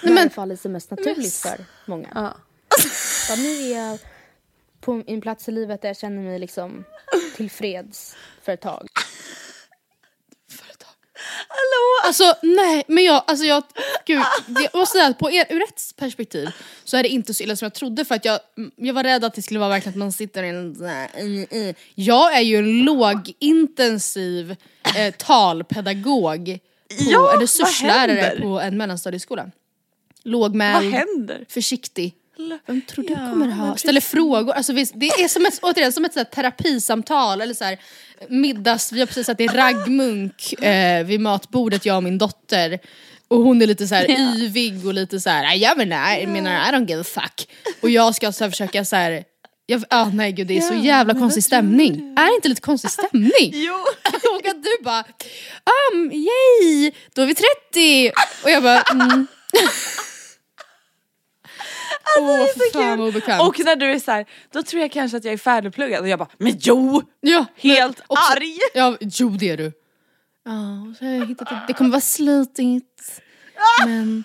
i 0.03 0.11
alla 0.11 0.29
fall 0.29 0.49
det 0.49 0.69
mest 0.69 0.91
naturligt 0.91 1.33
för 1.33 1.65
många. 1.85 2.09
Ja. 2.15 2.33
Så 3.27 3.35
nu 3.35 3.49
är 3.49 3.77
jag 3.77 3.99
på 4.81 5.03
en 5.07 5.21
plats 5.21 5.49
i 5.49 5.51
livet 5.51 5.81
där 5.81 5.89
jag 5.89 5.97
känner 5.97 6.21
mig 6.21 6.39
liksom 6.39 6.83
tillfreds 7.35 8.15
för 8.41 8.51
ett 8.51 8.61
tag. 8.61 8.87
Alltså 12.05 12.33
nej, 12.41 12.83
men 12.87 13.03
jag, 13.03 13.23
alltså 13.27 13.45
jag, 13.45 13.63
gud, 14.05 14.21
jag 14.47 14.79
måste 14.79 14.97
säga 14.97 15.09
att 15.09 15.17
på 15.17 15.31
er, 15.31 15.45
ur 15.49 15.63
ett 15.63 15.81
perspektiv 15.97 16.49
så 16.83 16.97
är 16.97 17.03
det 17.03 17.09
inte 17.09 17.33
så 17.33 17.43
illa 17.43 17.55
som 17.55 17.65
jag 17.65 17.73
trodde 17.73 18.05
för 18.05 18.15
att 18.15 18.25
jag, 18.25 18.39
jag 18.75 18.93
var 18.93 19.03
rädd 19.03 19.23
att 19.23 19.33
det 19.33 19.41
skulle 19.41 19.59
vara 19.59 19.69
verkligen 19.69 19.93
att 19.93 19.99
man 19.99 20.11
sitter 20.11 20.43
i 20.43 20.49
en 20.49 20.75
sån 20.75 20.85
här, 20.85 21.09
mm, 21.13 21.45
mm. 21.51 21.75
Jag 21.95 22.37
är 22.37 22.41
ju 22.41 22.57
en 22.57 22.83
lågintensiv 22.83 24.55
eh, 24.97 25.13
talpedagog 25.13 26.59
på, 26.89 27.03
Ja, 27.03 27.19
vad 27.19 27.41
resurslärare 27.41 28.39
på 28.41 28.59
en 28.59 28.77
mellanstadieskola. 28.77 29.51
Lågmäld, 30.23 31.45
försiktig. 31.49 32.15
Vem 32.65 32.81
tror 32.81 33.05
du 33.05 33.13
Ja, 33.13 33.29
kommer 33.29 33.47
ha? 33.47 33.77
Ställer 33.77 34.01
frågor. 34.01 34.53
Alltså, 34.53 34.73
visst, 34.73 34.93
det 34.95 35.05
är 35.05 35.27
som 35.27 35.45
ett, 35.45 35.59
återigen, 35.61 35.93
som 35.93 36.05
ett 36.05 36.13
så 36.13 36.19
här, 36.19 36.25
terapisamtal 36.25 37.41
eller 37.41 37.53
så 37.53 37.63
här, 37.63 37.77
middags, 38.29 38.91
vi 38.91 38.99
har 38.99 39.07
precis 39.07 39.29
ätit 39.29 39.53
raggmunk 39.53 40.53
eh, 40.53 41.05
vid 41.05 41.19
matbordet 41.19 41.85
jag 41.85 41.97
och 41.97 42.03
min 42.03 42.17
dotter. 42.17 42.79
Och 43.27 43.37
hon 43.39 43.61
är 43.61 43.67
lite 43.67 43.87
så 43.87 43.95
här 43.95 44.09
yvig 44.37 44.85
och 44.85 44.93
lite 44.93 45.19
så 45.19 45.29
här, 45.29 45.41
"Nej, 45.43 45.59
jag 45.59 45.77
menar, 45.77 46.17
I 46.17 46.25
don't 46.25 46.89
give 46.89 47.01
a 47.01 47.03
fuck. 47.03 47.47
Och 47.81 47.89
jag 47.89 48.15
ska 48.15 48.31
så 48.31 48.43
här, 48.43 48.51
försöka 48.51 48.85
så 48.85 48.95
här, 48.95 49.23
jag, 49.65 49.83
ah, 49.89 50.05
nej 50.13 50.31
gud 50.31 50.47
det 50.47 50.57
är 50.57 50.61
så 50.61 50.73
jävla 50.73 51.13
konstig 51.13 51.43
stämning. 51.43 52.15
Är 52.17 52.25
det 52.29 52.35
inte 52.35 52.49
lite 52.49 52.61
konstig 52.61 52.91
stämning? 52.91 53.31
Jo! 53.53 53.73
Och 54.39 54.47
att 54.47 54.63
du 54.63 54.83
bara, 54.83 55.03
um, 55.93 56.11
yay, 56.11 56.91
då 57.15 57.21
är 57.21 57.25
vi 57.25 57.35
30! 57.35 58.11
Och 58.43 58.49
jag 58.51 58.63
bara, 58.63 58.81
mm. 58.81 59.27
Åh, 62.19 62.27
det 62.27 62.33
är 62.43 62.47
så 62.47 62.53
för 62.59 62.73
fan 62.73 62.89
kul. 62.91 62.99
vad 62.99 63.07
obekvämt. 63.07 63.41
Och 63.41 63.59
när 63.65 63.75
du 63.75 63.91
är 63.91 63.99
så 63.99 64.11
här, 64.11 64.25
då 64.51 64.63
tror 64.63 64.81
jag 64.81 64.91
kanske 64.91 65.17
att 65.17 65.23
jag 65.23 65.33
är 65.33 65.37
färdigpluggad 65.37 66.01
och 66.01 66.07
jag 66.07 66.19
bara, 66.19 66.29
men 66.37 66.53
jo! 66.59 67.01
ja, 67.21 67.45
Helt 67.55 67.97
men 67.97 68.05
också- 68.07 68.33
arg! 68.37 68.57
Ja, 68.73 68.97
jo 69.01 69.29
det 69.29 69.49
är 69.49 69.57
du. 69.57 69.71
Ja, 70.45 70.89
och 70.91 70.97
så 70.97 71.05
har 71.05 71.11
jag 71.11 71.25
hittat 71.25 71.51
ett, 71.51 71.57
det 71.67 71.73
kommer 71.73 71.89
vara 71.91 72.01
slitigt. 72.01 73.21
Men, 73.85 74.23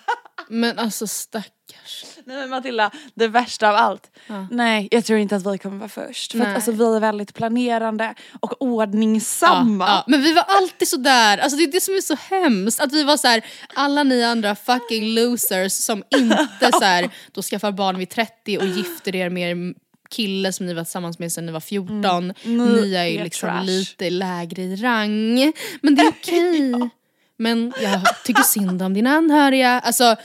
men 0.49 0.79
alltså 0.79 1.07
stackars. 1.07 2.05
Nej 2.29 2.37
men 2.37 2.49
Matilda, 2.49 2.91
det 3.13 3.27
värsta 3.27 3.69
av 3.69 3.75
allt. 3.75 4.11
Nej, 4.51 4.87
jag 4.91 5.05
tror 5.05 5.19
inte 5.19 5.35
att 5.35 5.53
vi 5.53 5.57
kommer 5.57 5.77
vara 5.77 5.89
först. 5.89 6.31
För 6.31 6.39
Nej. 6.39 6.47
att 6.47 6.55
alltså, 6.55 6.71
vi 6.71 6.83
är 6.83 6.99
väldigt 6.99 7.33
planerande 7.33 8.15
och 8.39 8.61
ordningsamma. 8.61 9.87
Ja, 9.87 9.93
ja, 9.93 10.03
men 10.07 10.21
vi 10.21 10.33
var 10.33 10.45
alltid 10.47 10.87
så 10.87 10.97
där. 10.97 11.37
alltså 11.37 11.57
det 11.57 11.63
är 11.63 11.71
det 11.71 11.81
som 11.81 11.93
är 11.93 12.01
så 12.01 12.15
hemskt. 12.15 12.81
Att 12.81 12.93
vi 12.93 13.03
var 13.03 13.17
så 13.17 13.27
här, 13.27 13.45
alla 13.73 14.03
ni 14.03 14.23
andra 14.23 14.55
fucking 14.55 15.13
losers 15.13 15.73
som 15.73 16.03
inte 16.09 16.71
så 16.71 16.83
här, 16.83 17.09
då 17.31 17.41
skaffar 17.41 17.71
barn 17.71 17.97
vid 17.97 18.09
30 18.09 18.57
och 18.57 18.65
gifter 18.65 19.15
er 19.15 19.29
med 19.29 19.51
er 19.51 19.73
kille 20.09 20.53
som 20.53 20.65
ni 20.65 20.73
var 20.73 20.83
tillsammans 20.83 21.19
med 21.19 21.31
sedan 21.31 21.45
ni 21.45 21.51
var 21.51 21.59
14. 21.59 22.33
Ni 22.43 22.95
är 22.95 23.05
ju 23.05 23.23
liksom 23.23 23.49
trash. 23.49 23.63
lite 23.65 24.09
lägre 24.09 24.61
i 24.61 24.75
rang. 24.75 25.53
Men 25.81 25.95
det 25.95 26.01
är 26.01 26.09
okej. 26.09 26.89
Men 27.37 27.73
jag 27.81 28.01
tycker 28.23 28.43
synd 28.43 28.81
om 28.81 28.93
dina 28.93 29.09
anhöriga. 29.09 29.79
Alltså, 29.79 30.15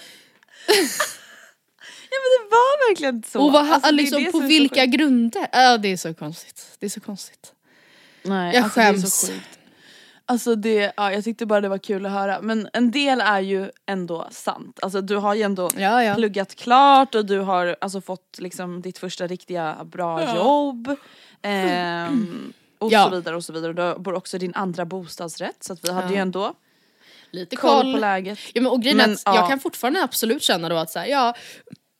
Ja 2.14 2.18
men 2.22 2.30
det 2.48 2.50
var 2.56 2.88
verkligen 2.88 3.22
så. 3.22 3.44
och 3.46 3.52
vad, 3.52 3.70
Alltså, 3.70 3.90
det 3.90 3.96
liksom, 3.96 4.24
det 4.24 4.32
på 4.32 4.38
vilka 4.40 4.80
sjukt. 4.80 4.92
grunder? 4.94 5.46
Ja, 5.52 5.78
det 5.78 5.88
är 5.88 5.96
så 5.96 6.14
konstigt. 6.14 6.76
Det 6.78 6.86
är 6.86 6.90
så 6.90 7.00
konstigt. 7.00 7.52
Nej, 8.22 8.54
Jag 8.54 8.64
alltså, 8.64 8.80
det 8.80 8.86
är 8.86 8.92
skäms. 8.92 9.20
så 9.20 9.26
sjukt. 9.32 9.58
Alltså 10.26 10.54
det, 10.54 10.92
ja, 10.96 11.12
jag 11.12 11.24
tyckte 11.24 11.46
bara 11.46 11.60
det 11.60 11.68
var 11.68 11.78
kul 11.78 12.06
att 12.06 12.12
höra. 12.12 12.40
Men 12.42 12.68
en 12.72 12.90
del 12.90 13.20
är 13.20 13.40
ju 13.40 13.70
ändå 13.86 14.28
sant. 14.30 14.78
Alltså 14.82 15.00
du 15.00 15.16
har 15.16 15.34
ju 15.34 15.42
ändå 15.42 15.70
Ja, 15.76 16.04
ja. 16.04 16.14
pluggat 16.14 16.54
klart 16.54 17.14
och 17.14 17.26
du 17.26 17.38
har 17.38 17.76
alltså 17.80 18.00
fått 18.00 18.36
liksom 18.38 18.82
ditt 18.82 18.98
första 18.98 19.26
riktiga 19.26 19.84
bra 19.84 20.34
jobb. 20.36 20.96
Ehm, 21.42 22.52
och 22.78 22.92
Ja. 22.92 23.04
så 23.04 23.10
vidare 23.16 23.36
och 23.36 23.44
så 23.44 23.52
vidare. 23.52 23.68
Och 23.90 23.96
du 23.96 24.02
bor 24.02 24.14
också 24.14 24.36
i 24.36 24.40
din 24.40 24.54
andra 24.54 24.84
bostadsrätt 24.84 25.64
så 25.64 25.72
att 25.72 25.78
vi 25.88 25.92
hade 25.92 26.06
Ja. 26.06 26.12
ju 26.12 26.18
ändå 26.18 26.54
Lite 27.30 27.56
koll 27.56 27.92
på 27.92 27.98
läget. 27.98 28.38
Ja, 28.54 28.62
men, 28.62 28.72
och 28.72 28.82
grejen 28.82 28.96
Men, 28.96 29.12
att 29.12 29.22
jag 29.24 29.34
ja. 29.36 29.48
kan 29.48 29.60
fortfarande 29.60 30.02
absolut 30.02 30.42
känna 30.42 30.68
då 30.68 30.76
att 30.76 30.90
så 30.90 30.98
här, 30.98 31.06
ja, 31.06 31.34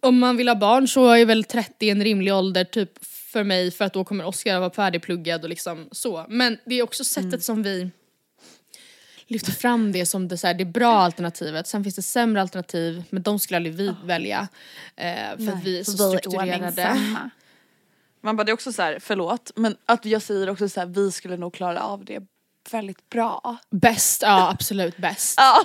om 0.05 0.19
man 0.19 0.37
vill 0.37 0.49
ha 0.49 0.55
barn 0.55 0.89
så 0.89 1.11
är 1.11 1.25
väl 1.25 1.45
30 1.45 1.91
en 1.91 2.05
rimlig 2.05 2.35
ålder 2.35 2.65
typ 2.65 3.05
för 3.05 3.45
mig 3.45 3.71
för 3.71 3.85
att 3.85 3.93
då 3.93 4.05
kommer 4.05 4.25
Oskar 4.25 4.61
vara 4.61 4.71
färdigpluggad 4.71 5.43
och 5.43 5.49
liksom 5.49 5.89
så. 5.93 6.27
Men 6.29 6.59
det 6.65 6.75
är 6.75 6.83
också 6.83 7.05
sättet 7.05 7.25
Mm. 7.25 7.41
som 7.41 7.63
vi 7.63 7.91
lyfter 9.27 9.53
fram 9.53 9.93
det 9.93 10.07
som 10.07 10.29
det, 10.29 10.39
så 10.39 10.47
här, 10.47 10.55
det 10.55 10.65
bra 10.65 10.97
alternativet. 10.97 11.67
Sen 11.67 11.85
finns 11.85 11.97
det 11.97 12.03
sämre 12.03 12.41
alternativ 12.43 13.05
men 13.11 13.23
de 13.23 13.39
skulle 13.39 13.57
aldrig 13.57 13.75
vi 13.75 13.95
välja. 14.05 14.49
Eh, 14.97 15.37
för 15.37 15.53
att 15.53 15.65
vi 15.65 15.79
är 15.79 15.85
så 15.85 15.91
strukturerade. 15.93 16.97
Man 18.21 18.37
bara 18.37 18.45
det 18.45 18.51
är 18.51 18.55
också 18.55 18.73
så 18.73 18.83
här, 18.83 18.99
förlåt, 19.01 19.53
men 19.57 19.77
att 19.87 20.05
jag 20.05 20.23
säger 20.23 20.51
också 20.51 20.69
så 20.69 20.81
här, 20.81 20.87
vi 20.87 21.13
skulle 21.13 21.37
nog 21.37 21.55
klara 21.55 21.81
av 21.81 22.05
det 22.05 22.23
väldigt 22.71 23.11
bra. 23.11 23.57
Bäst, 23.71 24.23
ja 24.23 24.51
absolut 24.51 24.97
bäst. 24.97 25.35
Ja. 25.37 25.65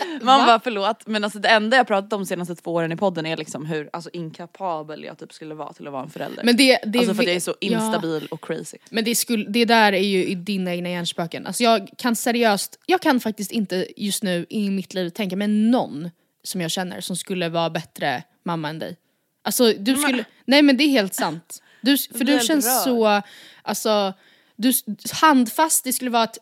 Man 0.22 0.46
bara 0.46 0.60
förlåt 0.60 1.06
men 1.06 1.24
alltså 1.24 1.38
det 1.38 1.48
enda 1.48 1.76
jag 1.76 1.86
pratat 1.86 2.12
om 2.12 2.20
de 2.20 2.26
senaste 2.26 2.54
två 2.54 2.74
åren 2.74 2.92
i 2.92 2.96
podden 2.96 3.26
är 3.26 3.36
liksom 3.36 3.66
hur 3.66 3.90
alltså, 3.92 4.10
inkapabel 4.12 5.04
jag 5.04 5.18
typ 5.18 5.32
skulle 5.32 5.54
vara 5.54 5.72
till 5.72 5.86
att 5.86 5.92
vara 5.92 6.02
en 6.02 6.10
förälder. 6.10 6.44
Men 6.44 6.56
det, 6.56 6.78
det 6.86 6.98
alltså 6.98 7.14
för 7.14 7.22
att 7.22 7.26
jag 7.26 7.36
är 7.36 7.40
så 7.40 7.54
ja. 7.60 7.68
instabil 7.68 8.28
och 8.30 8.44
crazy. 8.44 8.78
Men 8.90 9.04
det, 9.04 9.14
skulle, 9.14 9.44
det 9.48 9.64
där 9.64 9.92
är 9.92 10.06
ju 10.06 10.24
i 10.24 10.34
dina 10.34 10.74
egna 10.74 10.90
hjärnspöken. 10.90 11.46
Alltså 11.46 11.62
jag 11.62 11.90
kan 11.98 12.16
seriöst, 12.16 12.78
jag 12.86 13.00
kan 13.00 13.20
faktiskt 13.20 13.50
inte 13.50 13.86
just 13.96 14.22
nu 14.22 14.46
i 14.48 14.70
mitt 14.70 14.94
liv 14.94 15.10
tänka 15.10 15.36
mig 15.36 15.48
någon 15.48 16.10
som 16.44 16.60
jag 16.60 16.70
känner 16.70 17.00
som 17.00 17.16
skulle 17.16 17.48
vara 17.48 17.70
bättre 17.70 18.22
mamma 18.44 18.68
än 18.68 18.78
dig. 18.78 18.96
Alltså 19.44 19.72
du 19.72 19.96
skulle, 19.96 20.24
nej 20.44 20.62
men 20.62 20.76
det 20.76 20.84
är 20.84 20.88
helt 20.88 21.14
sant. 21.14 21.62
Du, 21.80 21.98
för 21.98 22.24
du 22.24 22.40
känns 22.40 22.66
rörd. 22.66 22.84
så, 22.84 23.22
alltså, 23.62 24.12
du, 24.56 24.72
handfast, 25.12 25.84
det 25.84 25.92
skulle 25.92 26.10
vara 26.10 26.24
in- 26.24 26.38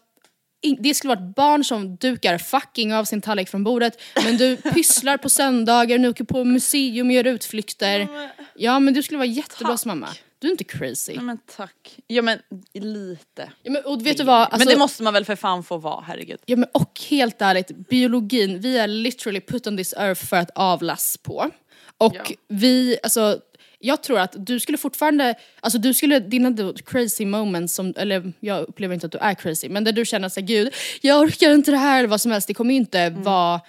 det 0.79 0.95
skulle 0.95 1.15
vara 1.15 1.27
ett 1.29 1.35
barn 1.35 1.65
som 1.65 1.97
dukar 1.97 2.39
fucking 2.39 2.95
av 2.95 3.05
sin 3.05 3.21
tallrik 3.21 3.49
från 3.49 3.65
bordet 3.65 4.01
men 4.25 4.37
du 4.37 4.57
pysslar 4.75 5.17
på 5.17 5.29
söndagar, 5.29 5.99
nu 5.99 6.09
åker 6.09 6.25
på 6.25 6.45
museum 6.45 7.07
och 7.07 7.13
gör 7.13 7.27
utflykter. 7.27 8.09
Ja 8.55 8.79
men 8.79 8.95
du 8.95 9.03
skulle 9.03 9.19
vara 9.19 9.27
jättebra 9.29 9.77
som 9.77 9.89
mamma. 9.89 10.09
Du 10.39 10.47
är 10.47 10.51
inte 10.53 10.65
crazy. 10.65 11.13
Ja 11.13 11.21
men 11.23 11.39
tack. 11.57 11.97
Ja 12.07 12.23
men 12.23 12.39
lite. 12.75 13.53
Ja, 13.63 13.71
men, 13.73 13.85
och 13.85 14.07
vet 14.07 14.17
du 14.17 14.25
vad? 14.25 14.41
Alltså, 14.41 14.59
men 14.59 14.67
det 14.67 14.77
måste 14.79 15.03
man 15.03 15.13
väl 15.15 15.25
för 15.25 15.37
fan 15.37 15.65
få 15.65 15.77
vara, 15.77 16.05
herregud. 16.07 16.39
Ja 16.47 16.57
men 16.57 16.69
och 16.73 17.01
helt 17.11 17.43
ärligt, 17.43 17.89
biologin, 17.89 18.61
vi 18.61 18.79
är 18.79 18.87
literally 18.87 19.41
put 19.41 19.67
on 19.67 19.77
this 19.77 19.95
earth 19.97 20.27
för 20.27 20.37
att 20.37 20.51
avlas 20.55 21.17
på. 21.23 21.51
Och 21.99 22.15
Ja. 22.17 22.23
vi, 22.49 22.99
alltså 23.03 23.39
jag 23.83 24.03
tror 24.03 24.19
att 24.19 24.47
du 24.47 24.61
skulle 24.61 24.79
fortfarande, 24.79 25.35
alltså 25.61 25.79
du 25.79 25.95
skulle, 25.95 26.19
dina 26.19 26.73
crazy 26.87 27.27
moments 27.27 27.75
som, 27.75 27.95
eller 27.97 28.33
jag 28.41 28.69
upplever 28.69 28.95
inte 28.95 29.07
att 29.07 29.13
du 29.13 29.19
är 29.19 29.35
crazy, 29.35 29.69
men 29.69 29.85
där 29.85 29.93
du 29.93 30.05
känner 30.05 30.29
såhär 30.29 30.47
gud, 30.47 30.75
jag 31.01 31.23
orkar 31.23 31.55
inte 31.55 31.71
det 31.71 31.77
här 31.77 31.99
eller 31.99 32.09
vad 32.09 32.21
som 32.21 32.31
helst, 32.33 32.49
det 32.49 32.55
kommer 32.55 32.75
ju 32.75 32.81
inte 32.81 33.01
Mm. 33.01 33.23
vara, 33.23 33.61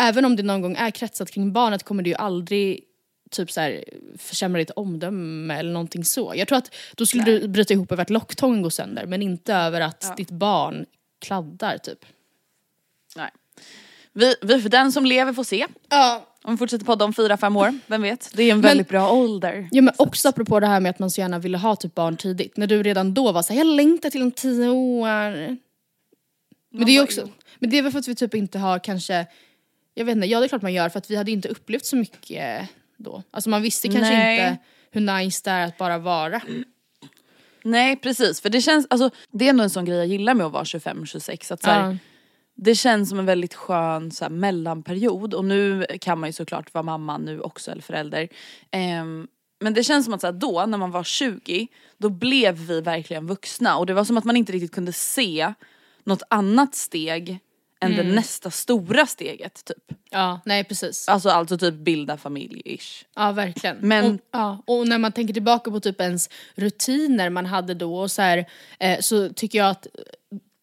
även 0.00 0.24
om 0.24 0.36
det 0.36 0.42
någon 0.42 0.62
gång 0.62 0.76
är 0.76 0.90
kretsat 0.90 1.30
kring 1.30 1.52
barnet 1.52 1.82
kommer 1.82 2.02
det 2.02 2.10
ju 2.10 2.16
aldrig 2.16 2.80
typ 3.30 3.50
så 3.52 3.60
här, 3.60 3.84
försämra 4.18 4.58
ditt 4.58 4.70
omdöme 4.70 5.54
eller 5.54 5.72
någonting 5.72 6.04
så. 6.04 6.32
Jag 6.36 6.48
tror 6.48 6.58
att 6.58 6.74
då 6.96 7.06
skulle 7.06 7.24
du 7.24 7.48
bryta 7.48 7.74
ihop 7.74 7.92
över 7.92 8.02
att 8.02 8.10
locktången 8.10 8.62
går 8.62 8.70
sönder 8.70 9.06
men 9.06 9.22
inte 9.22 9.54
över 9.54 9.80
att 9.80 10.16
ditt 10.16 10.30
barn 10.30 10.86
kladdar 11.18 11.78
typ. 11.78 12.04
Nej. 13.16 13.30
Vi, 14.12 14.34
vi, 14.42 14.60
för 14.60 14.68
den 14.68 14.92
som 14.92 15.04
lever 15.04 15.32
får 15.32 15.44
se. 15.44 15.66
Ja. 15.88 16.26
Om 16.42 16.54
vi 16.54 16.58
fortsätter 16.58 16.84
podda 16.84 17.04
om 17.04 17.12
fyra, 17.12 17.36
fem 17.36 17.56
år, 17.56 17.78
vem 17.86 18.02
vet? 18.02 18.30
Det 18.34 18.42
är 18.42 18.52
en 18.52 18.60
väldigt 18.60 18.88
bra 18.88 19.12
ålder. 19.12 19.68
Ja 19.70 19.82
men 19.82 19.94
också 19.96 20.28
apropå 20.28 20.60
det 20.60 20.66
här 20.66 20.80
med 20.80 20.90
att 20.90 20.98
man 20.98 21.10
så 21.10 21.20
gärna 21.20 21.38
ville 21.38 21.58
ha 21.58 21.76
typ 21.76 21.94
barn 21.94 22.16
tidigt. 22.16 22.56
När 22.56 22.66
du 22.66 22.82
redan 22.82 23.14
då 23.14 23.32
var 23.32 23.42
så 23.42 23.52
här, 23.52 23.60
jag 23.60 23.66
längtar 23.66 24.10
till 24.10 24.22
om 24.22 24.30
tio 24.30 24.68
år. 24.68 25.56
Men 26.72 26.86
det 26.86 26.90
är 26.90 26.94
ju 26.94 27.02
också, 27.02 27.28
men 27.58 27.70
det 27.70 27.78
är 27.78 27.82
väl 27.82 27.92
för 27.92 27.98
att 27.98 28.08
vi 28.08 28.14
typ 28.14 28.34
inte 28.34 28.58
har 28.58 28.78
kanske, 28.78 29.26
jag 29.94 30.04
vet 30.04 30.16
inte, 30.16 30.26
ja 30.26 30.40
det 30.40 30.46
är 30.46 30.48
klart 30.48 30.62
man 30.62 30.72
gör 30.72 30.88
för 30.88 30.98
att 30.98 31.10
vi 31.10 31.16
hade 31.16 31.30
inte 31.30 31.48
upplevt 31.48 31.84
så 31.84 31.96
mycket 31.96 32.68
då. 32.96 33.22
Alltså 33.30 33.50
man 33.50 33.62
visste 33.62 33.88
kanske 33.88 34.14
Nej. 34.14 34.34
inte 34.34 34.58
hur 34.90 35.00
nice 35.00 35.40
det 35.44 35.50
är 35.50 35.66
att 35.66 35.78
bara 35.78 35.98
vara. 35.98 36.40
Nej 37.62 37.96
precis, 37.96 38.40
för 38.40 38.50
det 38.50 38.60
känns, 38.60 38.86
alltså 38.90 39.10
det 39.30 39.44
är 39.44 39.50
ändå 39.50 39.64
en 39.64 39.70
sån 39.70 39.84
grej 39.84 39.98
jag 39.98 40.06
gillar 40.06 40.34
med 40.34 40.46
att 40.46 40.52
vara 40.52 40.64
25-26. 40.64 41.52
Att 41.52 41.62
så 41.62 41.70
här, 41.70 41.90
Ja. 41.90 41.96
Det 42.56 42.74
känns 42.74 43.08
som 43.08 43.18
en 43.18 43.26
väldigt 43.26 43.54
skön 43.54 44.10
så 44.10 44.24
här, 44.24 44.30
mellanperiod 44.30 45.34
och 45.34 45.44
nu 45.44 45.86
kan 46.00 46.20
man 46.20 46.28
ju 46.28 46.32
såklart 46.32 46.74
vara 46.74 46.82
mamma 46.82 47.18
nu 47.18 47.40
också 47.40 47.70
eller 47.70 47.82
förälder. 47.82 48.28
Ehm, 48.70 49.28
men 49.60 49.74
det 49.74 49.84
känns 49.84 50.04
som 50.04 50.14
att 50.14 50.20
så 50.20 50.26
här, 50.26 50.32
då 50.32 50.66
när 50.66 50.78
man 50.78 50.90
var 50.90 51.04
20 51.04 51.66
då 51.98 52.08
blev 52.08 52.54
vi 52.58 52.80
verkligen 52.80 53.26
vuxna 53.26 53.76
och 53.78 53.86
det 53.86 53.94
var 53.94 54.04
som 54.04 54.18
att 54.18 54.24
man 54.24 54.36
inte 54.36 54.52
riktigt 54.52 54.72
kunde 54.74 54.92
se 54.92 55.52
något 56.04 56.22
annat 56.30 56.74
steg 56.74 57.38
än 57.82 57.96
det 57.96 58.02
nästa 58.02 58.50
stora 58.50 59.06
steget 59.06 59.64
typ. 59.64 59.98
Ja, 60.10 60.40
nej 60.44 60.64
precis. 60.64 61.08
Alltså 61.08 61.28
alltså 61.28 61.58
typ 61.58 61.74
bilda 61.74 62.16
familj-ish. 62.16 63.04
Ja 63.16 63.32
verkligen. 63.32 63.76
Men- 63.80 64.14
och, 64.14 64.20
ja, 64.30 64.62
och 64.66 64.88
när 64.88 64.98
man 64.98 65.12
tänker 65.12 65.34
tillbaka 65.34 65.70
på 65.70 65.80
typ 65.80 66.00
ens 66.00 66.28
rutiner 66.54 67.30
man 67.30 67.46
hade 67.46 67.74
då 67.74 67.96
och 67.98 68.10
så, 68.10 68.22
här, 68.22 68.46
eh, 68.78 69.00
så 69.00 69.28
tycker 69.32 69.58
jag 69.58 69.70
att 69.70 69.86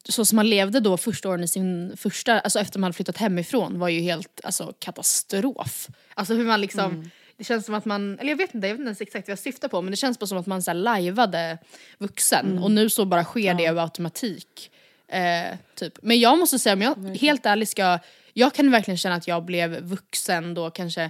så 0.10 0.26
som 0.26 0.36
man 0.36 0.50
levde 0.50 0.80
då 0.80 0.98
första 0.98 1.30
åren 1.30 1.44
i 1.44 1.48
sin 1.48 1.98
första, 1.98 2.40
alltså 2.40 2.60
efter 2.60 2.80
man 2.80 2.94
flyttat 2.94 3.18
hemifrån 3.18 3.80
var 3.80 3.90
ju 3.90 4.02
helt 4.02 4.42
alltså, 4.44 4.74
katastrof. 4.80 5.88
Alltså 6.14 6.34
hur 6.34 6.46
man 6.46 6.62
liksom, 6.62 7.10
det 7.38 7.44
känns 7.44 7.66
som 7.66 7.76
att 7.76 7.86
man, 7.86 8.20
eller 8.20 8.30
jag 8.30 8.38
vet 8.38 8.56
inte, 8.56 8.68
jag 8.68 8.74
vet 8.74 8.80
inte 8.80 8.88
ens 8.88 9.02
exakt 9.02 9.28
vad 9.28 9.32
jag 9.32 9.40
syftar 9.40 9.68
på 9.68 9.82
men 9.82 9.92
det 9.92 9.98
känns 9.98 10.20
bara 10.20 10.28
som 10.28 10.38
att 10.38 10.48
man 10.48 10.62
så 10.62 10.72
här 10.72 10.76
lajvade 10.76 11.58
vuxen 11.98 12.60
och 12.60 12.72
nu 12.72 12.90
så 12.90 13.06
bara 13.06 13.24
sker 13.24 13.54
det 13.54 13.68
av 13.68 13.80
automatik. 13.80 14.72
Eh, 15.08 15.58
typ. 15.76 15.94
Men 16.02 16.20
jag 16.20 16.40
måste 16.40 16.60
säga, 16.60 16.74
om 16.74 16.82
jag 16.82 17.18
helt 17.18 17.46
ärligt 17.46 17.70
ska, 17.70 18.00
jag 18.34 18.54
kan 18.54 18.72
verkligen 18.72 18.98
känna 18.98 19.16
att 19.16 19.28
jag 19.28 19.46
blev 19.46 19.82
vuxen 19.82 20.54
då 20.54 20.70
kanske 20.70 21.10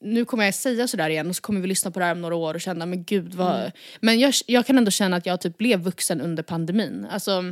nu 0.00 0.24
kommer 0.24 0.44
jag 0.44 0.54
säga 0.54 0.88
sådär 0.88 1.10
igen 1.10 1.28
och 1.28 1.36
så 1.36 1.42
kommer 1.42 1.60
vi 1.60 1.66
lyssna 1.66 1.90
på 1.90 1.98
det 1.98 2.04
här 2.04 2.12
om 2.12 2.20
några 2.20 2.34
år 2.34 2.54
och 2.54 2.60
känna 2.60 2.86
men 2.86 3.04
gud 3.04 3.34
vad... 3.34 3.72
Men 4.00 4.20
jag, 4.20 4.34
jag 4.46 4.66
kan 4.66 4.78
ändå 4.78 4.90
känna 4.90 5.16
att 5.16 5.26
jag 5.26 5.40
typ 5.40 5.58
blev 5.58 5.80
vuxen 5.80 6.20
under 6.20 6.42
pandemin. 6.42 7.06
Alltså 7.10 7.42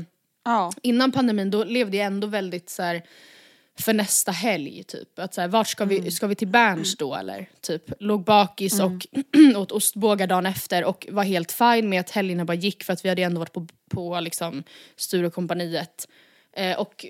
Ja. 0.47 0.73
innan 0.83 1.13
pandemin 1.13 1.51
då 1.51 1.65
levde 1.65 1.97
jag 1.97 2.07
ändå 2.07 2.27
väldigt 2.27 2.71
så 2.71 2.83
här 2.83 3.03
för 3.79 3.93
nästa 3.93 4.33
helg 4.33 4.83
typ. 4.83 5.19
Att 5.19 5.35
så 5.35 5.41
här, 5.41 5.49
vart 5.49 5.69
ska 5.69 5.85
vi, 5.85 6.11
ska 6.11 6.27
vi 6.27 6.35
till 6.35 6.49
Berns 6.49 6.97
då 6.97 7.15
eller? 7.15 7.49
Typ 7.61 7.93
låg 8.01 8.25
bakis 8.25 8.81
och 8.81 9.07
åt 9.57 9.73
ostbågar 9.73 10.27
dagen 10.27 10.47
efter 10.47 10.85
och 10.85 11.07
var 11.11 11.25
helt 11.25 11.53
fine 11.53 11.89
med 11.89 12.01
att 12.01 12.11
helgerna 12.11 12.45
bara 12.45 12.55
gick 12.55 12.85
för 12.85 12.93
att 12.93 13.05
vi 13.05 13.09
hade 13.09 13.23
ändå 13.23 13.39
varit 13.39 13.53
på, 13.53 13.67
på 13.91 14.21
liksom 14.21 14.63
Sturecompagniet. 14.97 16.09
Eh, 16.53 16.79
och 16.79 17.07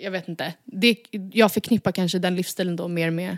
jag 0.00 0.10
vet 0.10 0.28
inte, 0.28 0.54
det, 0.64 0.96
jag 1.32 1.52
förknippar 1.52 1.92
kanske 1.92 2.18
den 2.18 2.36
livsstilen 2.36 2.76
då 2.76 2.88
mer 2.88 3.10
med 3.10 3.36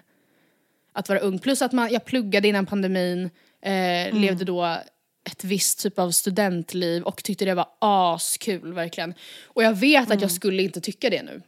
att 0.92 1.08
vara 1.08 1.18
ung. 1.18 1.38
Plus 1.38 1.62
att 1.62 1.72
man, 1.72 1.92
jag 1.92 2.04
pluggade 2.04 2.48
innan 2.48 2.66
pandemin, 2.66 3.30
eh, 3.62 4.14
levde 4.14 4.44
då 4.44 4.78
ett 5.24 5.44
visst 5.44 5.82
typ 5.82 5.98
av 5.98 6.10
studentliv 6.10 7.02
och 7.02 7.22
tyckte 7.24 7.44
det 7.44 7.54
var 7.54 7.68
askul 7.78 8.72
verkligen. 8.72 9.14
Och 9.44 9.62
jag 9.62 9.74
vet 9.76 10.10
att 10.10 10.20
jag 10.20 10.30
skulle 10.30 10.62
inte 10.62 10.80
tycka 10.80 11.10
det 11.10 11.22
nu. 11.22 11.42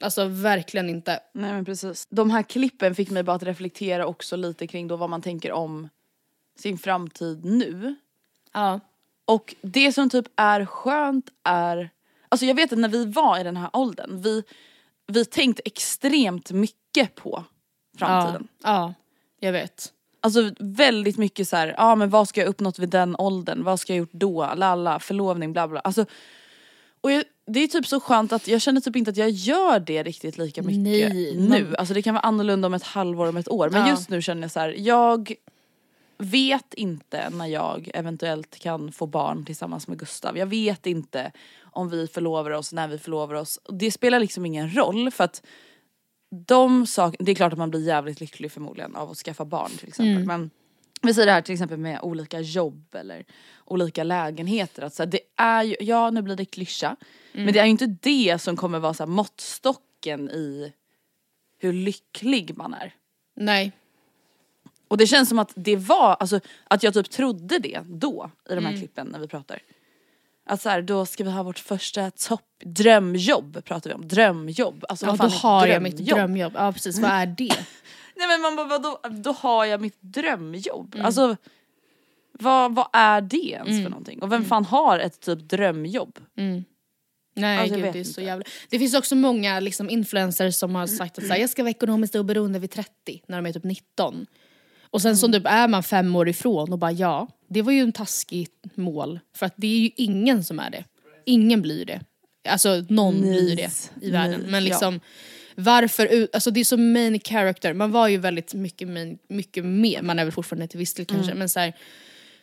Alltså 0.00 0.24
verkligen 0.24 0.90
inte. 0.90 1.20
Nej 1.32 1.52
men 1.52 1.64
precis. 1.64 2.06
De 2.10 2.30
här 2.30 2.42
klippen 2.42 2.94
fick 2.94 3.10
mig 3.10 3.22
bara 3.22 3.36
att 3.36 3.42
reflektera 3.42 4.06
också 4.06 4.36
lite 4.36 4.66
kring 4.66 4.88
då 4.88 4.96
vad 4.96 5.10
man 5.10 5.22
tänker 5.22 5.52
om 5.52 5.88
sin 6.58 6.78
framtid 6.78 7.44
nu. 7.44 7.96
Ja. 8.52 8.80
Och 9.24 9.54
det 9.60 9.92
som 9.92 10.10
typ 10.10 10.26
är 10.36 10.64
skönt 10.64 11.30
är, 11.44 11.90
alltså 12.28 12.46
jag 12.46 12.54
vet 12.54 12.72
att 12.72 12.78
när 12.78 12.88
vi 12.88 13.04
var 13.04 13.38
i 13.38 13.42
den 13.42 13.56
här 13.56 13.70
åldern, 13.72 14.22
vi, 14.22 14.42
vi 15.06 15.24
tänkte 15.24 15.62
extremt 15.64 16.50
mycket 16.50 17.14
på 17.14 17.44
framtiden. 17.98 18.48
Ja, 18.62 18.68
ja, 18.68 18.94
jag 19.40 19.52
vet. 19.52 19.92
Alltså 20.36 20.54
väldigt 20.60 21.16
mycket 21.18 21.48
så 21.48 21.56
här, 21.56 21.68
ja 21.68 21.74
ah, 21.78 21.94
men 21.94 22.10
vad 22.10 22.28
ska 22.28 22.40
jag 22.40 22.48
uppnått 22.48 22.78
vid 22.78 22.88
den 22.88 23.16
åldern, 23.18 23.64
vad 23.64 23.80
ska 23.80 23.92
jag 23.92 23.98
gjort 23.98 24.12
då, 24.12 24.50
lalla, 24.56 24.98
förlovning, 25.00 25.52
bla 25.52 25.68
bla. 25.68 25.80
Alltså, 25.80 26.04
och 27.00 27.12
jag, 27.12 27.24
det 27.46 27.60
är 27.60 27.68
typ 27.68 27.86
så 27.86 28.00
skönt 28.00 28.32
att 28.32 28.48
jag 28.48 28.60
känner 28.60 28.80
typ 28.80 28.96
inte 28.96 29.10
att 29.10 29.16
jag 29.16 29.30
gör 29.30 29.80
det 29.80 30.02
riktigt 30.02 30.38
lika 30.38 30.62
mycket 30.62 30.82
Nej, 30.82 31.36
nu. 31.36 31.48
man- 31.64 31.76
Alltså 31.78 31.94
det 31.94 32.02
kan 32.02 32.14
vara 32.14 32.22
annorlunda 32.24 32.66
om 32.66 32.74
ett 32.74 32.82
halvår, 32.82 33.28
om 33.28 33.36
ett 33.36 33.48
år. 33.48 33.70
Men 33.70 33.80
Ja. 33.80 33.90
just 33.90 34.10
nu 34.10 34.22
känner 34.22 34.42
jag 34.42 34.50
så 34.50 34.60
här, 34.60 34.74
jag 34.78 35.32
vet 36.18 36.74
inte 36.74 37.30
när 37.30 37.46
jag 37.46 37.90
eventuellt 37.94 38.58
kan 38.58 38.92
få 38.92 39.06
barn 39.06 39.44
tillsammans 39.44 39.88
med 39.88 39.98
Gustav. 39.98 40.38
Jag 40.38 40.46
vet 40.46 40.86
inte 40.86 41.32
om 41.62 41.88
vi 41.88 42.06
förlovar 42.06 42.50
oss, 42.50 42.72
när 42.72 42.88
vi 42.88 42.98
förlovar 42.98 43.34
oss. 43.34 43.60
Det 43.72 43.90
spelar 43.90 44.20
liksom 44.20 44.46
ingen 44.46 44.76
roll 44.76 45.10
för 45.10 45.24
att 45.24 45.42
de 46.30 46.86
sakerna, 46.86 47.24
det 47.24 47.32
är 47.32 47.36
klart 47.36 47.52
att 47.52 47.58
man 47.58 47.70
blir 47.70 47.86
jävligt 47.86 48.20
lycklig 48.20 48.52
förmodligen 48.52 48.96
av 48.96 49.10
att 49.10 49.16
skaffa 49.16 49.44
barn 49.44 49.70
till 49.70 49.88
exempel. 49.88 50.24
Men 50.24 50.50
vi 51.02 51.14
säger 51.14 51.26
det 51.26 51.32
här 51.32 51.42
till 51.42 51.52
exempel 51.52 51.78
med 51.78 52.00
olika 52.02 52.40
jobb 52.40 52.94
eller 52.94 53.24
olika 53.64 54.04
lägenheter. 54.04 54.82
Att 54.82 54.94
så 54.94 55.02
här, 55.02 55.10
det 55.10 55.20
är 55.36 55.62
ju, 55.62 55.76
ja 55.80 56.10
nu 56.10 56.22
blir 56.22 56.36
det 56.36 56.44
klyscha. 56.44 56.96
Men 57.32 57.52
det 57.52 57.58
är 57.58 57.64
ju 57.64 57.70
inte 57.70 57.86
det 57.86 58.38
som 58.38 58.56
kommer 58.56 58.78
vara 58.78 58.94
så 58.94 59.02
här, 59.02 59.10
måttstocken 59.10 60.30
i 60.30 60.72
hur 61.58 61.72
lycklig 61.72 62.56
man 62.56 62.74
är. 62.74 62.94
Nej. 63.36 63.72
Och 64.88 64.96
det 64.96 65.06
känns 65.06 65.28
som 65.28 65.38
att 65.38 65.52
det 65.54 65.76
var, 65.76 66.14
alltså 66.14 66.40
att 66.64 66.82
jag 66.82 66.94
typ 66.94 67.10
trodde 67.10 67.58
det 67.58 67.80
då 67.86 68.30
i 68.50 68.54
de 68.54 68.64
här 68.64 68.76
klippen 68.76 69.06
när 69.06 69.18
vi 69.18 69.28
pratar. 69.28 69.62
Att 70.48 70.62
så 70.62 70.68
här, 70.68 70.82
då 70.82 71.06
ska 71.06 71.24
vi 71.24 71.30
ha 71.30 71.42
vårt 71.42 71.58
första 71.58 72.10
topp, 72.10 72.46
drömjobb 72.64 73.64
pratar 73.64 73.90
vi 73.90 73.94
om, 73.94 74.08
drömjobb. 74.08 74.84
Alltså 74.88 75.06
Ja, 75.06 75.10
vad 75.10 75.30
då 75.30 75.30
fan 75.30 75.38
är 75.38 75.58
har 75.58 75.66
ett 75.66 75.72
jag 75.72 75.82
mitt 75.82 75.96
drömjobb. 75.96 76.52
Ja 76.56 76.72
precis, 76.72 76.98
vad 76.98 77.10
är 77.10 77.26
det? 77.26 77.54
Nej 78.16 78.28
men 78.28 78.40
man 78.40 78.56
bara, 78.56 78.66
vadå, 78.66 79.00
då 79.10 79.32
har 79.32 79.64
jag 79.64 79.80
mitt 79.80 79.98
drömjobb. 80.00 80.94
Mm. 80.94 81.06
Alltså 81.06 81.36
vad, 82.32 82.74
vad 82.74 82.86
är 82.92 83.20
det 83.20 83.36
ens 83.36 83.82
för 83.82 83.90
någonting? 83.90 84.22
Och 84.22 84.32
vem 84.32 84.44
fan 84.44 84.64
har 84.64 84.98
ett 84.98 85.20
typ 85.20 85.38
drömjobb? 85.38 86.18
Nej 87.34 87.58
Alltså, 87.58 87.76
gud 87.76 87.92
det 87.92 88.00
är 88.00 88.04
så 88.04 88.20
jävla... 88.20 88.44
Det 88.68 88.78
finns 88.78 88.94
också 88.94 89.14
många 89.14 89.60
liksom, 89.60 89.90
influencers 89.90 90.54
som 90.54 90.74
har 90.74 90.86
sagt 90.86 91.18
att 91.18 91.26
så 91.26 91.32
här, 91.32 91.40
jag 91.40 91.50
ska 91.50 91.62
vara 91.62 91.70
ekonomiskt 91.70 92.14
oberoende 92.14 92.58
vid 92.58 92.70
30 92.70 93.22
när 93.26 93.42
de 93.42 93.48
är 93.48 93.52
typ 93.52 93.64
19. 93.64 94.26
Och 94.90 95.02
sen 95.02 95.08
Mm. 95.08 95.16
så 95.16 95.32
typ 95.32 95.46
är 95.46 95.68
man 95.68 95.82
fem 95.82 96.16
år 96.16 96.28
ifrån 96.28 96.72
och 96.72 96.78
bara 96.78 96.92
ja, 96.92 97.28
det 97.48 97.62
var 97.62 97.72
ju 97.72 97.80
en 97.80 97.92
taskigt 97.92 98.64
mål. 98.74 99.20
För 99.36 99.46
att 99.46 99.54
det 99.56 99.66
är 99.66 99.78
ju 99.78 99.90
ingen 99.96 100.44
som 100.44 100.58
är 100.58 100.70
det. 100.70 100.84
ingen 101.26 101.62
blir 101.62 101.84
det. 101.84 102.00
Alltså 102.48 102.84
någon 102.88 103.14
Nej. 103.20 103.30
blir 103.30 103.56
det 103.56 103.70
i 104.06 104.10
världen. 104.10 104.40
Nej, 104.40 104.50
Men 104.50 104.64
ja. 104.64 104.68
liksom 104.68 105.00
varför, 105.56 106.06
ut- 106.06 106.34
alltså 106.34 106.50
det 106.50 106.60
är 106.60 106.64
så 106.64 106.76
main 106.76 107.20
character, 107.20 107.72
man 107.72 107.90
var 107.92 108.08
ju 108.08 108.16
väldigt 108.16 108.54
mycket, 108.54 108.88
main, 108.88 109.18
mycket 109.28 109.64
mer, 109.64 110.02
man 110.02 110.18
är 110.18 110.24
väl 110.24 110.32
fortfarande 110.32 110.68
till 110.68 110.78
viss 110.78 110.94
del 110.94 111.06
kanske, 111.06 111.26
Mm. 111.26 111.38
men 111.38 111.48
så 111.48 111.60
här, 111.60 111.72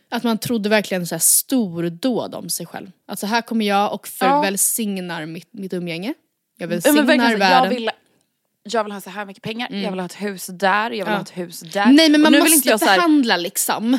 att 0.09 0.23
man 0.23 0.37
trodde 0.37 0.69
verkligen 0.69 1.07
så 1.07 1.15
här 1.15 1.19
stordåd 1.19 2.35
om 2.35 2.49
sig 2.49 2.65
själv. 2.65 2.91
Alltså 3.07 3.25
här 3.25 3.41
kommer 3.41 3.65
jag 3.65 3.93
och 3.93 4.07
Ja. 4.19 4.41
välsignar 4.41 5.25
mitt, 5.25 5.53
mitt 5.53 5.73
umgänge. 5.73 6.13
Jag 6.57 6.65
Ja, 6.67 6.69
välsignar 6.69 7.37
världen. 7.37 7.63
jag, 7.63 7.69
vill, 7.69 7.89
jag 8.65 8.83
vill 8.83 8.93
ha 8.93 9.01
så 9.01 9.09
här 9.09 9.25
mycket 9.25 9.43
pengar, 9.43 9.71
jag 9.71 9.91
vill 9.91 9.99
ha 9.99 10.05
ett 10.05 10.21
hus 10.21 10.47
där, 10.47 10.91
jag 10.91 11.05
vill 11.05 11.11
Ja. 11.11 11.15
ha 11.15 11.21
ett 11.21 11.37
hus 11.37 11.59
där. 11.59 11.85
Nej 11.85 12.09
men 12.09 12.21
man 12.21 12.33
måste 12.33 12.55
inte 12.55 12.69
jag 12.69 12.79
så 12.79 12.85
här, 12.85 12.95
förhandla 12.95 13.37
liksom. 13.37 13.97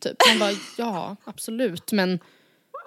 Typ. 0.00 0.16
Man 0.28 0.38
bara, 0.38 0.50
ja 0.78 1.16
absolut 1.24 1.92
men 1.92 2.18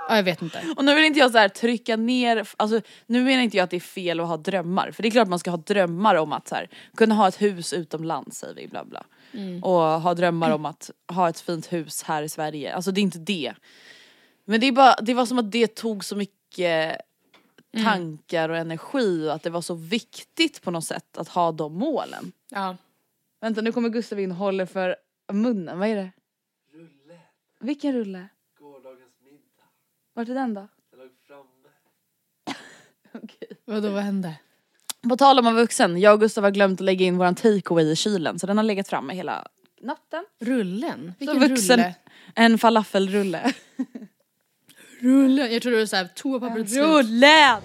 ja, 0.10 0.16
jag 0.16 0.24
vet 0.24 0.42
inte. 0.42 0.64
Och 0.78 0.86
nu 0.86 0.96
vill 0.96 1.06
inte 1.06 1.20
jag 1.20 1.32
så 1.32 1.38
här 1.38 1.50
trycka 1.50 1.96
ner, 1.96 2.48
alltså 2.58 2.82
nu 3.06 3.24
menar 3.24 3.44
inte 3.44 3.58
jag 3.58 3.64
att 3.64 3.70
det 3.70 3.76
är 3.76 3.80
fel 3.82 4.20
att 4.20 4.28
ha 4.28 4.38
drömmar. 4.38 4.92
För 4.92 5.04
det 5.04 5.10
är 5.10 5.12
klart 5.12 5.28
man 5.28 5.40
ska 5.40 5.50
ha 5.52 5.58
drömmar 5.58 6.16
om 6.16 6.34
att 6.34 6.48
så 6.48 6.56
här, 6.56 6.70
kunna 6.98 7.16
ha 7.16 7.28
ett 7.28 7.42
hus 7.42 7.74
utomlands 7.74 8.38
säger 8.38 8.56
vi 8.56 8.68
bla 8.68 8.86
bla. 8.86 9.06
Och 9.62 9.72
ha 10.02 10.14
drömmar 10.14 10.52
om 10.52 10.66
att 10.66 10.90
ha 11.08 11.30
ett 11.30 11.40
fint 11.40 11.74
hus 11.74 12.04
här 12.04 12.24
i 12.24 12.30
Sverige. 12.30 12.76
Alltså 12.76 12.92
det 12.92 13.00
är 13.00 13.04
inte 13.04 13.20
det. 13.20 13.54
Men 14.46 14.60
det, 14.60 14.68
är 14.68 14.72
bara, 14.72 14.96
det 15.02 15.14
var 15.14 15.26
som 15.26 15.40
att 15.40 15.52
det 15.52 15.76
tog 15.76 16.06
så 16.06 16.16
mycket 16.16 16.98
tankar 17.84 18.50
och 18.50 18.58
energi 18.58 19.28
och 19.28 19.34
att 19.34 19.44
det 19.44 19.50
var 19.50 19.62
så 19.62 19.74
viktigt 19.74 20.62
på 20.62 20.72
något 20.72 20.86
sätt 20.86 21.18
att 21.18 21.28
ha 21.28 21.52
de 21.52 21.74
målen. 21.74 22.32
Ja. 22.50 22.78
Vänta 23.42 23.62
nu 23.62 23.72
kommer 23.72 23.90
Gustav 23.90 24.20
in 24.20 24.32
och 24.32 24.38
håller 24.38 24.66
för 24.66 24.96
munnen, 25.34 25.80
vad 25.80 25.88
är 25.88 25.96
det? 25.96 26.12
Rulle. 26.74 27.20
Vilken 27.60 27.94
rulle? 27.94 28.28
Gårdagens 28.60 29.14
middag. 29.24 29.66
Vart 30.14 30.30
är 30.30 30.34
den 30.34 30.54
då? 30.54 30.68
Den 30.92 31.00
låg 31.00 31.10
framme. 31.28 31.70
Okej. 33.24 33.58
Vadå 33.66 33.90
vad 33.90 34.04
hände? 34.04 34.36
På 35.10 35.18
tal 35.18 35.40
om 35.40 35.48
att 35.48 35.56
vuxen, 35.56 35.98
jag 36.00 36.14
och 36.14 36.20
Gustav 36.20 36.44
har 36.44 36.52
glömt 36.52 36.82
att 36.82 36.86
lägga 36.86 37.06
in 37.06 37.18
våran 37.18 37.36
takeaway 37.36 37.92
i 37.92 37.96
kylen 37.96 38.40
så 38.40 38.48
den 38.48 38.58
har 38.58 38.64
legat 38.64 38.88
framme 38.88 39.14
hela 39.14 39.48
natten. 39.82 40.26
Rullen? 40.40 41.14
Så 41.20 41.26
Vilken 41.26 41.50
vuxen, 41.50 41.80
rulle? 41.80 41.96
en 42.36 42.58
falafelrulle. 42.58 43.54
Rulle? 45.00 45.48
Jag 45.48 45.62
tror 45.62 45.72
det 45.72 45.78
var 45.78 45.86
såhär 45.86 46.08
toapappret. 46.16 46.72
Rullen! 46.74 47.62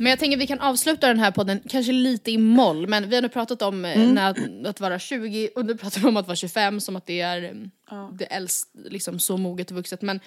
Men 0.00 0.10
jag 0.10 0.18
tänker 0.18 0.36
vi 0.38 0.46
kan 0.46 0.60
avsluta 0.60 1.08
den 1.08 1.18
här 1.18 1.30
podden 1.30 1.60
kanske 1.68 1.92
lite 1.92 2.30
i 2.30 2.38
moll 2.38 2.86
men 2.86 3.08
vi 3.08 3.14
har 3.14 3.22
nu 3.22 3.28
pratat 3.28 3.62
om 3.62 3.84
eh, 3.84 3.96
Mm. 4.00 4.14
när, 4.14 4.68
att, 4.68 4.80
vara 4.80 4.98
20 4.98 5.48
och 5.56 5.66
nu 5.66 5.76
pratar 5.76 6.00
vi 6.00 6.06
om 6.08 6.16
att 6.16 6.26
vara 6.26 6.36
25 6.36 6.80
som 6.80 6.96
att 6.96 7.06
det 7.06 7.20
är 7.20 7.42
eh, 7.90 8.08
det 8.12 8.24
äldst, 8.24 8.68
liksom 8.84 9.18
så 9.20 9.36
moget 9.36 9.70
och 9.70 9.76
vuxet 9.76 10.02
men 10.02 10.20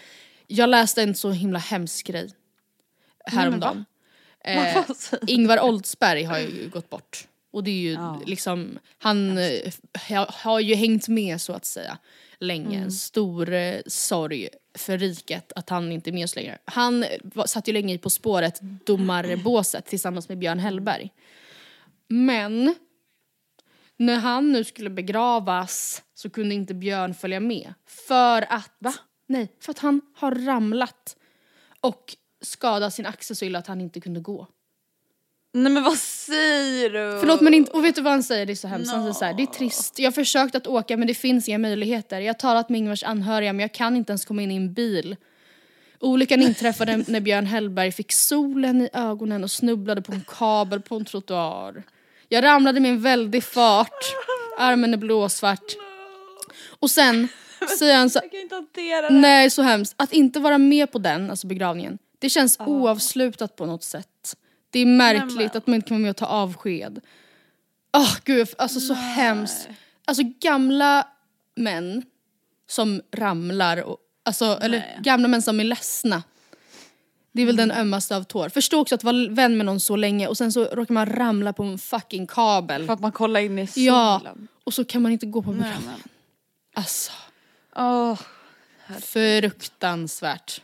jag 0.48 0.70
läste 0.70 1.04
en 1.04 1.16
så 1.16 1.32
himla 1.32 1.60
hemsk 1.60 2.08
grej 2.08 2.30
häromdagen. 3.26 3.86
Eh? 4.46 4.78
Ingvar 5.28 5.60
Oldsberg 5.64 6.24
har 6.24 6.40
ju 6.40 6.70
gått 6.74 6.90
bort. 6.90 7.28
Och 7.52 7.64
det 7.64 7.72
är 7.72 7.76
ju 7.82 7.98
liksom, 8.26 8.80
han 8.98 9.38
eh, 9.38 9.72
ha- 10.10 10.30
har 10.44 10.60
ju 10.60 10.76
hängt 10.76 11.08
med 11.08 11.42
så 11.42 11.54
att 11.54 11.66
säga 11.66 11.98
länge. 12.42 12.80
En 12.80 12.92
stor 12.92 13.54
eh, 13.54 13.82
sorg 13.86 14.50
för 14.78 14.98
riket 14.98 15.52
att 15.56 15.70
han 15.70 15.92
inte 15.92 16.10
är 16.10 16.12
med 16.12 16.24
oss 16.24 16.36
längre. 16.36 16.58
Han 16.66 17.06
var, 17.24 17.46
satt 17.46 17.68
ju 17.68 17.74
länge 17.74 17.94
i 17.94 17.98
På 17.98 18.10
spåret 18.10 18.60
domarbåset 18.62 19.86
tillsammans 19.86 20.30
med 20.30 20.38
Björn 20.38 20.60
Hellberg. 20.60 21.10
Men 22.08 22.76
när 23.98 24.20
han 24.20 24.52
nu 24.52 24.64
skulle 24.64 24.90
begravas 24.90 26.04
så 26.14 26.30
kunde 26.30 26.56
inte 26.56 26.74
Björn 26.74 27.14
följa 27.14 27.40
med. 27.40 27.74
För 27.86 28.54
att... 28.54 28.72
Va? 28.80 28.94
Nej, 29.28 29.48
för 29.60 29.72
att 29.72 29.80
han 29.80 30.02
har 30.16 30.36
ramlat 30.36 31.18
och 31.82 32.16
skadat 32.42 32.94
sin 32.94 33.06
axel 33.06 33.36
så 33.36 33.46
illa 33.46 33.60
att 33.60 33.68
han 33.68 33.82
inte 33.82 34.00
kunde 34.00 34.20
gå. 34.20 34.48
Nej 35.54 35.72
men 35.72 35.84
vad 35.84 35.98
säger 35.98 36.90
du? 36.90 37.20
Förlåt 37.20 37.42
men 37.42 37.54
inte, 37.54 37.72
och 37.72 37.86
vet 37.86 37.96
du 37.96 38.02
vad 38.02 38.14
han 38.14 38.24
säger? 38.24 38.46
Det 38.46 38.54
är 38.54 38.56
så 38.56 38.68
hemskt. 38.68 38.92
Han 38.92 39.02
säger 39.02 39.14
så 39.14 39.26
här, 39.26 39.34
det 39.34 39.44
är 39.44 39.48
trist. 39.48 40.00
Jag 40.00 40.06
har 40.06 40.12
försökt 40.12 40.56
att 40.56 40.68
åka 40.68 40.98
men 40.98 41.08
det 41.08 41.14
finns 41.14 41.50
inga 41.50 41.58
möjligheter. 41.58 42.20
Jag 42.20 42.34
har 42.34 42.40
talat 42.40 42.70
med 42.70 42.80
Ingvars 42.80 43.04
anhöriga 43.04 43.54
men 43.54 43.60
jag 43.60 43.74
kan 43.74 43.96
inte 43.96 44.12
ens 44.12 44.26
komma 44.26 44.42
in 44.42 44.52
i 44.52 44.56
en 44.56 44.74
bil. 44.74 45.16
Olyckan 46.00 46.42
inträffade 46.42 46.98
när 47.08 47.20
Björn 47.20 47.46
Hellberg 47.46 47.92
fick 47.92 48.12
solen 48.12 48.82
i 48.82 48.90
ögonen 48.94 49.44
och 49.44 49.52
snubblade 49.52 50.02
på 50.02 50.12
en 50.12 50.26
kabel 50.28 50.82
på 50.82 50.96
en 50.96 51.06
trottoar. 51.06 51.84
Jag 52.30 52.44
ramlade 52.44 52.80
med 52.80 52.92
en 52.92 53.02
väldig 53.02 53.44
fart. 53.44 54.16
Armen 54.60 54.94
är 54.94 54.98
blåsvart. 54.98 55.76
Och 56.80 56.92
sen 56.92 57.28
säger 57.80 57.98
han 57.98 58.10
så 58.10 58.20
Jag 58.24 58.32
kan 58.32 58.40
inte 58.40 58.56
hantera 58.56 59.10
det. 59.10 59.16
Nej, 59.16 59.50
så 59.50 59.62
hemskt. 59.62 59.94
Att 59.98 60.14
inte 60.14 60.40
vara 60.40 60.58
med 60.58 60.92
på 60.92 61.00
den, 61.00 61.30
alltså 61.30 61.48
begravningen, 61.48 61.98
det 62.20 62.30
känns 62.30 62.60
oavslutat 62.60 63.56
på 63.56 63.66
något 63.66 63.84
sätt. 63.84 64.36
Det 64.72 64.80
är 64.80 64.86
märkligt 64.86 65.56
att 65.56 65.68
man 65.68 65.76
inte 65.76 65.88
kan 65.88 65.96
vara 65.98 66.02
med 66.02 66.10
och 66.10 66.18
ta 66.18 66.26
avsked. 66.26 67.02
Åh 67.94 68.16
gud, 68.24 68.48
alltså 68.58 68.80
så 68.80 68.94
hemskt. 68.94 69.68
Alltså 70.06 70.24
gamla 70.40 71.08
män 71.56 72.04
som 72.68 73.02
ramlar, 73.12 73.84
och, 73.84 73.98
alltså, 74.24 74.60
eller 74.62 75.00
gamla 75.00 75.28
män 75.28 75.42
som 75.42 75.60
är 75.60 75.64
ledsna. 75.64 76.24
Det 77.32 77.42
är 77.42 77.46
väl 77.46 77.56
den 77.56 77.72
ömmaste 77.72 78.16
av 78.16 78.24
tår. 78.24 78.50
Förstå 78.50 78.82
också 78.82 78.96
att 78.96 79.04
vara 79.04 79.28
vän 79.30 79.58
med 79.58 79.66
någon 79.66 79.80
så 79.80 79.96
länge 79.96 80.28
och 80.28 80.38
sen 80.38 80.52
så 80.52 80.66
råkar 80.66 80.94
man 80.94 81.06
ramla 81.06 81.54
på 81.54 81.64
en 81.64 81.78
fucking 81.78 82.28
kabel. 82.28 82.86
För 82.86 82.94
att 82.94 83.00
man 83.00 83.12
kollar 83.12 83.40
in 83.40 83.60
i 83.60 83.68
solen. 83.68 83.86
Ja, 83.86 84.22
och 84.64 84.74
så 84.74 84.86
kan 84.86 85.02
man 85.02 85.12
inte 85.12 85.26
gå 85.26 85.42
på 85.42 85.52
begravningen. 85.52 86.00
Alltså, 86.74 87.12
Åh, 87.76 88.20
fruktansvärt. 89.00 90.62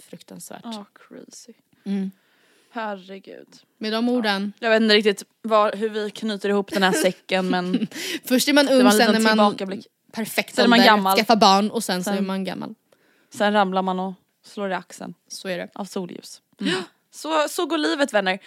Fruktansvärt. 0.00 0.62
åh, 0.64 0.82
crazy. 0.94 1.52
Mm. 1.84 2.10
Herregud. 2.78 3.48
Med 3.78 3.92
de 3.92 4.08
orden. 4.08 4.52
Jag 4.58 4.70
vet 4.70 4.82
inte 4.82 4.94
riktigt 4.94 5.24
var, 5.42 5.72
hur 5.72 5.88
vi 5.88 6.10
knyter 6.10 6.48
ihop 6.48 6.70
den 6.72 6.82
här 6.82 6.92
säcken 7.02 7.48
men 7.48 7.86
Först 8.24 8.48
är 8.48 8.52
man 8.52 8.68
ung, 8.68 8.90
sen 8.92 9.14
är 9.14 9.36
man 9.36 9.56
perfekt 10.12 10.54
Sen 10.54 10.64
är 10.64 10.68
man 10.68 10.82
gammal. 10.84 11.16
skaffa 11.16 11.36
barn 11.36 11.70
och 11.70 11.84
sen, 11.84 12.04
så 12.04 12.10
Sen- 12.10 12.18
är 12.18 12.22
man 12.22 12.44
gammal. 12.44 12.74
Sen 13.34 13.52
ramlar 13.52 13.82
man 13.82 14.00
och 14.00 14.14
slår 14.44 14.70
i 14.70 14.74
axeln 14.74 15.14
Så 15.28 15.48
är 15.48 15.58
det. 15.58 15.68
av 15.74 15.84
solljus. 15.84 16.42
Så, 17.10 17.48
så 17.48 17.66
går 17.66 17.78
livet 17.78 18.14
vänner. 18.14 18.38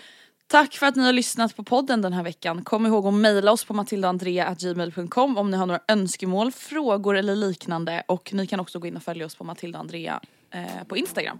Tack 0.47 0.73
för 0.73 0.85
att 0.85 0.95
ni 0.95 1.03
har 1.03 1.13
lyssnat 1.13 1.55
på 1.55 1.63
podden 1.63 2.01
den 2.01 2.13
här 2.13 2.23
veckan. 2.23 2.63
Kom 2.63 2.85
ihåg 2.85 3.07
att 3.07 3.13
mejla 3.13 3.51
oss 3.51 3.65
på 3.65 3.73
matildaandrea.gmail.com 3.73 5.37
om 5.37 5.51
ni 5.51 5.57
har 5.57 5.65
några 5.65 5.81
önskemål, 5.87 6.51
frågor 6.51 7.17
eller 7.17 7.35
liknande. 7.35 8.03
Och 8.07 8.33
ni 8.33 8.47
kan 8.47 8.59
också 8.59 8.79
gå 8.79 8.87
in 8.87 8.95
och 8.95 9.03
följa 9.03 9.25
oss 9.25 9.35
på 9.35 9.43
Matilda 9.43 9.79
Andrea 9.79 10.19
eh, 10.53 10.83
på 10.87 10.97
Instagram. 10.97 11.39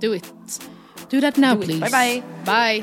Do 0.00 0.12
it. 0.12 0.30
Do 1.08 1.20
that 1.20 1.38
now 1.38 1.54
Do 1.54 1.64
please. 1.64 1.90
Bye, 1.90 2.22
bye. 2.44 2.82